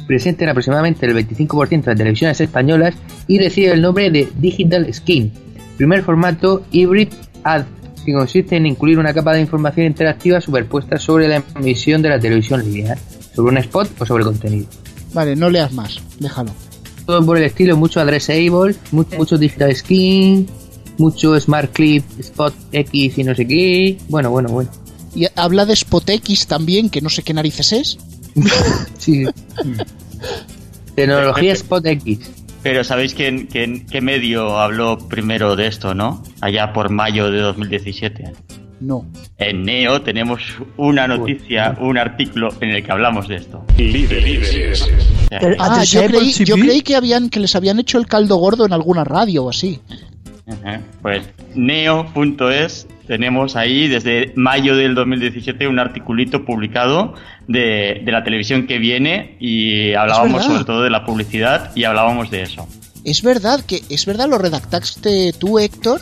presente 0.08 0.45
en 0.45 0.49
aproximadamente 0.49 1.06
el 1.06 1.13
25% 1.15 1.84
de 1.84 1.95
televisiones 1.95 2.39
españolas 2.39 2.95
y 3.28 3.39
recibe 3.39 3.73
el 3.73 3.82
nombre 3.82 4.10
de 4.10 4.30
Digital 4.38 4.91
Skin, 4.93 5.34
primer 5.75 6.02
formato 6.02 6.63
hybrid 6.71 7.10
ad 7.43 7.65
que 8.06 8.13
consiste 8.13 8.56
en 8.56 8.65
incluir 8.65 8.97
una 8.99 9.13
capa 9.13 9.34
de 9.34 9.41
información 9.41 9.86
interactiva 9.86 10.39
superpuesta 10.39 10.97
sobre 10.97 11.28
la 11.28 11.43
emisión 11.58 12.02
de 12.02 12.10
la 12.10 12.19
televisión 12.19 12.63
lineal, 12.63 12.97
sobre 13.36 13.52
un 13.52 13.58
spot 13.58 13.89
o 13.99 14.06
sobre 14.06 14.23
contenido. 14.23 14.67
Vale, 15.13 15.36
no 15.36 15.49
leas 15.49 15.73
más, 15.73 16.02
déjalo. 16.19 16.52
Todo 17.06 17.25
por 17.25 17.38
el 17.38 17.43
estilo, 17.43 17.75
mucho 17.75 17.99
addressable, 17.99 18.75
mucho, 18.91 19.17
mucho 19.17 19.38
digital 19.38 19.75
skin, 19.75 20.47
mucho 20.99 21.39
smart 21.39 21.71
clip, 21.73 22.03
spot 22.19 22.53
X 22.71 23.17
y 23.17 23.23
no 23.23 23.33
sé 23.33 23.47
qué. 23.47 23.97
Bueno, 24.09 24.29
bueno, 24.29 24.49
bueno. 24.49 24.69
Y 25.15 25.25
habla 25.35 25.65
de 25.65 25.75
SpotX 25.75 26.45
también, 26.45 26.89
que 26.89 27.01
no 27.01 27.09
sé 27.09 27.23
qué 27.23 27.33
narices 27.33 27.71
es. 27.73 27.97
Sí. 28.99 29.25
Tecnología 30.95 31.53
Spot 31.53 31.85
X. 31.85 32.31
Pero 32.62 32.83
¿sabéis 32.83 33.13
quién, 33.13 33.47
quién- 33.47 33.85
qué 33.85 34.01
medio 34.01 34.59
habló 34.59 34.97
primero 35.07 35.55
de 35.55 35.67
esto, 35.67 35.93
no? 35.95 36.21
Allá 36.41 36.73
por 36.73 36.89
mayo 36.89 37.31
de 37.31 37.39
2017. 37.39 38.33
No. 38.81 39.05
En 39.38 39.63
Neo 39.63 40.01
tenemos 40.01 40.41
una 40.77 41.07
noticia, 41.07 41.77
un 41.81 41.97
artículo 41.97 42.49
en 42.62 42.69
el 42.71 42.83
que 42.83 42.91
hablamos 42.91 43.27
de 43.27 43.35
esto. 43.38 43.63
Líderes. 43.77 44.88
Ah, 45.57 45.83
yo 45.83 46.05
creí, 46.05 46.31
yo 46.33 46.55
creí 46.55 46.81
que, 46.81 46.95
habían, 46.95 47.29
que 47.29 47.39
les 47.39 47.55
habían 47.55 47.79
hecho 47.79 47.97
el 47.97 48.07
caldo 48.07 48.35
gordo 48.38 48.65
en 48.65 48.73
alguna 48.73 49.03
radio 49.03 49.45
o 49.45 49.49
así. 49.49 49.79
Ajá. 50.50 50.81
Pues 51.02 51.23
neo.es 51.56 52.87
tenemos 53.08 53.56
ahí 53.56 53.87
desde 53.87 54.33
mayo 54.35 54.75
del 54.75 54.93
2017 54.93 55.67
un 55.67 55.79
articulito 55.79 56.45
publicado 56.45 57.15
de, 57.47 58.02
de 58.06 58.12
la 58.12 58.23
televisión 58.23 58.67
que 58.67 58.77
viene 58.77 59.35
y 59.39 59.93
hablábamos 59.93 60.45
sobre 60.45 60.63
todo 60.63 60.83
de 60.83 60.91
la 60.91 61.06
publicidad 61.06 61.71
y 61.75 61.85
hablábamos 61.85 62.29
de 62.29 62.43
eso. 62.43 62.67
Es 63.04 63.23
verdad 63.23 63.62
que, 63.65 63.81
es 63.89 64.06
verdad, 64.06 64.29
lo 64.29 64.37
redactaste 64.37 65.33
tú, 65.33 65.58
Héctor. 65.58 66.02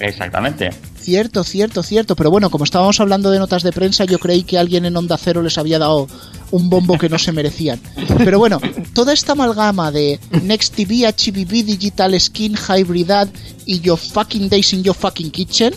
Exactamente. 0.00 0.70
Cierto, 1.04 1.44
cierto, 1.44 1.82
cierto. 1.82 2.16
Pero 2.16 2.30
bueno, 2.30 2.48
como 2.48 2.64
estábamos 2.64 2.98
hablando 2.98 3.30
de 3.30 3.38
notas 3.38 3.62
de 3.62 3.72
prensa, 3.72 4.06
yo 4.06 4.18
creí 4.18 4.42
que 4.42 4.56
alguien 4.56 4.86
en 4.86 4.96
Onda 4.96 5.18
Cero 5.18 5.42
les 5.42 5.58
había 5.58 5.78
dado 5.78 6.08
un 6.50 6.70
bombo 6.70 6.96
que 6.96 7.10
no 7.10 7.18
se 7.18 7.30
merecían. 7.30 7.78
Pero 8.24 8.38
bueno, 8.38 8.58
toda 8.94 9.12
esta 9.12 9.32
amalgama 9.32 9.90
de 9.90 10.18
Next 10.42 10.74
TV, 10.74 11.06
HBB, 11.06 11.64
Digital 11.64 12.18
Skin, 12.18 12.56
Hybridad 12.56 13.28
y 13.66 13.80
Your 13.80 13.98
Fucking 13.98 14.48
Days 14.48 14.72
in 14.72 14.82
Your 14.82 14.96
Fucking 14.96 15.30
Kitchen 15.30 15.74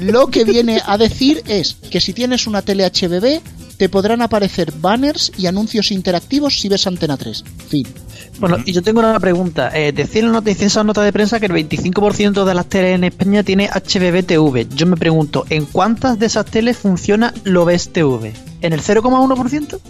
Lo 0.00 0.26
que 0.26 0.44
viene 0.44 0.82
a 0.84 0.98
decir 0.98 1.42
es 1.46 1.76
que 1.90 2.00
si 2.00 2.12
tienes 2.12 2.46
una 2.46 2.62
tele 2.62 2.84
HBB, 2.84 3.40
te 3.76 3.88
podrán 3.88 4.22
aparecer 4.22 4.72
banners 4.76 5.32
y 5.36 5.46
anuncios 5.46 5.90
interactivos 5.90 6.60
si 6.60 6.68
ves 6.68 6.86
Antena 6.86 7.16
3. 7.16 7.44
Fin. 7.68 7.86
Bueno, 8.38 8.58
y 8.64 8.72
yo 8.72 8.82
tengo 8.82 9.00
una 9.00 9.18
pregunta. 9.20 9.70
Eh, 9.74 9.92
decía 9.92 10.22
en 10.22 10.34
esa 10.46 10.84
nota 10.84 11.02
de 11.02 11.12
prensa 11.12 11.38
que 11.38 11.46
el 11.46 11.52
25% 11.52 12.44
de 12.44 12.54
las 12.54 12.66
teles 12.66 12.94
en 12.94 13.04
España 13.04 13.42
tiene 13.42 13.68
HBB 13.68 14.24
TV. 14.24 14.66
Yo 14.74 14.86
me 14.86 14.96
pregunto, 14.96 15.44
¿en 15.50 15.66
cuántas 15.66 16.18
de 16.18 16.26
esas 16.26 16.46
teles 16.46 16.76
funciona 16.76 17.32
Lobes 17.44 17.92
TV? 17.92 18.32
¿En 18.60 18.72
el 18.72 18.80
0,1%? 18.80 19.80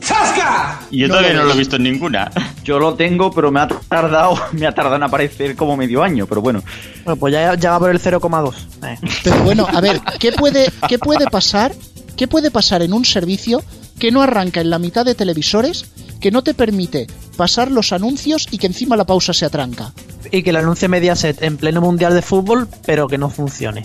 Y 0.91 0.99
yo 0.99 1.09
No 1.09 1.15
todavía 1.15 1.33
lo 1.35 1.43
no 1.43 1.49
lo 1.49 1.55
he 1.55 1.59
visto 1.59 1.77
en 1.77 1.85
ninguna. 1.85 2.31
Yo 2.65 2.79
lo 2.79 2.95
tengo, 2.95 3.31
pero 3.31 3.53
me 3.53 3.61
ha 3.61 3.69
tardado, 3.69 4.41
me 4.53 4.67
ha 4.67 4.73
tardado 4.73 4.97
en 4.97 5.03
aparecer 5.05 5.55
como 5.55 5.77
medio 5.77 6.03
año, 6.03 6.27
pero 6.27 6.41
bueno. 6.41 6.63
Bueno, 7.05 7.21
pues 7.21 7.33
ya, 7.33 7.55
ya 7.55 7.73
va 7.73 7.79
por 7.79 7.91
el 7.91 8.01
0,2. 8.01 8.55
Eh. 8.83 8.99
Pero 9.23 9.37
bueno, 9.45 9.67
a 9.71 9.81
ver, 9.81 10.01
¿qué 10.19 10.33
puede, 10.33 10.73
¿qué 10.89 10.99
puede 10.99 11.27
pasar? 11.27 11.73
¿Qué 12.17 12.29
puede 12.29 12.51
pasar 12.51 12.83
en 12.83 12.93
un 12.93 13.05
servicio 13.05 13.63
que 13.99 14.11
no 14.11 14.23
arranca 14.23 14.61
en 14.61 14.71
la 14.71 14.79
mitad 14.79 15.05
de 15.05 15.15
televisores, 15.15 15.87
que 16.21 16.31
no 16.31 16.43
te 16.43 16.55
permite 16.55 17.07
pasar 17.37 17.71
los 17.71 17.93
anuncios 17.93 18.49
y 18.51 18.59
que 18.59 18.67
encima 18.69 18.97
la 18.97 19.05
pausa 19.05 19.33
se 19.33 19.45
atranca? 19.45 19.93
Y 20.31 20.43
que 20.43 20.51
el 20.51 20.57
anuncie 20.57 20.89
Mediaset 20.89 21.43
en 21.43 21.57
pleno 21.57 21.81
mundial 21.81 22.15
de 22.15 22.23
fútbol, 22.23 22.69
pero 22.87 23.09
que 23.09 23.19
no 23.19 23.31
funcione. 23.31 23.85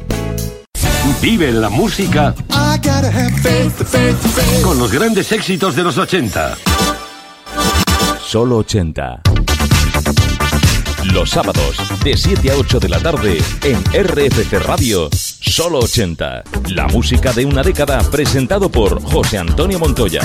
Vive 1.21 1.51
la 1.51 1.69
música 1.69 2.33
con 4.63 4.79
los 4.79 4.91
grandes 4.91 5.31
éxitos 5.31 5.75
de 5.75 5.83
los 5.83 5.95
80. 5.99 6.57
Solo 8.25 8.57
80. 8.57 9.21
Los 11.13 11.29
sábados, 11.29 11.77
de 12.03 12.17
7 12.17 12.51
a 12.51 12.55
8 12.55 12.79
de 12.79 12.89
la 12.89 12.99
tarde, 12.99 13.37
en 13.63 13.83
RFC 13.83 14.59
Radio, 14.65 15.09
Solo 15.13 15.79
80. 15.79 16.43
La 16.69 16.87
música 16.87 17.31
de 17.33 17.45
una 17.45 17.61
década 17.61 17.99
presentado 18.09 18.71
por 18.71 18.99
José 19.03 19.37
Antonio 19.37 19.77
Montoya. 19.77 20.21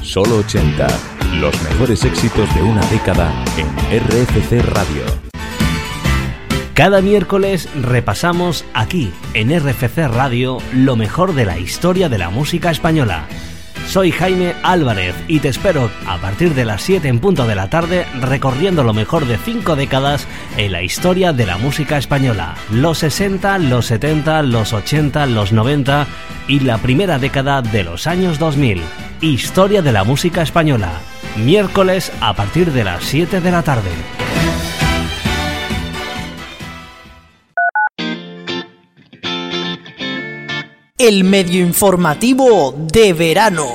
Solo 0.00 0.36
80. 0.36 0.86
Los 1.40 1.60
mejores 1.62 2.04
éxitos 2.04 2.54
de 2.54 2.62
una 2.62 2.86
década 2.86 3.44
en 3.56 3.66
RFC 4.00 4.62
Radio. 4.62 5.31
Cada 6.74 7.02
miércoles 7.02 7.68
repasamos 7.74 8.64
aquí, 8.72 9.12
en 9.34 9.50
RFC 9.54 10.08
Radio, 10.08 10.56
lo 10.72 10.96
mejor 10.96 11.34
de 11.34 11.44
la 11.44 11.58
historia 11.58 12.08
de 12.08 12.16
la 12.16 12.30
música 12.30 12.70
española. 12.70 13.26
Soy 13.88 14.10
Jaime 14.10 14.54
Álvarez 14.62 15.14
y 15.28 15.40
te 15.40 15.48
espero 15.48 15.90
a 16.06 16.16
partir 16.16 16.54
de 16.54 16.64
las 16.64 16.80
7 16.80 17.08
en 17.08 17.18
punto 17.18 17.46
de 17.46 17.56
la 17.56 17.68
tarde 17.68 18.06
recorriendo 18.22 18.84
lo 18.84 18.94
mejor 18.94 19.26
de 19.26 19.36
5 19.36 19.76
décadas 19.76 20.26
en 20.56 20.72
la 20.72 20.82
historia 20.82 21.34
de 21.34 21.44
la 21.44 21.58
música 21.58 21.98
española. 21.98 22.54
Los 22.70 22.98
60, 22.98 23.58
los 23.58 23.84
70, 23.84 24.42
los 24.42 24.72
80, 24.72 25.26
los 25.26 25.52
90 25.52 26.06
y 26.48 26.60
la 26.60 26.78
primera 26.78 27.18
década 27.18 27.60
de 27.60 27.84
los 27.84 28.06
años 28.06 28.38
2000. 28.38 28.80
Historia 29.20 29.82
de 29.82 29.92
la 29.92 30.04
música 30.04 30.40
española. 30.40 31.02
Miércoles 31.36 32.10
a 32.22 32.32
partir 32.32 32.72
de 32.72 32.84
las 32.84 33.04
7 33.04 33.42
de 33.42 33.50
la 33.50 33.62
tarde. 33.62 33.90
El 41.08 41.24
medio 41.24 41.60
informativo 41.66 42.72
de 42.78 43.12
verano. 43.12 43.66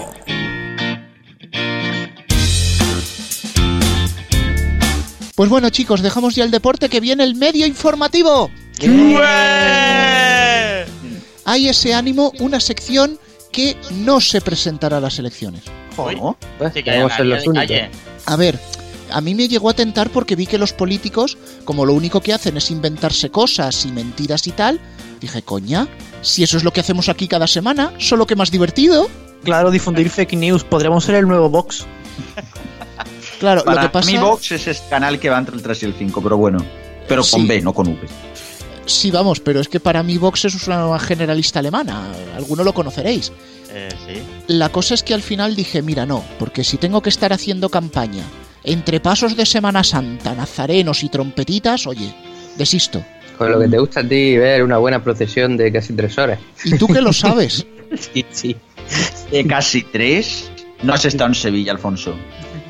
Pues 5.36 5.49
bueno, 5.49 5.69
chicos, 5.69 6.01
dejamos 6.01 6.36
ya 6.36 6.43
el 6.43 6.51
deporte 6.51 6.89
que 6.89 6.99
viene 6.99 7.23
el 7.23 7.36
medio 7.36 7.67
informativo. 7.67 8.49
Hay 11.45 11.69
ese 11.69 11.93
ánimo, 11.93 12.32
una 12.39 12.59
sección 12.59 13.19
que 13.51 13.78
no 13.91 14.19
se 14.19 14.41
presentará 14.41 14.97
a 14.97 14.99
las 14.99 15.19
elecciones. 15.19 15.61
¿Cómo? 15.95 16.38
Sí, 16.73 16.82
que 16.84 16.91
Vamos 16.91 17.11
a 17.13 17.17
ser 17.17 17.25
nadie- 17.25 17.36
los 17.36 17.47
únicos. 17.47 17.69
oye, 17.69 17.89
A 18.25 18.36
ver, 18.36 18.59
a 19.11 19.21
mí 19.21 19.35
me 19.35 19.47
llegó 19.47 19.69
a 19.69 19.73
tentar 19.73 20.09
porque 20.09 20.35
vi 20.35 20.45
que 20.45 20.57
los 20.57 20.73
políticos, 20.73 21.37
como 21.65 21.85
lo 21.85 21.93
único 21.93 22.21
que 22.21 22.33
hacen 22.33 22.57
es 22.57 22.71
inventarse 22.71 23.29
cosas 23.29 23.85
y 23.85 23.91
mentiras 23.91 24.47
y 24.47 24.51
tal, 24.51 24.79
dije, 25.19 25.41
coña, 25.41 25.87
si 26.21 26.43
eso 26.43 26.57
es 26.57 26.63
lo 26.63 26.71
que 26.71 26.81
hacemos 26.81 27.09
aquí 27.09 27.27
cada 27.27 27.47
semana, 27.47 27.93
solo 27.97 28.25
que 28.27 28.35
más 28.35 28.51
divertido. 28.51 29.09
Claro, 29.43 29.71
difundir 29.71 30.09
fake 30.09 30.33
news. 30.33 30.63
Podríamos 30.63 31.03
ser 31.05 31.15
el 31.15 31.27
nuevo 31.27 31.49
Vox. 31.49 31.85
Claro, 33.39 33.63
Para 33.63 33.83
lo 33.83 33.87
que 33.87 33.93
pasa... 33.93 34.11
mí 34.11 34.17
Vox 34.17 34.51
es 34.51 34.65
el 34.67 34.77
canal 34.89 35.19
que 35.19 35.29
va 35.29 35.37
entre 35.37 35.55
el 35.55 35.61
3 35.61 35.83
y 35.83 35.85
el 35.85 35.93
5, 35.93 36.21
pero 36.23 36.37
bueno. 36.37 36.57
Pero 37.07 37.21
con 37.21 37.41
Sí. 37.41 37.47
B, 37.47 37.61
no 37.61 37.71
con 37.71 37.87
V. 37.87 38.07
Sí, 38.87 39.11
vamos, 39.11 39.39
pero 39.41 39.59
es 39.59 39.67
que 39.69 39.79
para 39.79 40.01
mí 40.01 40.17
Vox 40.17 40.45
es 40.45 40.67
una 40.67 40.97
generalista 40.97 41.59
alemana. 41.59 42.07
Alguno 42.35 42.63
lo 42.63 42.73
conoceréis. 42.73 43.31
eh, 43.69 43.89
sí. 44.07 44.23
La 44.47 44.69
cosa 44.69 44.95
es 44.95 45.03
que 45.03 45.13
al 45.13 45.21
final 45.21 45.55
dije, 45.55 45.83
mira, 45.83 46.05
no, 46.07 46.23
porque 46.39 46.63
si 46.63 46.77
tengo 46.77 47.01
que 47.03 47.09
estar 47.09 47.31
haciendo 47.31 47.69
campaña 47.69 48.23
entre 48.68 48.99
pasos 48.99 49.36
de 49.36 49.45
Semana 49.45 49.84
Santa, 49.84 50.34
nazarenos 50.36 51.03
y 51.03 51.09
trompetitas, 51.09 51.88
oye, 51.88 52.13
desisto. 52.57 53.03
Con 53.38 53.51
lo 53.51 53.59
que 53.59 53.68
te 53.68 53.78
gusta 53.78 53.99
a 53.99 54.03
ti 54.03 54.36
ver 54.38 54.63
una 54.63 54.78
buena 54.78 55.03
procesión 55.03 55.57
de 55.57 55.72
casi 55.72 55.93
tres 55.93 56.18
horas. 56.18 56.39
¿Y 56.65 56.78
tú 56.78 56.88
que 56.88 57.01
lo 57.01 57.13
sabes? 57.13 57.65
sí, 57.99 58.26
sí. 58.32 58.55
De 59.32 59.45
casi 59.45 59.84
tres. 59.84 60.49
No 60.84 60.93
has 60.93 61.05
estado 61.05 61.30
en 61.30 61.36
Sevilla, 61.36 61.72
Alfonso. 61.72 62.15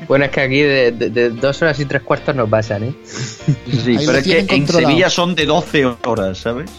Bueno, 0.08 0.24
es 0.24 0.30
que 0.30 0.40
aquí 0.40 0.60
de, 0.60 0.92
de- 0.92 1.10
de 1.10 1.30
dos 1.30 1.60
horas 1.60 1.78
y 1.80 1.84
tres 1.84 2.02
cuartos 2.02 2.34
nos 2.34 2.48
pasan, 2.48 2.84
¿eh? 2.84 2.94
Sí, 3.04 3.96
Ahí 3.98 4.06
pero 4.06 4.18
es 4.18 4.24
que 4.24 4.46
en. 4.48 4.66
Sevilla 4.66 5.10
son 5.10 5.34
de 5.34 5.44
12 5.44 5.84
horas, 6.06 6.38
¿sabes? 6.38 6.70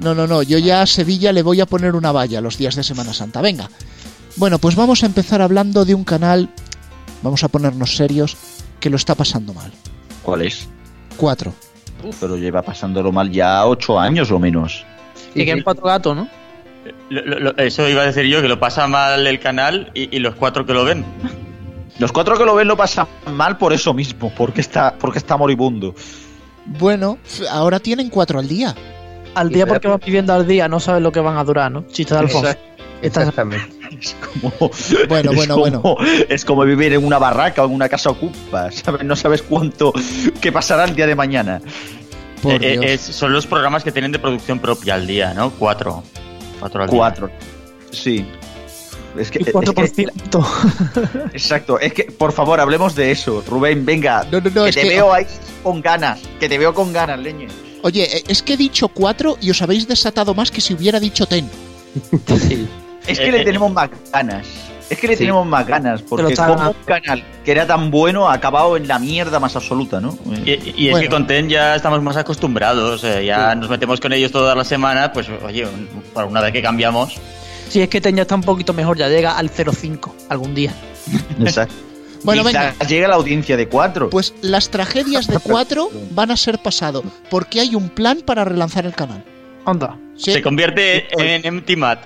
No, 0.00 0.14
no, 0.16 0.26
no, 0.26 0.42
yo 0.42 0.58
ya 0.58 0.82
a 0.82 0.86
Sevilla 0.86 1.32
le 1.32 1.42
voy 1.42 1.60
a 1.60 1.66
poner 1.66 1.94
una 1.94 2.10
valla 2.10 2.40
los 2.40 2.58
días 2.58 2.74
de 2.74 2.82
Semana 2.82 3.12
Santa. 3.14 3.40
Venga. 3.40 3.70
Bueno, 4.36 4.58
pues 4.58 4.74
vamos 4.74 5.02
a 5.04 5.06
empezar 5.06 5.40
hablando 5.42 5.84
de 5.84 5.94
un 5.94 6.02
canal, 6.02 6.48
vamos 7.22 7.42
a 7.44 7.48
ponernos 7.48 7.96
serios, 7.96 8.36
que 8.80 8.90
lo 8.90 8.96
está 8.96 9.14
pasando 9.14 9.52
mal. 9.54 9.70
¿Cuál 10.22 10.42
es? 10.42 10.68
Cuatro. 11.16 11.52
Pero 12.20 12.36
lleva 12.36 12.62
pasándolo 12.62 13.12
mal 13.12 13.30
ya 13.30 13.64
8 13.66 13.98
años 14.00 14.30
o 14.32 14.38
menos. 14.38 14.84
Y 15.34 15.44
que 15.44 15.52
en 15.52 15.62
cuatro 15.62 15.84
gatos, 15.84 16.16
¿no? 16.16 16.28
Lo- 17.10 17.24
lo- 17.24 17.38
lo- 17.38 17.56
eso 17.58 17.88
iba 17.88 18.02
a 18.02 18.06
decir 18.06 18.24
yo, 18.26 18.42
que 18.42 18.48
lo 18.48 18.58
pasa 18.58 18.86
mal 18.88 19.24
el 19.26 19.38
canal 19.38 19.90
y, 19.94 20.14
y 20.14 20.18
los 20.18 20.34
cuatro 20.34 20.66
que 20.66 20.72
lo 20.74 20.84
ven. 20.84 21.04
Los 21.98 22.10
cuatro 22.10 22.36
que 22.36 22.44
lo 22.44 22.54
ven 22.56 22.66
lo 22.66 22.76
pasan 22.76 23.06
mal 23.32 23.56
por 23.56 23.72
eso 23.72 23.94
mismo, 23.94 24.32
porque 24.36 24.60
está, 24.60 24.94
porque 24.98 25.18
está 25.18 25.36
moribundo. 25.36 25.94
Bueno, 26.66 27.18
ahora 27.50 27.78
tienen 27.78 28.08
cuatro 28.08 28.38
al 28.40 28.48
día. 28.48 28.74
Al 29.34 29.48
día 29.50 29.66
porque 29.66 29.88
van 29.88 30.00
viviendo 30.04 30.32
al 30.34 30.46
día, 30.46 30.68
no 30.68 30.80
sabes 30.80 31.02
lo 31.02 31.12
que 31.12 31.20
van 31.20 31.36
a 31.36 31.44
durar, 31.44 31.70
¿no? 31.70 31.82
Chiste 31.86 32.14
de 32.14 32.20
Alfonso. 32.20 32.54
Exactamente. 33.00 33.81
Es 34.00 34.14
como, 34.14 34.52
Bueno, 35.08 35.30
es 35.30 35.36
bueno, 35.36 35.54
como- 35.54 35.80
bueno. 35.94 35.96
Es 36.28 36.44
como 36.44 36.64
vivir 36.64 36.92
en 36.92 37.04
una 37.04 37.18
barraca 37.18 37.62
o 37.62 37.66
en 37.66 37.72
una 37.74 37.88
casa 37.88 38.10
ocupa, 38.10 38.70
¿sabes? 38.72 39.04
No 39.04 39.16
sabes 39.16 39.42
cuánto, 39.42 39.92
qué 40.40 40.50
pasará 40.52 40.84
el 40.84 40.94
día 40.96 41.06
de 41.06 41.14
mañana. 41.14 41.60
Por 42.42 42.52
Eh, 42.54 42.74
eh, 42.74 42.78
Dios. 42.78 42.84
es- 42.86 43.00
son 43.16 43.32
los 43.32 43.46
programas 43.46 43.84
que 43.84 43.92
tienen 43.92 44.12
de 44.12 44.18
producción 44.18 44.58
propia 44.58 44.94
al 44.94 45.06
día, 45.06 45.32
¿no? 45.34 45.50
Cuatro. 45.52 46.02
Cuatro 46.58 46.82
al 46.82 46.88
día. 46.88 46.96
Cuatro. 46.98 47.30
Sí. 47.90 48.26
Es 49.16 49.30
que, 49.30 49.40
Y 49.42 49.44
cuatro 49.52 49.72
es 49.72 49.74
por 49.74 49.84
que- 49.84 49.94
ciento. 49.94 50.46
exacto, 51.34 51.78
es 51.78 51.92
que 51.92 52.04
por 52.04 52.32
favor 52.32 52.58
hablemos 52.60 52.94
de 52.94 53.10
eso, 53.10 53.44
Rubén, 53.46 53.84
venga, 53.84 54.26
No, 54.32 54.40
no, 54.40 54.48
no, 54.50 54.62
que 54.64 54.70
es 54.70 54.74
te 54.76 54.82
que- 54.82 54.88
veo 54.88 55.12
ahí 55.12 55.26
con 55.62 55.82
ganas, 55.82 56.18
que 56.40 56.48
te 56.48 56.56
veo 56.58 56.72
con 56.72 56.92
ganas, 56.94 57.18
leñe. 57.18 57.46
Oye, 57.82 58.04
eh, 58.16 58.24
es 58.28 58.42
que 58.42 58.54
he 58.54 58.56
dicho 58.56 58.88
cuatro 58.88 59.36
y 59.40 59.50
os 59.50 59.60
habéis 59.60 59.86
desatado 59.86 60.34
más 60.34 60.50
que 60.50 60.60
si 60.62 60.72
hubiera 60.72 60.98
dicho 60.98 61.26
ten. 61.26 61.50
Sí. 62.26 62.66
Es 63.06 63.18
que 63.18 63.28
Eh, 63.28 63.32
le 63.32 63.40
eh, 63.42 63.44
tenemos 63.44 63.72
más 63.72 63.90
ganas. 64.12 64.46
Es 64.90 64.98
que 64.98 65.06
le 65.08 65.14
Sí. 65.14 65.20
tenemos 65.20 65.46
más 65.46 65.66
ganas, 65.66 66.02
porque 66.02 66.34
como 66.34 66.52
un 66.70 66.74
canal 66.84 67.24
que 67.44 67.50
era 67.50 67.66
tan 67.66 67.90
bueno 67.90 68.28
ha 68.28 68.34
acabado 68.34 68.76
en 68.76 68.86
la 68.86 68.98
mierda 68.98 69.40
más 69.40 69.56
absoluta, 69.56 70.00
¿no? 70.00 70.18
Y, 70.44 70.50
y 70.50 70.86
es 70.88 70.90
Bueno. 70.92 70.98
que 71.00 71.08
con 71.08 71.26
TEN 71.26 71.48
ya 71.48 71.74
estamos 71.76 72.02
más 72.02 72.16
acostumbrados, 72.18 73.02
eh, 73.04 73.24
ya 73.24 73.54
nos 73.54 73.70
metemos 73.70 74.00
con 74.00 74.12
ellos 74.12 74.30
todas 74.30 74.54
las 74.56 74.68
semanas, 74.68 75.10
pues 75.14 75.28
oye, 75.44 75.66
para 76.12 76.26
una 76.26 76.40
vez 76.42 76.52
que 76.52 76.62
cambiamos, 76.62 77.16
Si 77.70 77.80
es 77.80 77.88
que 77.88 78.02
Teña 78.02 78.22
está 78.22 78.34
un 78.34 78.42
poquito 78.42 78.74
mejor, 78.74 78.98
ya 78.98 79.08
llega 79.08 79.38
al 79.38 79.48
0,5 79.48 80.14
algún 80.28 80.54
día. 80.54 80.74
Exacto. 81.40 81.74
Bueno, 82.22 82.44
Quizás 82.44 82.74
venga. 82.78 82.86
llega 82.86 83.08
la 83.08 83.14
audiencia 83.14 83.56
de 83.56 83.66
cuatro. 83.68 84.10
Pues 84.10 84.34
las 84.42 84.68
tragedias 84.68 85.26
de 85.26 85.38
4 85.38 85.88
van 86.10 86.30
a 86.30 86.36
ser 86.36 86.58
pasado, 86.58 87.02
porque 87.30 87.60
hay 87.60 87.74
un 87.74 87.88
plan 87.88 88.20
para 88.24 88.44
relanzar 88.44 88.84
el 88.84 88.94
canal. 88.94 89.24
Anda. 89.64 89.96
Sí, 90.16 90.32
se 90.34 90.42
convierte 90.42 91.06
en 91.18 91.44
Empty 91.46 91.76
Mat. 91.76 92.00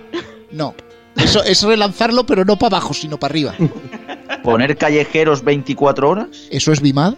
no. 0.53 0.75
Eso 1.17 1.43
es 1.45 1.63
relanzarlo, 1.63 2.27
pero 2.27 2.45
no 2.45 2.57
para 2.59 2.77
abajo, 2.79 2.95
sino 2.95 3.19
para 3.19 3.33
arriba. 3.33 3.55
Poner 4.43 4.77
callejeros 4.77 5.43
24 5.43 6.09
horas. 6.09 6.29
¿Eso 6.51 6.73
es 6.73 6.81
Bimad? 6.81 7.15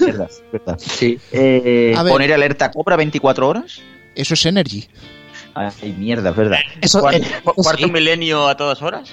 Verdad, 0.00 0.30
verdad. 0.52 0.78
Sí. 0.78 1.18
Eh, 1.30 1.94
poner 2.08 2.32
alerta 2.32 2.70
cobra 2.70 2.96
24 2.96 3.48
horas. 3.48 3.80
Eso 4.14 4.34
es 4.34 4.44
Energy. 4.46 4.88
Ay, 5.54 5.92
mierda, 5.98 6.30
es 6.30 6.36
verdad. 6.36 6.58
Eso, 6.80 7.00
Cuarto, 7.00 7.18
eh, 7.22 7.30
cu- 7.44 7.54
cuarto 7.54 7.84
sí. 7.86 7.90
milenio 7.92 8.48
a 8.48 8.56
todas 8.56 8.82
horas. 8.82 9.10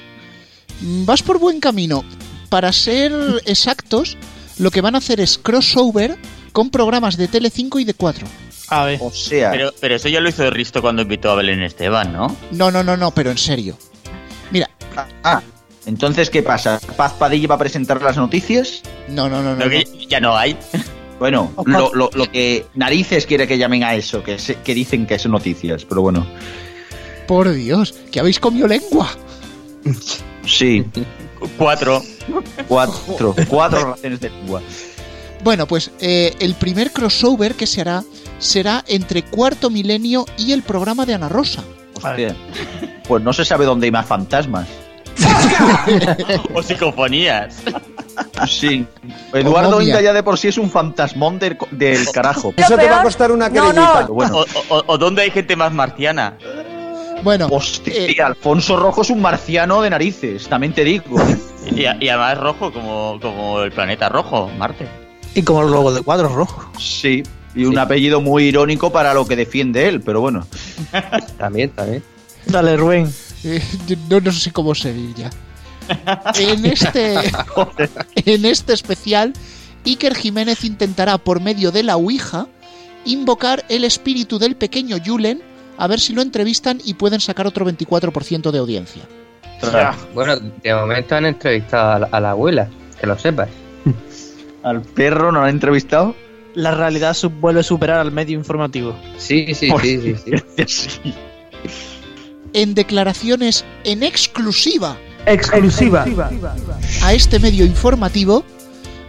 Mm, 0.81 1.05
Vas 1.05 1.21
por 1.23 1.39
buen 1.39 1.59
camino. 1.59 2.03
Para 2.49 2.71
ser 2.71 3.11
exactos, 3.45 4.17
lo 4.57 4.71
que 4.71 4.81
van 4.81 4.95
a 4.95 4.99
hacer 4.99 5.19
es 5.19 5.37
crossover 5.37 6.17
con 6.53 6.69
programas 6.69 7.17
de 7.17 7.29
Tele5 7.29 7.81
y 7.81 7.83
de 7.83 7.93
4. 7.93 8.25
A 8.69 8.85
ver. 8.85 8.99
O 9.01 9.11
sea, 9.11 9.51
Pero, 9.51 9.71
pero 9.79 9.95
eso 9.95 10.09
ya 10.09 10.19
lo 10.19 10.27
hizo 10.29 10.49
Risto 10.49 10.81
cuando 10.81 11.01
invitó 11.01 11.31
a 11.31 11.35
Belén 11.35 11.61
Esteban, 11.63 12.11
¿no? 12.13 12.35
No, 12.51 12.69
no, 12.71 12.83
no, 12.83 12.97
no, 12.97 13.11
pero 13.11 13.31
en 13.31 13.37
serio. 13.37 13.77
Mira, 14.51 14.69
ah, 15.23 15.41
entonces 15.85 16.29
¿qué 16.29 16.43
pasa? 16.43 16.79
Paz 16.97 17.13
Padilla 17.13 17.47
va 17.47 17.55
a 17.55 17.59
presentar 17.59 18.01
las 18.01 18.17
noticias. 18.17 18.81
no, 19.09 19.29
no, 19.29 19.41
no, 19.41 19.55
no. 19.55 19.69
Que 19.69 19.85
no. 19.85 19.99
ya 20.09 20.19
no 20.19 20.35
hay. 20.37 20.57
Bueno, 21.19 21.51
lo, 21.65 21.91
lo- 21.95 22.11
lo 22.13 22.31
que 22.31 22.65
narices 22.75 23.25
quiere 23.25 23.47
que 23.47 23.57
llamen 23.57 23.83
a 23.83 23.95
eso, 23.95 24.21
que, 24.21 24.37
se- 24.37 24.55
que 24.61 24.75
dicen 24.75 25.07
que 25.07 25.17
son 25.17 25.31
noticias, 25.31 25.83
pero 25.83 26.01
bueno, 26.01 26.27
Por 27.27 27.51
Dios, 27.53 27.95
que 28.11 28.19
habéis 28.19 28.39
comido 28.39 28.67
lengua. 28.67 29.09
sí, 30.45 30.85
Cuatro. 31.57 32.03
cuatro, 32.67 33.35
cuatro 33.47 33.79
relaciones 33.85 34.19
de 34.19 34.29
lengua. 34.29 34.61
Bueno, 35.43 35.65
pues 35.67 35.91
eh, 35.99 36.35
el 36.39 36.55
primer 36.55 36.91
crossover 36.91 37.55
que 37.55 37.67
se 37.67 37.81
hará 37.81 38.03
será 38.39 38.83
entre 38.87 39.23
Cuarto 39.23 39.69
Milenio 39.69 40.25
y 40.37 40.51
el 40.51 40.63
programa 40.63 41.05
de 41.05 41.13
Ana 41.13 41.29
Rosa. 41.29 41.63
Hostia. 41.95 42.35
Pues 43.07 43.23
no 43.23 43.31
se 43.31 43.45
sabe 43.45 43.63
dónde 43.63 43.85
hay 43.87 43.91
más 43.91 44.05
fantasmas. 44.05 44.67
o 46.53 46.61
psicofonías. 46.61 47.55
Sí. 48.49 48.85
Eduardo. 49.33 49.81
Inda 49.81 50.01
ya 50.01 50.11
de 50.11 50.23
por 50.23 50.37
sí 50.37 50.49
es 50.49 50.57
un 50.57 50.69
fantasmón 50.69 51.39
del, 51.39 51.57
del 51.71 52.05
carajo. 52.13 52.53
Eso 52.57 52.75
te 52.77 52.89
va 52.89 52.99
a 52.99 53.03
costar 53.03 53.31
una 53.31 53.47
No, 53.47 53.71
no. 53.71 54.07
bueno, 54.09 54.39
O, 54.39 54.45
o- 54.75 54.83
o 54.87 54.97
dónde 54.97 55.21
hay 55.21 55.31
gente 55.31 55.55
más 55.55 55.71
marciana. 55.71 56.37
Bueno, 57.23 57.47
hostia, 57.49 57.93
eh, 57.95 58.15
Alfonso 58.21 58.75
Rojo 58.77 59.01
es 59.03 59.09
un 59.09 59.21
marciano 59.21 59.81
de 59.81 59.89
narices, 59.89 60.47
también 60.49 60.73
te 60.73 60.83
digo. 60.83 61.15
Y, 61.73 61.81
y 61.83 62.09
además 62.09 62.37
rojo, 62.37 62.73
como, 62.73 63.19
como 63.21 63.61
el 63.61 63.71
planeta 63.71 64.09
rojo, 64.09 64.51
Marte. 64.57 64.85
Y 65.37 65.43
como 65.43 65.61
el 65.61 65.69
logo 65.69 65.93
de 65.93 66.01
cuadros 66.01 66.31
rojo. 66.31 66.67
Sí, 66.79 67.21
y 67.53 67.65
un 67.65 67.77
apellido 67.77 68.21
muy 68.21 68.45
irónico 68.45 68.91
para 68.91 69.13
lo 69.13 69.27
que 69.27 69.35
defiende 69.35 69.87
él, 69.87 70.01
pero 70.01 70.19
bueno. 70.19 70.47
También, 71.37 71.69
también. 71.69 72.03
Dale, 72.47 72.75
Rubén. 72.75 73.13
eh, 73.43 73.61
no, 74.09 74.19
no 74.19 74.31
sé 74.31 74.51
cómo 74.51 74.73
seguir 74.73 75.13
ya. 75.13 75.29
En 76.39 76.65
este, 76.65 77.13
en 78.15 78.45
este 78.45 78.73
especial, 78.73 79.33
Iker 79.85 80.15
Jiménez 80.15 80.63
intentará 80.63 81.19
por 81.19 81.39
medio 81.39 81.71
de 81.71 81.83
la 81.83 81.97
Ouija 81.97 82.47
invocar 83.05 83.63
el 83.69 83.83
espíritu 83.83 84.39
del 84.39 84.55
pequeño 84.55 84.97
Julen 85.05 85.43
a 85.77 85.85
ver 85.85 85.99
si 85.99 86.13
lo 86.13 86.23
entrevistan 86.23 86.81
y 86.83 86.95
pueden 86.95 87.19
sacar 87.19 87.45
otro 87.45 87.63
24% 87.63 88.49
de 88.49 88.57
audiencia. 88.57 89.03
Bueno, 90.15 90.35
de 90.63 90.73
momento 90.73 91.15
han 91.15 91.25
entrevistado 91.27 91.91
a 91.91 91.99
la, 91.99 92.07
a 92.07 92.19
la 92.19 92.31
abuela, 92.31 92.67
que 92.99 93.05
lo 93.05 93.19
sepas. 93.19 93.49
Al 94.63 94.81
perro 94.81 95.31
no 95.31 95.39
lo 95.39 95.45
han 95.45 95.51
entrevistado. 95.51 96.15
La 96.53 96.71
realidad 96.71 97.15
vuelve 97.39 97.59
a 97.59 97.63
superar 97.63 97.99
al 97.99 98.11
medio 98.11 98.37
informativo. 98.37 98.95
Sí, 99.17 99.53
sí, 99.53 99.69
sí, 99.81 99.99
sí, 100.01 100.15
sí. 100.25 100.33
Sí. 100.67 101.13
En 102.53 102.73
declaraciones 102.73 103.65
en 103.83 104.03
exclusiva 104.03 104.97
Exclusiva. 105.25 106.05
a 107.03 107.13
este 107.13 107.39
medio 107.39 107.65
informativo, 107.65 108.43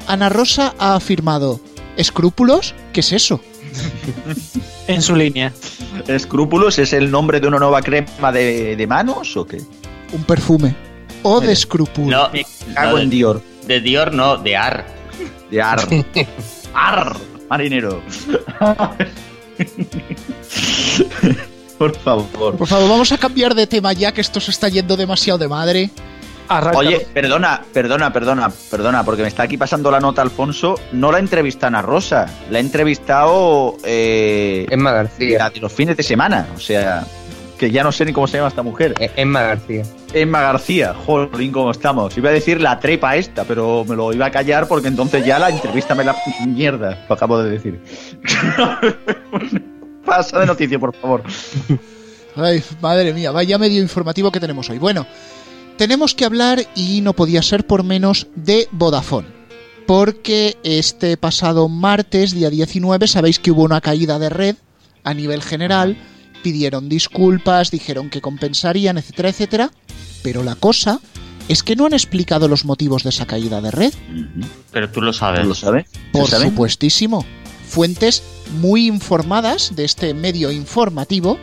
Ana 0.06 0.28
Rosa 0.28 0.74
ha 0.78 0.96
afirmado: 0.96 1.60
¿Escrúpulos? 1.96 2.74
¿Qué 2.92 3.00
es 3.00 3.12
eso? 3.12 3.40
En 4.88 5.02
su 5.02 5.14
línea. 5.14 5.52
¿Escrúpulos 6.06 6.78
es 6.78 6.94
el 6.94 7.10
nombre 7.10 7.40
de 7.40 7.46
una 7.48 7.58
nueva 7.58 7.82
crema 7.82 8.32
de, 8.32 8.74
de 8.74 8.86
manos 8.86 9.36
o 9.36 9.46
qué? 9.46 9.60
Un 10.14 10.24
perfume. 10.24 10.74
O 11.22 11.40
de 11.42 11.52
escrúpulos. 11.52 12.08
No, 12.10 12.30
Cago 12.74 12.92
no, 12.92 12.98
en 13.02 13.10
de, 13.10 13.16
Dior. 13.16 13.42
de 13.66 13.80
Dior 13.82 14.14
no, 14.14 14.38
de 14.38 14.56
Ar. 14.56 14.86
De 15.50 15.62
ar. 15.62 15.80
ar, 16.74 17.16
marinero. 17.48 18.02
Por 21.78 21.94
favor. 21.96 22.56
Por 22.56 22.66
favor, 22.66 22.88
vamos 22.88 23.12
a 23.12 23.18
cambiar 23.18 23.54
de 23.54 23.66
tema 23.66 23.92
ya 23.92 24.12
que 24.12 24.20
esto 24.20 24.40
se 24.40 24.50
está 24.50 24.68
yendo 24.68 24.96
demasiado 24.96 25.38
de 25.38 25.48
madre. 25.48 25.90
Arranca. 26.48 26.78
Oye, 26.78 27.06
perdona, 27.12 27.62
perdona, 27.72 28.12
perdona, 28.12 28.50
perdona, 28.70 29.04
porque 29.04 29.22
me 29.22 29.28
está 29.28 29.42
aquí 29.42 29.58
pasando 29.58 29.90
la 29.90 30.00
nota 30.00 30.22
Alfonso. 30.22 30.76
No 30.92 31.12
la 31.12 31.18
entrevistan 31.18 31.74
a 31.74 31.82
Rosa, 31.82 32.26
la 32.50 32.58
ha 32.58 32.60
entrevistado 32.60 33.76
eh, 33.84 34.66
Emma 34.70 34.92
García. 34.92 35.38
la 35.38 35.50
de 35.50 35.60
los 35.60 35.72
fines 35.72 35.96
de 35.96 36.02
semana. 36.02 36.46
O 36.56 36.58
sea, 36.58 37.06
que 37.58 37.70
ya 37.70 37.82
no 37.82 37.92
sé 37.92 38.04
ni 38.04 38.12
cómo 38.12 38.26
se 38.26 38.36
llama 38.38 38.48
esta 38.48 38.62
mujer. 38.62 38.94
E- 38.98 39.10
Emma 39.16 39.42
García. 39.42 39.82
Emma 40.14 40.40
García, 40.40 40.94
jolín, 40.94 41.52
¿cómo 41.52 41.70
estamos? 41.70 42.16
Iba 42.16 42.30
a 42.30 42.32
decir 42.32 42.60
la 42.60 42.78
trepa 42.78 43.16
esta, 43.16 43.44
pero 43.44 43.84
me 43.86 43.94
lo 43.96 44.12
iba 44.12 44.26
a 44.26 44.30
callar 44.30 44.66
porque 44.68 44.88
entonces 44.88 45.26
ya 45.26 45.38
la 45.38 45.50
entrevista 45.50 45.94
me 45.94 46.04
la 46.04 46.16
mierda, 46.46 47.04
lo 47.08 47.14
acabo 47.14 47.42
de 47.42 47.50
decir. 47.50 47.80
Pasa 50.04 50.40
de 50.40 50.46
noticia, 50.46 50.78
por 50.78 50.94
favor. 50.96 51.22
Ay, 52.36 52.62
madre 52.80 53.12
mía, 53.12 53.30
vaya 53.30 53.58
medio 53.58 53.82
informativo 53.82 54.30
que 54.32 54.40
tenemos 54.40 54.70
hoy. 54.70 54.78
Bueno, 54.78 55.06
tenemos 55.76 56.14
que 56.14 56.24
hablar, 56.24 56.60
y 56.74 57.00
no 57.02 57.12
podía 57.12 57.42
ser 57.42 57.66
por 57.66 57.82
menos, 57.84 58.28
de 58.34 58.68
Vodafone. 58.70 59.28
Porque 59.86 60.56
este 60.62 61.16
pasado 61.16 61.68
martes, 61.68 62.32
día 62.32 62.50
19, 62.50 63.06
sabéis 63.06 63.38
que 63.38 63.50
hubo 63.50 63.62
una 63.62 63.80
caída 63.80 64.18
de 64.18 64.28
red 64.28 64.56
a 65.04 65.14
nivel 65.14 65.42
general, 65.42 65.96
pidieron 66.42 66.88
disculpas, 66.88 67.70
dijeron 67.70 68.10
que 68.10 68.20
compensarían, 68.20 68.98
etcétera, 68.98 69.28
etcétera. 69.30 69.70
Pero 70.22 70.42
la 70.42 70.54
cosa 70.54 71.00
es 71.48 71.62
que 71.62 71.76
no 71.76 71.86
han 71.86 71.92
explicado 71.94 72.48
los 72.48 72.64
motivos 72.64 73.02
de 73.04 73.10
esa 73.10 73.26
caída 73.26 73.60
de 73.60 73.70
red. 73.70 73.92
Pero 74.72 74.90
tú 74.90 75.00
lo 75.00 75.12
sabes. 75.12 75.46
¿Lo 75.46 75.54
sabe? 75.54 75.86
Por 76.12 76.28
supuestísimo. 76.28 77.24
Fuentes 77.66 78.22
muy 78.60 78.86
informadas 78.86 79.76
de 79.76 79.84
este 79.84 80.14
medio 80.14 80.50
informativo 80.50 81.38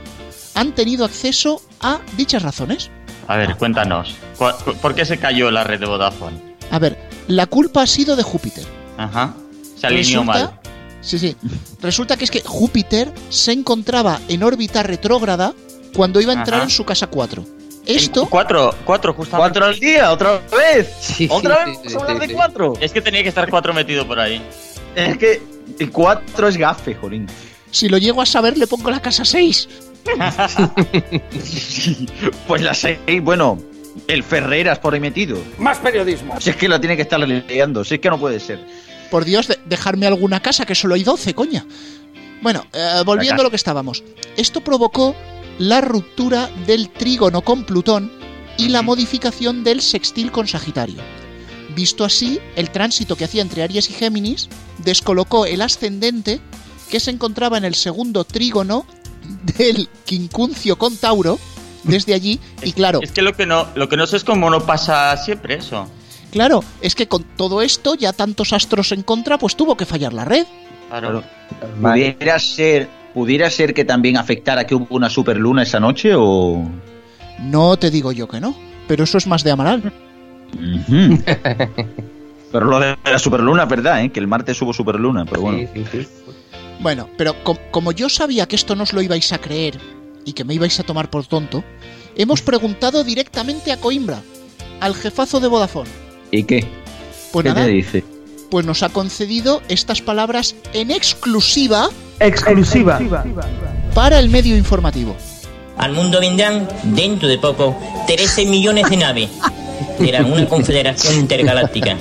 han 0.56 0.74
tenido 0.74 1.06
acceso 1.06 1.62
a 1.82 2.00
dichas 2.18 2.42
razones. 2.44 2.90
A 3.28 3.36
ver, 3.38 3.56
cuéntanos. 3.58 4.16
¿Cu- 4.38 4.46
cu- 4.64 4.74
¿Por 4.76 4.96
qué 4.96 5.06
se 5.06 5.18
cayó 5.18 5.52
la 5.52 5.64
red 5.64 5.80
de 5.80 5.86
Vodafone? 5.86 6.38
A 6.72 6.80
ver, 6.80 6.98
la 7.28 7.46
culpa 7.48 7.84
ha 7.84 7.88
sido 7.88 8.16
de 8.16 8.24
Júpiter. 8.24 8.66
Ajá. 8.98 9.34
Se 9.80 9.88
alineó 9.88 10.22
Resulta- 10.22 10.34
mal. 10.34 10.60
Sí, 11.06 11.20
sí. 11.20 11.36
Resulta 11.82 12.18
que 12.18 12.26
es 12.26 12.32
que 12.32 12.42
Júpiter 12.42 13.14
se 13.30 13.52
encontraba 13.52 14.20
en 14.28 14.42
órbita 14.44 14.82
retrógrada 14.84 15.54
cuando 15.96 16.20
iba 16.20 16.34
a 16.34 16.38
entrar 16.38 16.56
Ajá. 16.56 16.64
en 16.64 16.70
su 16.72 16.84
casa 16.84 17.08
4. 17.08 17.46
Esto, 17.86 18.28
Cuatro, 18.28 18.74
cuatro, 18.84 19.14
justamente. 19.14 19.60
¿Cuatro 19.60 19.66
al 19.66 19.80
día? 19.80 20.12
¿Otra 20.12 20.42
vez? 20.58 20.90
Sí, 21.00 21.28
¿Otra 21.30 21.66
sí, 21.66 21.72
vez 21.72 21.80
sí, 21.84 21.94
vamos 21.94 21.96
a 21.96 22.00
hablar 22.06 22.16
sí, 22.16 22.20
de 22.22 22.28
sí. 22.28 22.34
cuatro? 22.34 22.74
Es 22.82 22.92
que 22.92 23.02
tenía 23.02 23.22
que 23.22 23.30
estar 23.30 23.48
cuatro 23.48 23.76
metido 23.76 24.08
por 24.08 24.20
ahí. 24.20 24.42
Es 24.96 25.18
que 25.20 25.40
el 25.78 25.92
cuatro 25.92 26.48
es 26.48 26.58
gafe, 26.58 26.96
jolín. 26.96 27.28
si 27.70 27.88
lo 27.88 28.00
llego 28.00 28.24
a 28.24 28.26
saber, 28.26 28.58
le 28.58 28.66
pongo 28.66 28.90
la 28.90 29.00
casa 29.02 29.24
6. 29.24 29.70
Pues 32.48 32.62
la 32.62 32.74
seis, 32.74 33.00
bueno, 33.22 33.60
el 34.08 34.24
Ferreras 34.24 34.80
por 34.80 34.94
ahí 34.94 35.00
metido. 35.00 35.38
Más 35.58 35.78
periodismo. 35.80 36.40
Si 36.40 36.50
es 36.50 36.56
que 36.56 36.68
lo 36.68 36.80
tiene 36.80 36.96
que 36.96 37.04
estar 37.04 37.20
liando, 37.20 37.84
si 37.84 37.96
es 37.96 38.02
que 38.02 38.10
no 38.10 38.20
puede 38.20 38.40
ser. 38.40 38.60
Por 39.16 39.24
Dios, 39.24 39.48
de- 39.48 39.58
dejarme 39.66 40.08
alguna 40.08 40.42
casa, 40.42 40.66
que 40.66 40.76
solo 40.76 40.94
hay 40.94 41.04
12, 41.06 41.34
coña. 41.34 41.66
Bueno, 42.42 42.66
eh, 42.74 43.02
volviendo 43.06 43.36
Acá. 43.36 43.44
a 43.44 43.46
lo 43.46 43.50
que 43.50 43.56
estábamos. 43.56 44.04
Esto 44.36 44.60
provocó 44.60 45.16
la 45.58 45.80
ruptura 45.80 46.50
del 46.68 46.90
trígono 46.90 47.42
con 47.42 47.64
Plutón 47.64 48.12
y 48.58 48.68
la 48.68 48.82
modificación 48.82 49.64
del 49.64 49.80
sextil 49.82 50.34
con 50.34 50.50
Sagitario. 50.50 50.98
Visto 51.74 52.04
así, 52.04 52.42
el 52.58 52.72
tránsito 52.72 53.16
que 53.16 53.24
hacía 53.24 53.42
entre 53.42 53.64
Aries 53.64 53.90
y 53.90 53.94
Géminis 53.94 54.50
descolocó 54.80 55.46
el 55.46 55.62
ascendente 55.62 56.42
que 56.92 57.00
se 57.00 57.12
encontraba 57.12 57.58
en 57.58 57.64
el 57.64 57.76
segundo 57.76 58.26
trígono 58.26 58.86
del 59.58 59.88
quincuncio 60.04 60.78
con 60.78 60.98
Tauro 60.98 61.40
desde 61.86 62.14
allí 62.16 62.42
y 62.64 62.74
claro, 62.74 63.00
Es 63.02 63.14
que 63.14 63.22
lo 63.22 63.34
que 63.34 63.46
no, 63.46 63.70
lo 63.76 63.88
que 63.88 63.96
no 63.96 64.08
sé 64.08 64.18
es 64.18 64.26
cómo 64.26 64.50
no 64.50 64.66
pasa 64.66 65.16
siempre 65.16 65.56
eso. 65.56 65.88
Claro, 66.32 66.64
es 66.82 66.96
que 66.96 67.08
con 67.08 67.24
todo 67.24 67.62
esto, 67.62 67.96
ya 67.96 68.14
tantos 68.14 68.54
astros 68.54 68.92
en 68.92 69.04
contra, 69.04 69.38
pues 69.38 69.56
tuvo 69.56 69.76
que 69.78 69.86
fallar 69.86 70.14
la 70.14 70.26
red. 70.26 70.46
Claro. 70.90 71.24
¿Pudiera 71.82 72.40
ser, 72.40 72.88
¿Pudiera 73.14 73.50
ser 73.50 73.74
que 73.74 73.86
también 73.86 74.18
afectara 74.18 74.66
que 74.68 74.76
hubo 74.76 74.88
una 74.90 75.10
superluna 75.10 75.64
esa 75.64 75.80
noche 75.80 76.12
o...? 76.16 76.64
No 77.40 77.78
te 77.78 77.92
digo 77.92 78.12
yo 78.12 78.28
que 78.28 78.40
no, 78.40 78.56
pero 78.88 79.04
eso 79.04 79.18
es 79.18 79.28
más 79.28 79.44
de 79.44 79.52
Amaral. 79.52 79.92
Pero 82.52 82.66
lo 82.68 82.80
de 82.80 82.96
la 83.04 83.20
superluna 83.20 83.64
es 83.64 83.70
verdad, 83.70 84.04
¿eh? 84.04 84.10
Que 84.12 84.20
el 84.22 84.28
martes 84.28 84.62
hubo 84.62 84.72
superluna, 84.72 85.26
pero 85.26 85.42
bueno. 85.42 85.68
Bueno, 86.80 87.10
pero 87.18 87.44
com- 87.44 87.58
como 87.72 87.92
yo 87.92 88.08
sabía 88.08 88.48
que 88.48 88.56
esto 88.56 88.76
no 88.76 88.84
os 88.84 88.94
lo 88.94 89.02
ibais 89.02 89.34
a 89.34 89.40
creer 89.40 89.78
y 90.24 90.32
que 90.34 90.46
me 90.46 90.54
ibais 90.54 90.80
a 90.80 90.84
tomar 90.84 91.10
por 91.10 91.26
tonto, 91.26 91.64
hemos 92.16 92.42
preguntado 92.42 93.04
directamente 93.04 93.72
a 93.74 93.78
Coimbra, 93.82 94.22
al 94.80 94.96
jefazo 94.96 95.40
de 95.42 95.48
Vodafone. 95.50 95.90
¿Y 96.38 96.44
qué? 96.44 96.66
Pues 97.32 97.44
¿Qué 97.44 97.50
nada, 97.50 97.66
te 97.66 97.72
dice? 97.72 98.04
pues 98.50 98.66
nos 98.66 98.84
ha 98.84 98.90
concedido 98.90 99.62
estas 99.68 100.02
palabras 100.02 100.56
en 100.74 100.92
exclusiva 100.92 101.90
Exclusiva. 102.20 103.00
para 103.94 104.20
el 104.20 104.30
medio 104.30 104.56
informativo. 104.56 105.16
Al 105.78 105.92
mundo 105.92 106.22
vendrán, 106.22 106.68
dentro 106.84 107.28
de 107.28 107.38
poco, 107.38 107.76
13 108.08 108.46
millones 108.46 108.90
de 108.90 108.98
naves. 108.98 109.30
Será 109.98 110.24
una 110.26 110.48
confederación 110.48 111.16
intergaláctica. 111.16 111.98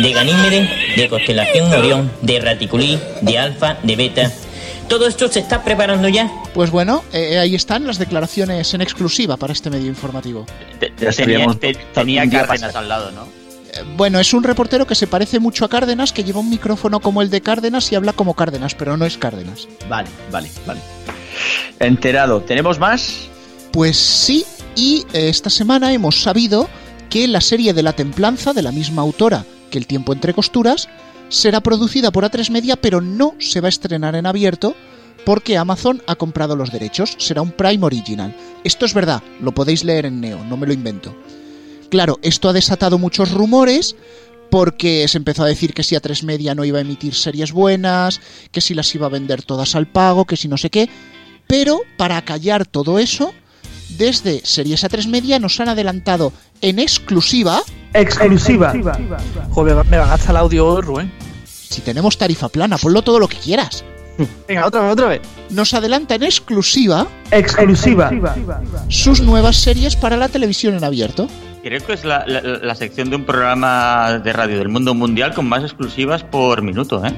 De 0.00 0.12
Ganímede, 0.12 0.68
de 0.96 1.08
Constelación 1.08 1.72
Orión, 1.72 2.10
de 2.22 2.40
Raticulí, 2.40 2.98
de 3.20 3.38
Alfa, 3.38 3.76
de 3.82 3.96
Beta. 3.96 4.32
Todo 4.88 5.06
esto 5.06 5.28
se 5.28 5.40
está 5.40 5.62
preparando 5.64 6.08
ya. 6.08 6.30
Pues 6.52 6.70
bueno, 6.70 7.02
eh, 7.12 7.38
ahí 7.38 7.54
están 7.54 7.86
las 7.86 7.98
declaraciones 7.98 8.72
en 8.74 8.80
exclusiva 8.82 9.36
para 9.36 9.52
este 9.52 9.70
medio 9.70 9.86
informativo. 9.86 10.46
Te- 10.78 10.90
tenía 10.90 11.12
sabíamos 11.12 11.58
te- 11.60 11.74
todo. 11.74 11.82
tenía 11.94 12.28
Cárdenas 12.28 12.74
al 12.76 12.88
lado, 12.88 13.10
¿no? 13.12 13.22
Eh, 13.24 13.82
Bueno, 13.96 14.20
es 14.20 14.32
un 14.34 14.42
reportero 14.44 14.86
que 14.86 14.94
se 14.94 15.06
parece 15.06 15.40
mucho 15.40 15.64
a 15.64 15.68
Cárdenas, 15.68 16.12
que 16.12 16.22
lleva 16.22 16.40
un 16.40 16.50
micrófono 16.50 17.00
como 17.00 17.22
el 17.22 17.30
de 17.30 17.40
Cárdenas 17.40 17.90
y 17.90 17.94
habla 17.96 18.12
como 18.12 18.34
Cárdenas, 18.34 18.74
pero 18.74 18.96
no 18.96 19.04
es 19.06 19.16
Cárdenas. 19.18 19.66
Vale, 19.88 20.08
vale, 20.30 20.50
vale. 20.66 20.80
Enterado. 21.80 22.40
¿Tenemos 22.42 22.78
más? 22.78 23.28
Pues 23.72 23.96
sí, 23.96 24.44
y 24.76 25.04
eh, 25.12 25.28
esta 25.28 25.50
semana 25.50 25.92
hemos 25.92 26.22
sabido 26.22 26.68
que 27.10 27.26
la 27.26 27.40
serie 27.40 27.72
de 27.72 27.82
La 27.82 27.92
Templanza, 27.94 28.52
de 28.52 28.62
la 28.62 28.70
misma 28.72 29.02
autora 29.02 29.44
que 29.70 29.78
El 29.78 29.86
tiempo 29.88 30.12
entre 30.12 30.34
costuras, 30.34 30.88
será 31.34 31.60
producida 31.60 32.12
por 32.12 32.24
A3 32.24 32.50
Media, 32.50 32.76
pero 32.76 33.00
no 33.00 33.34
se 33.38 33.60
va 33.60 33.68
a 33.68 33.70
estrenar 33.70 34.14
en 34.14 34.26
abierto 34.26 34.74
porque 35.24 35.56
Amazon 35.56 36.02
ha 36.06 36.16
comprado 36.16 36.54
los 36.54 36.70
derechos. 36.70 37.16
Será 37.18 37.42
un 37.42 37.50
Prime 37.50 37.84
Original. 37.84 38.34
Esto 38.62 38.86
es 38.86 38.94
verdad, 38.94 39.22
lo 39.40 39.52
podéis 39.52 39.84
leer 39.84 40.06
en 40.06 40.20
Neo, 40.20 40.44
no 40.44 40.56
me 40.56 40.66
lo 40.66 40.72
invento. 40.72 41.14
Claro, 41.90 42.18
esto 42.22 42.48
ha 42.48 42.52
desatado 42.52 42.98
muchos 42.98 43.32
rumores 43.32 43.96
porque 44.50 45.06
se 45.08 45.18
empezó 45.18 45.42
a 45.42 45.48
decir 45.48 45.74
que 45.74 45.82
si 45.82 45.96
A3 45.96 46.22
Media 46.22 46.54
no 46.54 46.64
iba 46.64 46.78
a 46.78 46.82
emitir 46.82 47.14
series 47.14 47.52
buenas, 47.52 48.20
que 48.52 48.60
si 48.60 48.74
las 48.74 48.94
iba 48.94 49.06
a 49.06 49.10
vender 49.10 49.42
todas 49.42 49.74
al 49.74 49.86
pago, 49.86 50.26
que 50.26 50.36
si 50.36 50.48
no 50.48 50.56
sé 50.56 50.70
qué. 50.70 50.88
Pero 51.46 51.80
para 51.96 52.22
callar 52.22 52.64
todo 52.66 52.98
eso, 52.98 53.34
desde 53.98 54.40
Series 54.44 54.84
A3 54.84 55.08
Media 55.08 55.38
nos 55.38 55.58
han 55.60 55.68
adelantado 55.68 56.32
en 56.60 56.78
exclusiva. 56.78 57.62
Exclusiva. 57.92 58.72
Joder, 59.50 59.84
me 59.86 59.98
va 59.98 60.04
a 60.04 60.08
gastar 60.08 60.30
el 60.30 60.36
audio 60.38 60.66
hoy, 60.66 60.82
Rubén. 60.82 61.23
Si 61.74 61.80
tenemos 61.80 62.16
tarifa 62.16 62.48
plana, 62.48 62.78
ponlo 62.78 63.02
todo 63.02 63.18
lo 63.18 63.26
que 63.26 63.36
quieras. 63.36 63.84
Venga, 64.46 64.64
otra 64.66 64.82
vez, 64.82 64.92
otra 64.92 65.08
vez. 65.08 65.20
Nos 65.50 65.74
adelanta 65.74 66.14
en 66.14 66.22
exclusiva 66.22 67.08
Exclusiva. 67.32 68.12
sus 68.88 69.20
nuevas 69.20 69.56
series 69.56 69.96
para 69.96 70.16
la 70.16 70.28
televisión 70.28 70.76
en 70.76 70.84
abierto. 70.84 71.26
Creo 71.64 71.84
que 71.84 71.94
es 71.94 72.04
la, 72.04 72.24
la- 72.28 72.40
la 72.42 72.74
sección 72.76 73.10
de 73.10 73.16
un 73.16 73.24
programa 73.24 74.20
de 74.22 74.32
radio 74.32 74.56
del 74.58 74.68
mundo 74.68 74.94
mundial 74.94 75.34
con 75.34 75.46
más 75.48 75.64
exclusivas 75.64 76.22
por 76.22 76.62
minuto, 76.62 77.04
¿eh? 77.04 77.12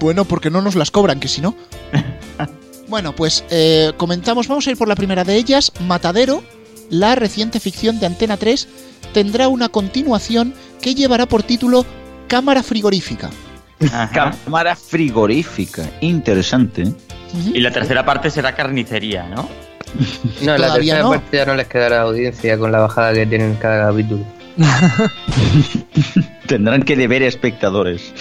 Bueno, 0.00 0.24
porque 0.24 0.48
no 0.48 0.62
nos 0.62 0.74
las 0.74 0.90
cobran, 0.90 1.20
que 1.20 1.28
si 1.28 1.42
no. 1.42 1.54
bueno, 2.88 3.14
pues 3.14 3.44
eh, 3.50 3.92
comentamos, 3.98 4.48
vamos 4.48 4.66
a 4.66 4.70
ir 4.70 4.78
por 4.78 4.88
la 4.88 4.94
primera 4.94 5.24
de 5.24 5.36
ellas. 5.36 5.70
Matadero, 5.86 6.42
la 6.88 7.14
reciente 7.14 7.60
ficción 7.60 8.00
de 8.00 8.06
Antena 8.06 8.38
3, 8.38 8.68
tendrá 9.12 9.48
una 9.48 9.68
continuación 9.68 10.54
que 10.80 10.94
llevará 10.94 11.26
por 11.26 11.42
título 11.42 11.84
Cámara 12.26 12.62
Frigorífica. 12.62 13.28
Cámara 14.12 14.76
frigorífica. 14.76 15.88
Interesante. 16.00 16.92
Y 17.52 17.60
la 17.60 17.70
tercera 17.70 18.04
parte 18.04 18.30
será 18.30 18.54
carnicería, 18.54 19.26
¿no? 19.28 19.48
No, 20.42 20.58
la 20.58 20.74
tercera 20.74 21.02
no. 21.02 21.10
parte 21.10 21.36
ya 21.36 21.46
no 21.46 21.54
les 21.54 21.66
quedará 21.66 22.02
audiencia 22.02 22.58
con 22.58 22.70
la 22.70 22.80
bajada 22.80 23.12
que 23.12 23.26
tienen 23.26 23.54
cada 23.56 23.88
capítulo. 23.88 24.24
Tendrán 26.46 26.82
que 26.82 26.96
deber 26.96 27.22
espectadores. 27.22 28.12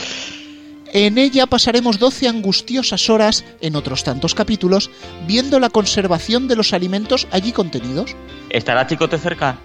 En 0.92 1.20
ella 1.20 1.46
pasaremos 1.46 2.00
12 2.00 2.28
angustiosas 2.28 3.10
horas, 3.10 3.46
en 3.62 3.76
otros 3.76 4.04
tantos 4.04 4.34
capítulos, 4.34 4.90
viendo 5.28 5.60
la 5.60 5.70
conservación 5.70 6.48
de 6.48 6.56
los 6.56 6.74
alimentos 6.74 7.28
allí 7.32 7.52
contenidos. 7.52 8.16
¿Estará 8.50 8.88
Chicote 8.88 9.20
cerca? 9.20 9.58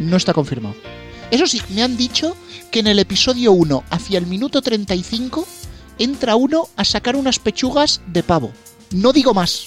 No 0.00 0.16
está 0.16 0.32
confirmado. 0.32 0.74
Eso 1.30 1.46
sí, 1.46 1.60
me 1.70 1.82
han 1.82 1.96
dicho 1.96 2.36
que 2.70 2.80
en 2.80 2.86
el 2.86 2.98
episodio 2.98 3.52
1, 3.52 3.84
hacia 3.90 4.18
el 4.18 4.26
minuto 4.26 4.62
35, 4.62 5.46
entra 5.98 6.36
uno 6.36 6.68
a 6.76 6.84
sacar 6.84 7.16
unas 7.16 7.38
pechugas 7.38 8.00
de 8.06 8.22
pavo. 8.22 8.52
No 8.92 9.12
digo 9.12 9.34
más. 9.34 9.64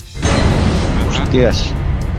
Hostias. 1.10 1.66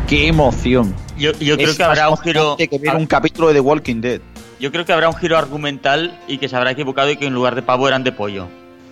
Qué 0.06 0.26
emoción. 0.26 0.94
Yo, 1.18 1.32
yo 1.38 1.56
creo 1.56 1.70
Es 1.70 1.76
que 1.76 1.82
habrá 1.84 2.10
un 2.10 2.16
giro. 2.18 2.40
emocionante 2.40 2.68
que 2.68 2.78
ver 2.78 2.96
un 2.96 3.06
capítulo 3.06 3.48
de 3.48 3.54
The 3.54 3.60
Walking 3.60 4.00
Dead. 4.00 4.20
Yo 4.58 4.70
creo 4.72 4.84
que 4.84 4.92
habrá 4.92 5.08
un 5.08 5.14
giro 5.16 5.38
argumental 5.38 6.18
y 6.28 6.38
que 6.38 6.48
se 6.48 6.56
habrá 6.56 6.72
equivocado 6.72 7.10
y 7.10 7.16
que 7.16 7.26
en 7.26 7.32
lugar 7.32 7.54
de 7.54 7.62
pavo 7.62 7.88
eran 7.88 8.04
de 8.04 8.12
pollo. 8.12 8.48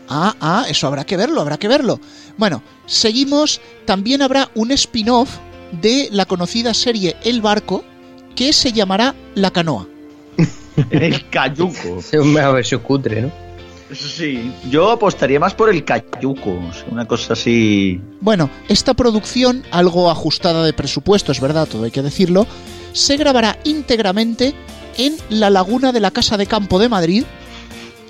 Ah, 0.08 0.34
ah, 0.40 0.64
eso 0.68 0.86
habrá 0.86 1.04
que 1.04 1.18
verlo, 1.18 1.42
habrá 1.42 1.58
que 1.58 1.68
verlo. 1.68 2.00
Bueno, 2.38 2.62
seguimos. 2.86 3.60
También 3.84 4.22
habrá 4.22 4.48
un 4.54 4.70
spin-off 4.70 5.28
de 5.72 6.08
la 6.10 6.24
conocida 6.24 6.72
serie 6.72 7.16
El 7.22 7.42
Barco 7.42 7.84
que 8.34 8.52
se 8.54 8.72
llamará 8.72 9.14
La 9.34 9.50
Canoa. 9.50 9.86
El 10.90 11.28
cayuco. 11.30 11.98
Es 11.98 12.12
una 12.14 12.50
versión 12.50 12.80
cutre, 12.80 13.22
¿no? 13.22 13.30
Sí. 13.94 14.52
Yo 14.68 14.90
apostaría 14.90 15.40
más 15.40 15.54
por 15.54 15.70
el 15.70 15.82
cayuco. 15.84 16.58
Una 16.90 17.06
cosa 17.06 17.32
así. 17.32 18.00
Bueno, 18.20 18.50
esta 18.68 18.92
producción, 18.94 19.64
algo 19.70 20.10
ajustada 20.10 20.62
de 20.64 20.72
presupuesto, 20.74 21.32
es 21.32 21.40
verdad, 21.40 21.66
todo 21.66 21.84
hay 21.84 21.90
que 21.90 22.02
decirlo, 22.02 22.46
se 22.92 23.16
grabará 23.16 23.58
íntegramente 23.64 24.52
en 24.98 25.16
la 25.30 25.48
laguna 25.48 25.92
de 25.92 26.00
la 26.00 26.10
Casa 26.10 26.36
de 26.36 26.46
Campo 26.46 26.78
de 26.78 26.88
Madrid 26.90 27.24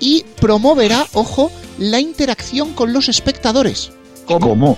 y 0.01 0.25
promoverá, 0.41 1.05
ojo, 1.13 1.49
la 1.77 1.99
interacción 2.01 2.73
con 2.73 2.91
los 2.91 3.07
espectadores. 3.07 3.91
¿Cómo? 4.25 4.77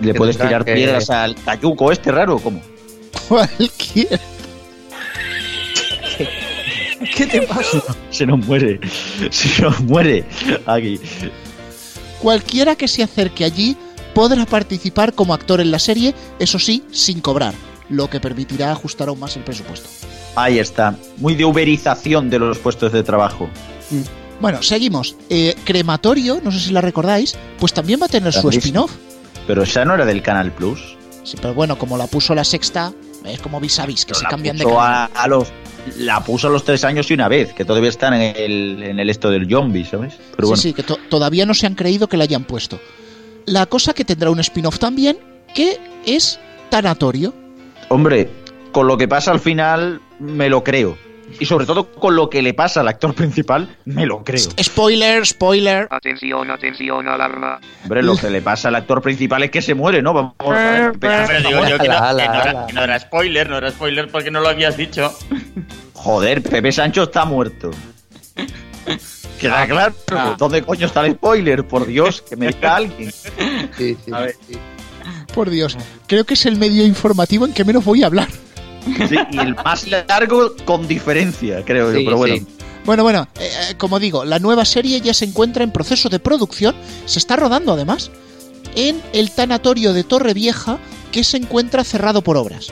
¿Le 0.00 0.14
puedes 0.14 0.38
tirar 0.38 0.64
que- 0.64 0.74
piedras 0.74 1.10
al 1.10 1.34
cayuco 1.34 1.92
este 1.92 2.10
raro 2.10 2.36
o 2.36 2.38
cómo? 2.38 2.62
Cualquier. 3.28 4.18
¿Qué 7.18 7.26
te 7.26 7.42
pasa? 7.42 7.82
Se 8.10 8.24
nos 8.24 8.46
muere. 8.46 8.78
Se 9.32 9.60
nos 9.60 9.80
muere. 9.80 10.24
Aquí. 10.66 11.00
Cualquiera 12.20 12.76
que 12.76 12.86
se 12.86 13.02
acerque 13.02 13.44
allí 13.44 13.76
podrá 14.14 14.46
participar 14.46 15.12
como 15.12 15.34
actor 15.34 15.60
en 15.60 15.72
la 15.72 15.80
serie, 15.80 16.14
eso 16.38 16.60
sí, 16.60 16.84
sin 16.92 17.20
cobrar, 17.20 17.54
lo 17.88 18.08
que 18.08 18.20
permitirá 18.20 18.70
ajustar 18.70 19.08
aún 19.08 19.18
más 19.18 19.36
el 19.36 19.42
presupuesto. 19.42 19.88
Ahí 20.36 20.60
está. 20.60 20.96
Muy 21.16 21.34
de 21.34 21.44
uberización 21.44 22.30
de 22.30 22.38
los 22.38 22.58
puestos 22.58 22.92
de 22.92 23.02
trabajo. 23.02 23.48
Bueno, 24.40 24.62
seguimos. 24.62 25.16
Eh, 25.28 25.56
Crematorio, 25.64 26.40
no 26.42 26.52
sé 26.52 26.60
si 26.60 26.72
la 26.72 26.80
recordáis, 26.80 27.36
pues 27.58 27.72
también 27.72 28.00
va 28.00 28.06
a 28.06 28.08
tener 28.08 28.32
su 28.32 28.48
spin-off. 28.48 28.92
Pero 29.48 29.64
esa 29.64 29.84
no 29.84 29.94
era 29.94 30.04
del 30.04 30.22
Canal 30.22 30.52
Plus. 30.52 30.96
Sí, 31.24 31.36
pero 31.42 31.52
bueno, 31.52 31.76
como 31.78 31.98
la 31.98 32.06
puso 32.06 32.32
la 32.36 32.44
sexta, 32.44 32.92
es 33.24 33.40
como 33.40 33.58
vis 33.58 33.80
a 33.80 33.86
vis, 33.86 34.04
que 34.04 34.14
se 34.14 34.24
cambian 34.26 34.56
de 34.56 34.64
canal. 34.64 34.78
a, 34.80 35.04
a 35.06 35.26
los 35.26 35.48
la 35.98 36.22
puso 36.24 36.48
a 36.48 36.50
los 36.50 36.64
tres 36.64 36.84
años 36.84 37.10
y 37.10 37.14
una 37.14 37.28
vez, 37.28 37.52
que 37.52 37.64
todavía 37.64 37.88
están 37.90 38.14
en 38.14 38.36
el, 38.36 38.82
en 38.82 38.98
el 39.00 39.10
esto 39.10 39.30
del 39.30 39.48
zombie, 39.48 39.84
¿sabes? 39.84 40.14
Pero 40.36 40.46
sí, 40.46 40.48
bueno, 40.48 40.56
sí, 40.56 40.72
que 40.74 40.82
to- 40.82 40.98
todavía 41.08 41.46
no 41.46 41.54
se 41.54 41.66
han 41.66 41.74
creído 41.74 42.08
que 42.08 42.16
la 42.16 42.24
hayan 42.24 42.44
puesto. 42.44 42.78
La 43.46 43.66
cosa 43.66 43.94
que 43.94 44.04
tendrá 44.04 44.30
un 44.30 44.40
spin-off 44.40 44.78
también, 44.78 45.18
que 45.54 45.78
es 46.06 46.38
Tanatorio. 46.70 47.34
hombre, 47.88 48.28
con 48.72 48.86
lo 48.86 48.96
que 48.98 49.08
pasa 49.08 49.30
al 49.30 49.40
final, 49.40 50.00
me 50.20 50.48
lo 50.50 50.62
creo. 50.62 50.98
Y 51.40 51.44
sobre 51.46 51.66
todo 51.66 51.90
con 51.92 52.16
lo 52.16 52.30
que 52.30 52.42
le 52.42 52.54
pasa 52.54 52.80
al 52.80 52.88
actor 52.88 53.14
principal, 53.14 53.76
me 53.84 54.06
lo 54.06 54.24
creo. 54.24 54.48
Spoiler, 54.62 55.26
spoiler. 55.26 55.86
Atención, 55.90 56.50
atención, 56.50 57.06
alarma. 57.08 57.60
Hombre, 57.84 58.02
lo 58.02 58.16
que 58.16 58.30
le 58.30 58.40
pasa 58.42 58.68
al 58.68 58.74
actor 58.74 59.02
principal 59.02 59.42
es 59.42 59.50
que 59.50 59.62
se 59.62 59.74
muere, 59.74 60.02
¿no? 60.02 60.12
Vamos 60.14 60.34
a 60.40 60.50
ver. 60.50 60.92
Pero 60.98 61.48
digo 61.48 61.68
yo 61.68 61.78
que 61.78 61.88
no, 61.88 61.94
Ala, 61.94 62.08
ala, 62.08 62.22
que 62.22 62.28
no 62.28 62.40
era, 62.42 62.50
ala. 62.50 62.66
que 62.66 62.72
no 62.72 62.82
era 62.84 62.98
spoiler, 63.00 63.50
no 63.50 63.58
era 63.58 63.70
spoiler 63.70 64.08
porque 64.08 64.30
no 64.30 64.40
lo 64.40 64.48
habías 64.48 64.76
dicho. 64.76 65.12
Joder, 65.94 66.42
Pepe 66.42 66.72
Sancho 66.72 67.04
está 67.04 67.24
muerto. 67.24 67.70
Queda 69.40 69.66
claro. 69.66 69.94
Ah. 70.10 70.34
¿Dónde 70.38 70.62
coño 70.62 70.86
está 70.86 71.04
el 71.06 71.12
spoiler? 71.14 71.64
Por 71.66 71.86
Dios, 71.86 72.22
que 72.22 72.36
me 72.36 72.48
diga 72.48 72.76
alguien. 72.76 73.12
Sí, 73.76 73.96
sí. 74.04 74.12
A 74.12 74.20
ver. 74.20 74.34
sí. 74.48 74.58
Por 75.34 75.50
Dios, 75.50 75.76
creo 76.06 76.24
que 76.24 76.34
es 76.34 76.46
el 76.46 76.56
medio 76.56 76.84
informativo 76.84 77.46
en 77.46 77.52
que 77.52 77.64
menos 77.64 77.84
voy 77.84 78.02
a 78.02 78.06
hablar. 78.06 78.28
Sí, 79.08 79.16
y 79.30 79.38
el 79.38 79.54
más 79.54 79.86
largo 79.86 80.54
con 80.64 80.86
diferencia, 80.86 81.64
creo 81.64 81.92
yo, 81.92 81.98
pero 82.04 82.16
bueno. 82.16 82.36
sí. 82.36 82.46
Bueno, 82.84 83.02
bueno, 83.02 83.28
eh, 83.38 83.50
eh, 83.70 83.74
como 83.76 83.98
digo, 83.98 84.24
la 84.24 84.38
nueva 84.38 84.64
serie 84.64 85.00
ya 85.02 85.12
se 85.12 85.26
encuentra 85.26 85.62
en 85.62 85.72
proceso 85.72 86.08
de 86.08 86.20
producción, 86.20 86.74
se 87.04 87.18
está 87.18 87.36
rodando 87.36 87.72
además, 87.74 88.10
en 88.74 89.02
el 89.12 89.30
tanatorio 89.30 89.92
de 89.92 90.04
Torrevieja 90.04 90.78
que 91.12 91.22
se 91.22 91.36
encuentra 91.36 91.84
cerrado 91.84 92.22
por 92.22 92.38
obras. 92.38 92.68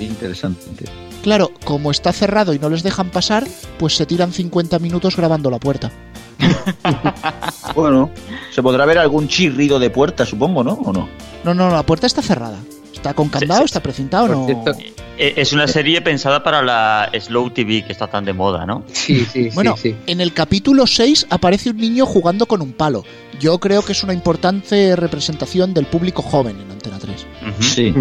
Interesante. 0.00 0.86
Claro, 1.22 1.52
como 1.64 1.90
está 1.90 2.12
cerrado 2.12 2.54
y 2.54 2.58
no 2.58 2.68
les 2.68 2.82
dejan 2.82 3.10
pasar, 3.10 3.46
pues 3.78 3.94
se 3.96 4.06
tiran 4.06 4.32
50 4.32 4.78
minutos 4.78 5.16
grabando 5.16 5.50
la 5.50 5.58
puerta. 5.58 5.92
Bueno, 7.74 8.10
se 8.52 8.62
podrá 8.62 8.86
ver 8.86 8.98
algún 8.98 9.26
chirrido 9.26 9.78
de 9.80 9.90
puerta, 9.90 10.24
supongo, 10.24 10.62
¿no? 10.62 10.74
¿O 10.74 10.92
no? 10.92 11.08
No, 11.42 11.52
no, 11.52 11.70
la 11.70 11.82
puerta 11.82 12.06
está 12.06 12.22
cerrada. 12.22 12.58
Está 12.92 13.14
con 13.14 13.28
candado, 13.28 13.64
está 13.64 13.82
precintado, 13.82 14.28
no. 14.28 14.48
Eh, 14.48 14.93
Es 15.16 15.52
una 15.52 15.68
serie 15.68 16.00
pensada 16.02 16.42
para 16.42 16.62
la 16.62 17.10
Slow 17.18 17.50
TV 17.50 17.84
que 17.84 17.92
está 17.92 18.08
tan 18.08 18.24
de 18.24 18.32
moda, 18.32 18.66
¿no? 18.66 18.84
Sí, 18.92 19.24
sí, 19.32 19.50
Bueno, 19.54 19.76
en 20.06 20.20
el 20.20 20.32
capítulo 20.32 20.86
6 20.86 21.26
aparece 21.30 21.70
un 21.70 21.76
niño 21.76 22.04
jugando 22.04 22.46
con 22.46 22.60
un 22.60 22.72
palo. 22.72 23.04
Yo 23.38 23.58
creo 23.58 23.82
que 23.82 23.92
es 23.92 24.02
una 24.02 24.12
importante 24.12 24.96
representación 24.96 25.72
del 25.72 25.86
público 25.86 26.22
joven 26.22 26.60
en 26.60 26.70
Antena 26.70 26.98
3. 26.98 27.26
Sí. 27.60 27.94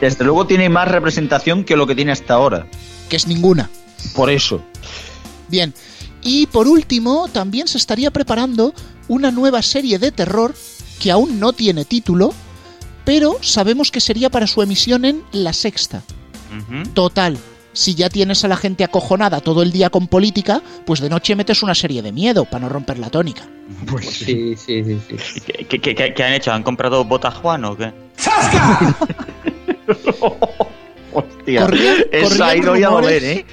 Desde 0.00 0.24
luego 0.24 0.46
tiene 0.46 0.68
más 0.68 0.88
representación 0.88 1.64
que 1.64 1.76
lo 1.76 1.86
que 1.86 1.94
tiene 1.94 2.12
hasta 2.12 2.34
ahora. 2.34 2.66
Que 3.08 3.16
es 3.16 3.26
ninguna. 3.26 3.70
Por 4.14 4.30
eso. 4.30 4.62
Bien. 5.48 5.72
Y 6.22 6.46
por 6.46 6.66
último, 6.66 7.28
también 7.28 7.68
se 7.68 7.78
estaría 7.78 8.10
preparando 8.10 8.74
una 9.08 9.30
nueva 9.30 9.62
serie 9.62 9.98
de 9.98 10.12
terror 10.12 10.54
que 10.98 11.10
aún 11.10 11.40
no 11.40 11.52
tiene 11.52 11.84
título, 11.84 12.34
pero 13.04 13.36
sabemos 13.42 13.90
que 13.90 14.00
sería 14.00 14.30
para 14.30 14.46
su 14.46 14.62
emisión 14.62 15.04
en 15.04 15.22
La 15.32 15.52
Sexta. 15.52 16.02
Total. 16.94 17.36
Si 17.72 17.94
ya 17.94 18.08
tienes 18.10 18.44
a 18.44 18.48
la 18.48 18.56
gente 18.56 18.82
acojonada 18.82 19.40
todo 19.40 19.62
el 19.62 19.70
día 19.70 19.90
con 19.90 20.08
política, 20.08 20.60
pues 20.84 20.98
de 21.00 21.08
noche 21.08 21.36
metes 21.36 21.62
una 21.62 21.74
serie 21.76 22.02
de 22.02 22.10
miedo 22.10 22.44
para 22.44 22.62
no 22.64 22.68
romper 22.68 22.98
la 22.98 23.10
tónica. 23.10 23.42
Pues 23.86 24.06
sí, 24.06 24.56
sí, 24.56 24.82
sí, 24.84 24.98
sí. 25.08 25.40
¿Qué, 25.46 25.64
qué- 25.64 25.78
qué- 25.80 25.94
qué- 25.94 26.12
qué 26.14 26.24
han 26.24 26.32
hecho? 26.32 26.50
¿Han 26.52 26.64
comprado 26.64 27.04
Bota 27.04 27.30
Juan 27.30 27.64
o 27.64 27.76
qué? 27.76 27.92
Hostia, 31.12 31.62
Corrían- 31.66 32.04
esa 32.12 32.28
corrían 32.28 32.48
ahí 32.48 32.60
no 32.60 32.70
voy 32.72 32.82
a 32.82 32.86
rumores. 32.88 33.22
mover, 33.22 33.24
¿eh? 33.24 33.46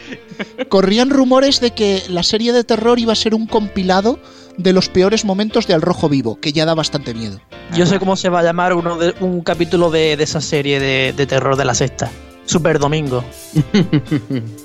Corrían 0.69 1.09
rumores 1.09 1.59
de 1.59 1.71
que 1.71 2.03
la 2.09 2.23
serie 2.23 2.53
de 2.53 2.63
terror 2.63 2.99
iba 2.99 3.13
a 3.13 3.15
ser 3.15 3.33
un 3.35 3.47
compilado 3.47 4.19
de 4.57 4.73
los 4.73 4.89
peores 4.89 5.23
momentos 5.25 5.67
de 5.67 5.73
Al 5.73 5.81
Rojo 5.81 6.09
Vivo, 6.09 6.39
que 6.39 6.51
ya 6.51 6.65
da 6.65 6.73
bastante 6.73 7.13
miedo. 7.13 7.39
Yo 7.75 7.85
sé 7.85 7.99
cómo 7.99 8.15
se 8.15 8.29
va 8.29 8.39
a 8.39 8.43
llamar 8.43 8.73
uno 8.73 8.97
de, 8.97 9.13
un 9.19 9.41
capítulo 9.41 9.91
de, 9.91 10.17
de 10.17 10.23
esa 10.23 10.41
serie 10.41 10.79
de, 10.79 11.13
de 11.15 11.27
terror 11.27 11.55
de 11.55 11.65
la 11.65 11.73
sexta. 11.73 12.09
Super 12.45 12.79
Domingo. 12.79 13.23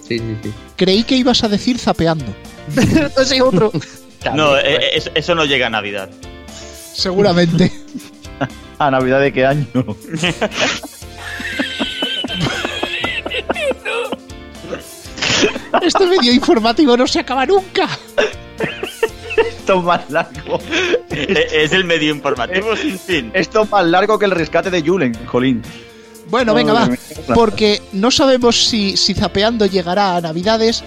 Sí, 0.02 0.18
sí, 0.18 0.36
sí. 0.42 0.52
Creí 0.76 1.04
que 1.04 1.16
ibas 1.16 1.42
a 1.42 1.48
decir 1.48 1.78
zapeando. 1.78 2.34
Ese 2.76 3.36
es 3.36 3.40
otro. 3.40 3.72
No, 4.34 4.58
eh, 4.58 4.96
eso, 4.96 5.10
eso 5.14 5.34
no 5.34 5.46
llega 5.46 5.68
a 5.68 5.70
Navidad. 5.70 6.10
Seguramente. 6.92 7.72
¿A 8.78 8.90
Navidad 8.90 9.20
de 9.20 9.32
qué 9.32 9.46
año? 9.46 9.66
Este 15.80 16.06
medio 16.06 16.32
informativo 16.32 16.96
no 16.96 17.06
se 17.06 17.20
acaba 17.20 17.46
nunca. 17.46 17.88
Esto 19.36 19.78
es 19.78 19.84
más 19.84 20.10
largo. 20.10 20.58
Es 21.10 21.72
el 21.72 21.84
medio 21.84 22.12
informativo 22.14 22.76
sin 22.76 22.98
fin. 22.98 23.30
Esto 23.34 23.62
es 23.62 23.70
más 23.70 23.86
largo 23.86 24.18
que 24.18 24.26
el 24.26 24.32
rescate 24.32 24.70
de 24.70 24.82
Julen, 24.82 25.14
Jolín. 25.26 25.62
Bueno, 26.28 26.54
venga, 26.54 26.72
va. 26.72 26.88
Porque 27.34 27.80
no 27.92 28.10
sabemos 28.10 28.64
si, 28.64 28.96
si 28.96 29.14
Zapeando 29.14 29.66
llegará 29.66 30.16
a 30.16 30.20
Navidades, 30.20 30.82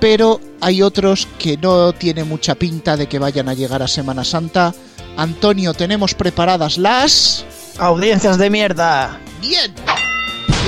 pero 0.00 0.40
hay 0.60 0.82
otros 0.82 1.28
que 1.38 1.56
no 1.56 1.92
tiene 1.92 2.24
mucha 2.24 2.54
pinta 2.54 2.96
de 2.96 3.06
que 3.06 3.18
vayan 3.18 3.48
a 3.48 3.54
llegar 3.54 3.82
a 3.82 3.88
Semana 3.88 4.24
Santa. 4.24 4.74
Antonio, 5.16 5.74
tenemos 5.74 6.14
preparadas 6.14 6.78
las... 6.78 7.44
Audiencias 7.78 8.38
de 8.38 8.50
mierda. 8.50 9.18
Bien. 9.40 9.72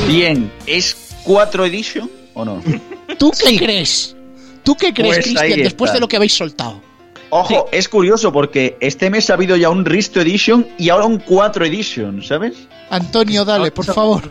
Bien, 0.06 0.52
¿es 0.66 0.96
4 1.24 1.64
edition 1.66 2.10
o 2.34 2.44
no? 2.44 2.62
¿Tú 3.18 3.30
qué 3.30 3.56
crees? 3.56 4.16
¿Tú 4.62 4.74
qué 4.76 4.92
crees, 4.94 5.16
Pues 5.16 5.26
Cristian, 5.26 5.62
después 5.62 5.92
de 5.92 6.00
lo 6.00 6.08
que 6.08 6.16
habéis 6.16 6.34
soltado? 6.34 6.80
Ojo, 7.30 7.68
es 7.72 7.88
curioso 7.88 8.32
porque 8.32 8.76
este 8.80 9.10
mes 9.10 9.28
ha 9.28 9.34
habido 9.34 9.56
ya 9.56 9.68
un 9.68 9.84
Risto 9.84 10.20
Edition 10.20 10.66
y 10.78 10.88
ahora 10.88 11.06
un 11.06 11.18
4 11.18 11.64
Edition, 11.64 12.22
¿sabes? 12.22 12.68
Antonio, 12.90 13.44
dale, 13.44 13.72
por 13.72 13.84
favor. 13.84 14.30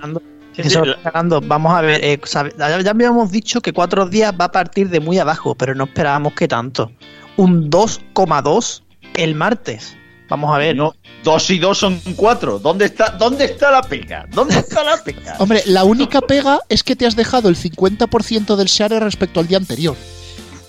Fernando, 0.55 1.41
vamos 1.41 1.73
a 1.73 1.81
ver. 1.81 2.03
eh, 2.03 2.19
ya 2.57 2.89
habíamos 2.89 3.31
dicho 3.31 3.59
que 3.61 3.73
cuatro 3.73 4.05
días 4.05 4.33
va 4.39 4.45
a 4.45 4.51
partir 4.51 4.89
de 4.89 4.99
muy 4.99 5.17
abajo, 5.17 5.55
pero 5.55 5.75
no 5.75 5.85
esperábamos 5.85 6.33
que 6.33 6.47
tanto. 6.47 6.91
Un 7.37 7.69
2,2 7.69 8.83
el 9.15 9.35
martes. 9.35 9.97
Vamos 10.33 10.55
a 10.55 10.57
ver. 10.57 10.75
No, 10.75 10.95
2 11.23 11.49
y 11.51 11.59
2 11.59 11.77
son 11.77 12.01
4. 12.15 12.57
¿Dónde 12.57 12.85
está, 12.85 13.09
¿Dónde 13.11 13.45
está 13.45 13.69
la 13.69 13.83
pega? 13.83 14.25
¿Dónde 14.31 14.57
está 14.57 14.83
la 14.83 14.97
pega? 14.97 15.35
Hombre, 15.39 15.61
la 15.67 15.83
única 15.83 16.21
pega 16.21 16.59
es 16.69 16.81
que 16.83 16.95
te 16.95 17.05
has 17.05 17.15
dejado 17.15 17.49
el 17.49 17.55
50% 17.55 18.55
del 18.55 18.65
share 18.67 18.99
respecto 18.99 19.39
al 19.39 19.47
día 19.47 19.59
anterior. 19.59 19.95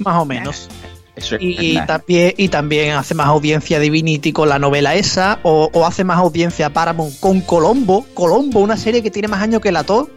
Más 0.01 0.21
o 0.21 0.27
menos. 0.27 0.69
Eso 1.17 1.37
es 1.37 1.43
Y, 1.43 1.75
nada. 1.77 1.87
también, 1.87 2.35
y 2.37 2.49
también 2.49 2.91
hace 2.97 3.15
más 3.15 3.29
audiencia 3.29 3.79
Divinity 3.79 4.35
con 4.35 4.51
la 4.51 4.59
novela 4.59 4.97
esa, 4.97 5.39
o, 5.45 5.71
o 5.73 5.87
hace 5.87 6.05
más 6.05 6.19
audiencia 6.19 6.69
Paramount 6.71 7.19
con 7.21 7.41
Colombo. 7.41 8.05
Colombo, 8.13 8.61
una 8.61 8.77
serie 8.77 9.03
que 9.03 9.11
tiene 9.11 9.29
más 9.29 9.41
años 9.41 9.63
que 9.63 9.73
la 9.73 9.83
TO. 9.85 10.11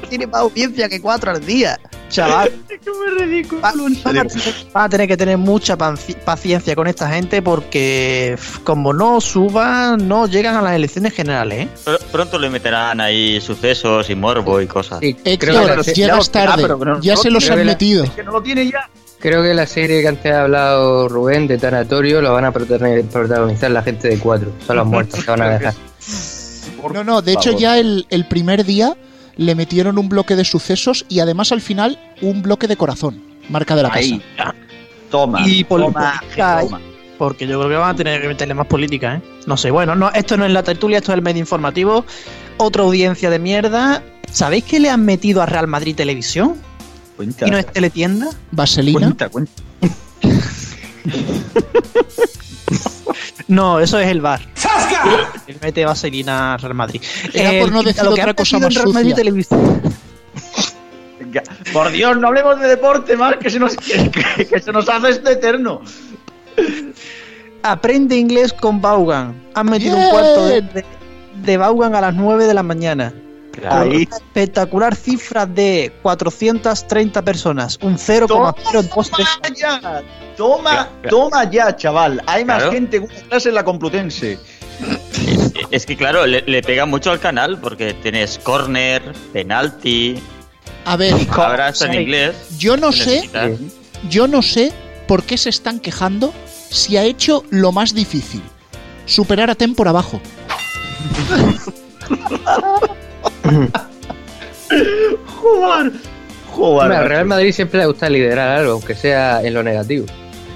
tiene 0.08 0.26
más 0.26 0.40
audiencia 0.42 0.88
que 0.88 1.00
cuatro 1.00 1.30
al 1.30 1.44
día. 1.44 1.78
Chaval. 2.08 2.50
Va- 3.64 3.72
van, 3.72 4.18
a 4.18 4.24
tener, 4.24 4.54
van 4.72 4.84
a 4.84 4.88
tener 4.88 5.08
que 5.08 5.16
tener 5.16 5.38
mucha 5.38 5.76
paciencia 5.76 6.74
con 6.76 6.86
esta 6.86 7.08
gente 7.10 7.42
porque 7.42 8.38
como 8.64 8.92
no 8.92 9.20
suban, 9.20 10.06
no 10.06 10.26
llegan 10.26 10.54
a 10.56 10.62
las 10.62 10.74
elecciones 10.74 11.12
generales. 11.14 11.66
¿eh? 11.66 11.68
Pr- 11.84 11.98
Pronto 12.12 12.38
le 12.38 12.48
meterán 12.48 13.00
ahí 13.00 13.40
sucesos 13.40 14.08
y 14.08 14.14
morbo 14.14 14.60
y 14.60 14.66
cosas. 14.66 15.00
Sí, 15.00 15.16
Héctor, 15.24 15.48
creo, 15.50 15.66
que 15.66 15.76
la, 15.76 15.82
se- 15.84 15.94
llegas 15.94 16.26
ya, 16.26 16.32
tarde. 16.32 16.62
pero 16.62 16.78
que 17.00 17.06
ya 17.06 17.14
no 17.14 17.20
se 17.22 17.30
los 17.30 17.50
han 17.50 17.58
la- 17.58 17.64
metido. 17.64 18.04
Que 18.14 18.22
no 18.22 18.32
lo 18.32 18.42
tiene 18.42 18.70
ya. 18.70 18.88
creo 19.18 19.42
que 19.42 19.52
la 19.54 19.66
serie 19.66 20.00
que 20.02 20.08
antes 20.08 20.32
ha 20.32 20.42
hablado 20.42 21.08
Rubén 21.08 21.48
de 21.48 21.58
Tanatorio 21.58 22.20
lo 22.22 22.32
van 22.32 22.44
a 22.44 22.52
protagoni- 22.52 23.04
protagonizar 23.04 23.70
la 23.72 23.82
gente 23.82 24.08
de 24.08 24.18
cuatro. 24.18 24.52
Son 24.66 24.76
los 24.76 24.86
muertos 24.86 25.24
que 25.24 25.30
van 25.30 25.42
a 25.42 25.48
dejar. 25.58 25.74
No, 26.92 27.02
no, 27.02 27.20
de 27.22 27.32
hecho 27.32 27.50
ya 27.58 27.78
el, 27.78 28.06
el 28.10 28.28
primer 28.28 28.64
día 28.64 28.96
le 29.36 29.54
metieron 29.54 29.98
un 29.98 30.08
bloque 30.08 30.36
de 30.36 30.44
sucesos 30.44 31.04
y 31.08 31.20
además 31.20 31.52
al 31.52 31.60
final 31.60 31.98
un 32.22 32.42
bloque 32.42 32.66
de 32.66 32.76
corazón. 32.76 33.22
Marca 33.48 33.76
de 33.76 33.82
la 33.82 33.90
casa. 33.90 34.00
Ahí. 34.00 34.22
Toma. 35.10 35.46
Y 35.46 35.64
toma, 35.64 35.92
política, 35.92 36.60
toma. 36.62 36.80
Porque 37.18 37.46
yo 37.46 37.58
creo 37.58 37.70
que 37.70 37.76
van 37.76 37.90
a 37.90 37.96
tener 37.96 38.20
que 38.20 38.28
meterle 38.28 38.54
más 38.54 38.66
política, 38.66 39.16
¿eh? 39.16 39.22
No 39.46 39.56
sé, 39.56 39.70
bueno, 39.70 39.94
no, 39.94 40.10
esto 40.12 40.36
no 40.36 40.44
es 40.44 40.52
la 40.52 40.62
tertulia, 40.62 40.98
esto 40.98 41.12
es 41.12 41.16
el 41.16 41.22
medio 41.22 41.40
informativo. 41.40 42.04
Otra 42.58 42.82
audiencia 42.82 43.30
de 43.30 43.38
mierda. 43.38 44.02
¿Sabéis 44.30 44.64
que 44.64 44.80
le 44.80 44.90
han 44.90 45.04
metido 45.04 45.40
a 45.40 45.46
Real 45.46 45.66
Madrid 45.66 45.94
Televisión? 45.94 46.56
Cuenta. 47.16 47.46
¿Y 47.46 47.50
no 47.50 47.58
es 47.58 47.66
teletienda? 47.66 48.28
Vaselina. 48.50 49.00
Cuenta, 49.00 49.28
cuenta. 49.28 49.62
No, 53.48 53.78
eso 53.80 53.98
es 54.00 54.08
el 54.08 54.20
bar. 54.20 54.40
Él 55.46 55.56
mete 55.60 55.84
vaselina 55.84 56.54
a 56.54 56.56
Real 56.56 56.74
Madrid. 56.74 57.00
Era 57.32 57.60
por 57.60 57.70
no 57.72 57.82
decir 57.82 58.02
lo 58.04 58.14
que 58.14 58.20
otra 58.22 58.34
cosa 58.34 58.58
más 58.58 58.74
en 58.74 58.82
Real 58.82 58.92
Madrid. 58.92 59.14
Televisión. 59.14 59.82
Por 61.72 61.90
Dios, 61.92 62.16
no 62.18 62.28
hablemos 62.28 62.58
de 62.60 62.68
deporte 62.68 63.16
más, 63.16 63.36
que 63.36 63.50
se 63.50 63.58
nos, 63.58 63.76
que, 63.76 64.10
que- 64.10 64.46
que 64.46 64.58
se 64.60 64.72
nos 64.72 64.88
hace 64.88 65.10
este 65.10 65.32
eterno. 65.32 65.82
Aprende 67.62 68.16
inglés 68.16 68.52
con 68.52 68.80
Vaughan. 68.80 69.34
Han 69.54 69.66
metido 69.66 69.96
Bien. 69.96 70.06
un 70.06 70.12
cuarto 70.12 70.46
de, 70.46 70.62
de, 70.62 70.84
de 71.42 71.56
Vaughan 71.56 71.94
a 71.94 72.00
las 72.00 72.14
9 72.14 72.46
de 72.46 72.54
la 72.54 72.62
mañana. 72.62 73.12
Una 73.58 73.84
espectacular 73.84 74.94
cifra 74.94 75.46
de 75.46 75.92
430 76.02 77.22
personas. 77.22 77.78
Un 77.82 77.96
Toma 78.26 78.54
0,023. 78.62 79.28
ya, 79.56 80.02
toma, 80.36 80.88
toma 81.08 81.50
ya, 81.50 81.74
chaval. 81.76 82.22
Hay 82.26 82.44
más 82.44 82.58
Claro. 82.58 82.72
gente 82.72 82.98
una 82.98 83.14
clase 83.28 83.48
en 83.48 83.54
la 83.54 83.64
Complutense. 83.64 84.38
Es 85.70 85.86
que 85.86 85.96
claro, 85.96 86.26
le, 86.26 86.42
le 86.42 86.62
pega 86.62 86.84
mucho 86.86 87.10
al 87.10 87.18
canal 87.20 87.58
porque 87.58 87.94
tienes 87.94 88.38
corner, 88.38 89.02
penalti, 89.32 90.20
A 90.84 90.96
ver, 90.96 91.14
ahora 91.32 91.70
está 91.70 91.86
en 91.86 92.02
inglés. 92.02 92.36
yo 92.58 92.76
no 92.76 92.90
que 92.90 92.96
sé, 92.96 93.30
yo 94.10 94.28
no 94.28 94.42
sé 94.42 94.72
por 95.08 95.22
qué 95.22 95.38
se 95.38 95.48
están 95.48 95.80
quejando 95.80 96.32
si 96.68 96.96
ha 96.98 97.04
hecho 97.04 97.42
lo 97.50 97.72
más 97.72 97.94
difícil. 97.94 98.42
Superar 99.06 99.48
a 99.50 99.54
Tem 99.54 99.74
por 99.74 99.88
abajo. 99.88 100.20
Jugar. 105.26 105.92
Jugar. 106.50 106.82
Hombre, 106.84 106.96
al 106.96 107.08
Real 107.08 107.26
Madrid 107.26 107.52
siempre 107.52 107.80
le 107.80 107.86
gusta 107.86 108.08
liderar 108.08 108.58
algo, 108.60 108.72
aunque 108.72 108.94
sea 108.94 109.42
en 109.42 109.54
lo 109.54 109.62
negativo. 109.62 110.06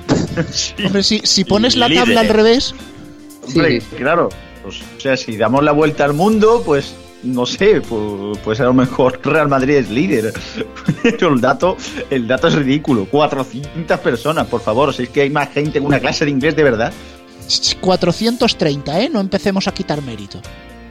Hombre, 0.84 1.02
si, 1.02 1.20
si 1.24 1.44
pones 1.44 1.76
la 1.76 1.88
Líder. 1.88 2.04
tabla 2.04 2.20
al 2.20 2.28
revés, 2.28 2.74
Hombre, 3.46 3.80
Sí, 3.80 3.86
claro. 3.96 4.28
Pues, 4.62 4.80
o 4.96 5.00
sea, 5.00 5.16
si 5.16 5.36
damos 5.36 5.62
la 5.64 5.72
vuelta 5.72 6.04
al 6.04 6.12
mundo, 6.12 6.62
pues 6.64 6.94
no 7.22 7.44
sé, 7.46 7.80
pues, 7.80 8.38
pues 8.44 8.60
a 8.60 8.64
lo 8.64 8.74
mejor 8.74 9.20
Real 9.24 9.48
Madrid 9.48 9.76
es 9.76 9.90
líder. 9.90 10.32
Pero 11.02 11.32
el 11.34 11.40
dato, 11.40 11.76
el 12.10 12.26
dato 12.26 12.48
es 12.48 12.54
ridículo. 12.54 13.06
400 13.06 13.98
personas, 14.00 14.46
por 14.46 14.60
favor. 14.60 14.92
Si 14.94 15.04
es 15.04 15.08
que 15.10 15.22
hay 15.22 15.30
más 15.30 15.50
gente 15.50 15.78
en 15.78 15.86
una 15.86 16.00
clase 16.00 16.24
de 16.24 16.30
inglés 16.30 16.56
de 16.56 16.62
verdad. 16.62 16.92
430, 17.80 19.00
¿eh? 19.00 19.08
No 19.10 19.20
empecemos 19.20 19.66
a 19.66 19.72
quitar 19.74 20.00
mérito. 20.02 20.40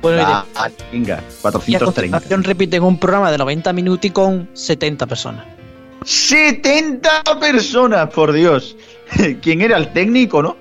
Bueno, 0.01 0.23
Ah, 0.25 0.69
venga, 0.91 1.15
y 1.15 1.27
a 1.27 1.41
430. 1.41 1.85
continuación 1.85 2.43
repiten 2.43 2.83
un 2.83 2.97
programa 2.99 3.31
de 3.31 3.37
90 3.37 3.73
minutos 3.73 4.05
y 4.05 4.09
con 4.11 4.49
70 4.53 5.05
personas. 5.07 5.45
70 6.05 7.23
personas, 7.39 8.09
por 8.09 8.31
Dios. 8.33 8.75
¿Quién 9.41 9.61
era 9.61 9.77
el 9.77 9.91
técnico, 9.91 10.41
no? 10.41 10.55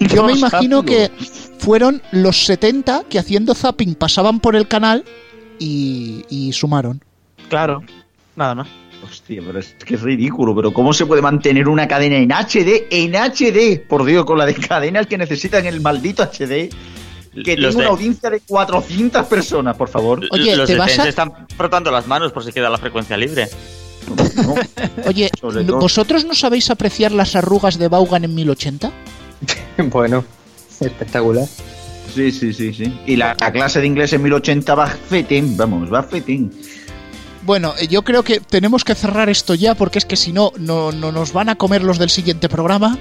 Yo 0.00 0.24
me 0.24 0.32
imagino 0.32 0.84
que 0.84 1.10
fueron 1.58 2.00
los 2.12 2.44
70 2.46 3.04
que 3.08 3.18
haciendo 3.18 3.54
zapping 3.54 3.94
pasaban 3.94 4.38
por 4.40 4.54
el 4.56 4.68
canal 4.68 5.04
y, 5.58 6.24
y 6.30 6.52
sumaron. 6.52 7.02
Claro, 7.48 7.82
nada 8.36 8.54
más. 8.54 8.68
Hostia, 9.04 9.42
pero 9.44 9.58
es 9.58 9.74
que 9.84 9.94
es 9.94 10.02
ridículo. 10.02 10.54
Pero 10.54 10.72
¿cómo 10.72 10.92
se 10.92 11.06
puede 11.06 11.20
mantener 11.22 11.68
una 11.68 11.88
cadena 11.88 12.16
en 12.16 12.30
HD? 12.30 12.86
En 12.90 13.14
HD, 13.14 13.80
por 13.88 14.04
Dios, 14.04 14.24
con 14.24 14.38
la 14.38 14.46
de 14.46 14.54
cadenas 14.54 15.06
que 15.06 15.18
necesitan 15.18 15.66
el 15.66 15.80
maldito 15.80 16.22
HD. 16.22 16.68
Que 17.44 17.56
Los 17.56 17.70
tengo 17.74 17.80
de- 17.80 17.86
una 17.88 17.94
audiencia 17.96 18.30
de 18.30 18.40
400 18.40 19.26
personas, 19.26 19.76
por 19.76 19.88
favor. 19.88 20.20
Oye, 20.30 20.56
Los 20.56 20.66
¿te 20.66 20.72
de 20.74 20.78
vas 20.78 20.92
Ten 20.92 21.00
a- 21.00 21.08
están 21.08 21.32
frotando 21.56 21.90
las 21.90 22.06
manos 22.06 22.32
por 22.32 22.44
si 22.44 22.52
queda 22.52 22.68
la 22.70 22.78
frecuencia 22.78 23.16
libre. 23.16 23.48
Oye. 25.06 25.30
¿vosotros 25.68 26.24
no 26.24 26.34
sabéis 26.34 26.70
apreciar 26.70 27.12
las 27.12 27.36
arrugas 27.36 27.78
de 27.78 27.88
Vaughan 27.88 28.24
en 28.24 28.34
1080? 28.34 28.90
bueno, 29.90 30.24
espectacular. 30.80 31.44
Sí, 32.14 32.32
sí, 32.32 32.52
sí, 32.54 32.72
sí. 32.72 32.98
Y 33.06 33.16
la, 33.16 33.36
la 33.38 33.52
clase 33.52 33.80
de 33.80 33.86
inglés 33.86 34.12
en 34.12 34.22
1080 34.22 34.74
va 34.74 34.86
fetén, 34.86 35.56
vamos, 35.56 35.92
va 35.92 36.02
fetén. 36.02 36.50
Bueno, 37.44 37.74
eh, 37.78 37.86
yo 37.86 38.02
creo 38.02 38.22
que 38.22 38.40
tenemos 38.40 38.84
que 38.84 38.94
cerrar 38.94 39.28
esto 39.28 39.54
ya 39.54 39.74
porque 39.74 39.98
es 39.98 40.04
que 40.04 40.16
si 40.16 40.32
no, 40.32 40.52
no, 40.58 40.90
no 40.92 41.12
nos 41.12 41.32
van 41.32 41.48
a 41.50 41.54
comer 41.56 41.82
los 41.82 41.98
del 41.98 42.10
siguiente 42.10 42.48
programa. 42.48 42.98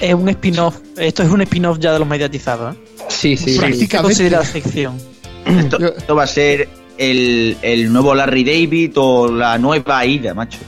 Es 0.00 0.14
un 0.14 0.28
spin-off. 0.28 0.76
Esto 0.96 1.22
es 1.22 1.30
un 1.30 1.40
spin-off 1.42 1.78
ya 1.78 1.92
de 1.92 1.98
los 1.98 2.08
mediatizados. 2.08 2.74
¿eh? 2.74 2.78
Sí, 3.08 3.36
sí, 3.36 3.58
Prácticamente. 3.58 4.02
considera 4.02 4.44
sección. 4.44 4.98
Esto, 5.46 5.94
esto 5.96 6.16
va 6.16 6.24
a 6.24 6.26
ser 6.26 6.68
el, 6.96 7.56
el 7.60 7.92
nuevo 7.92 8.14
Larry 8.14 8.44
David 8.44 8.92
o 8.96 9.30
la 9.30 9.58
nueva 9.58 9.98
Aida, 9.98 10.32
macho. 10.32 10.58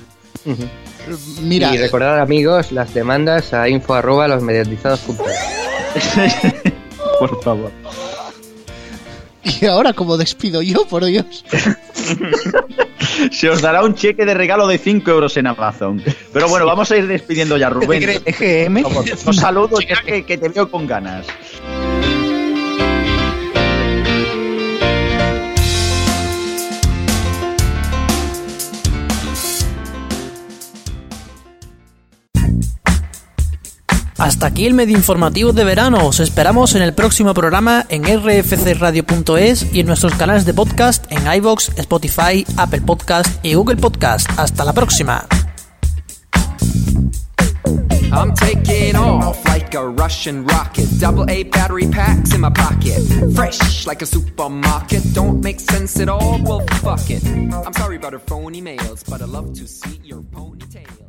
Mira, 1.40 1.74
Y 1.74 1.78
recordad, 1.78 2.20
amigos, 2.20 2.72
las 2.72 2.92
demandas 2.92 3.54
a 3.54 3.68
info 3.68 3.94
arroba 3.94 4.28
los 4.28 4.42
Por 7.20 7.42
favor. 7.42 7.70
y 9.60 9.66
ahora 9.66 9.92
como 9.92 10.16
despido 10.16 10.62
yo, 10.62 10.86
por 10.86 11.04
Dios. 11.04 11.44
Se 13.30 13.48
os 13.48 13.62
dará 13.62 13.84
un 13.84 13.94
cheque 13.94 14.24
de 14.24 14.34
regalo 14.34 14.66
de 14.66 14.78
5 14.78 15.10
euros 15.10 15.36
en 15.36 15.46
Amazon. 15.46 16.02
Pero 16.32 16.48
bueno, 16.48 16.66
vamos 16.66 16.90
a 16.90 16.96
ir 16.96 17.06
despidiendo 17.06 17.56
ya, 17.56 17.70
Rubén. 17.70 18.22
EGM. 18.24 18.82
Favor, 18.82 19.04
Un 19.26 19.34
saludo 19.34 19.80
ya 19.80 20.02
que, 20.02 20.24
que 20.24 20.38
te 20.38 20.48
veo 20.48 20.70
con 20.70 20.86
ganas. 20.86 21.26
Hasta 34.18 34.46
aquí 34.46 34.66
el 34.66 34.74
medio 34.74 34.96
informativo 34.96 35.52
de 35.52 35.64
verano. 35.64 36.06
Os 36.06 36.20
esperamos 36.20 36.74
en 36.74 36.82
el 36.82 36.94
próximo 36.94 37.34
programa 37.34 37.84
en 37.88 38.04
rfcradio.es 38.04 39.66
y 39.72 39.80
en 39.80 39.86
nuestros 39.86 40.14
canales 40.14 40.46
de 40.46 40.54
podcast 40.54 41.04
en 41.10 41.30
iVoox, 41.38 41.70
Spotify, 41.78 42.46
Apple 42.56 42.80
Podcast 42.80 43.44
y 43.44 43.54
Google 43.54 43.76
Podcast. 43.76 44.28
Hasta 44.38 44.64
la 44.64 44.72
próxima. 44.72 45.26
I'm 48.12 48.32
taking 48.34 48.96
off 48.96 49.44
like 49.44 49.74
a 49.74 49.86
Russian 49.86 50.46
rocket. 50.46 50.86
Double 50.98 51.28
A 51.28 51.42
battery 51.44 51.86
packs 51.86 52.32
in 52.34 52.40
my 52.40 52.50
pocket. 52.50 53.02
Fresh 53.34 53.86
like 53.86 54.00
a 54.00 54.06
supermarket. 54.06 55.02
Don't 55.12 55.42
make 55.42 55.60
sense 55.60 56.00
at 56.00 56.08
all. 56.08 56.40
Well, 56.42 56.64
fuck 56.80 57.10
it. 57.10 57.22
I'm 57.26 57.74
sorry 57.74 57.96
about 57.96 58.14
her 58.14 58.20
phony 58.20 58.62
mails, 58.62 59.02
but 59.04 59.20
I 59.20 59.26
love 59.26 59.52
to 59.54 59.66
see 59.66 60.00
your 60.02 60.22
ponytail. 60.22 61.05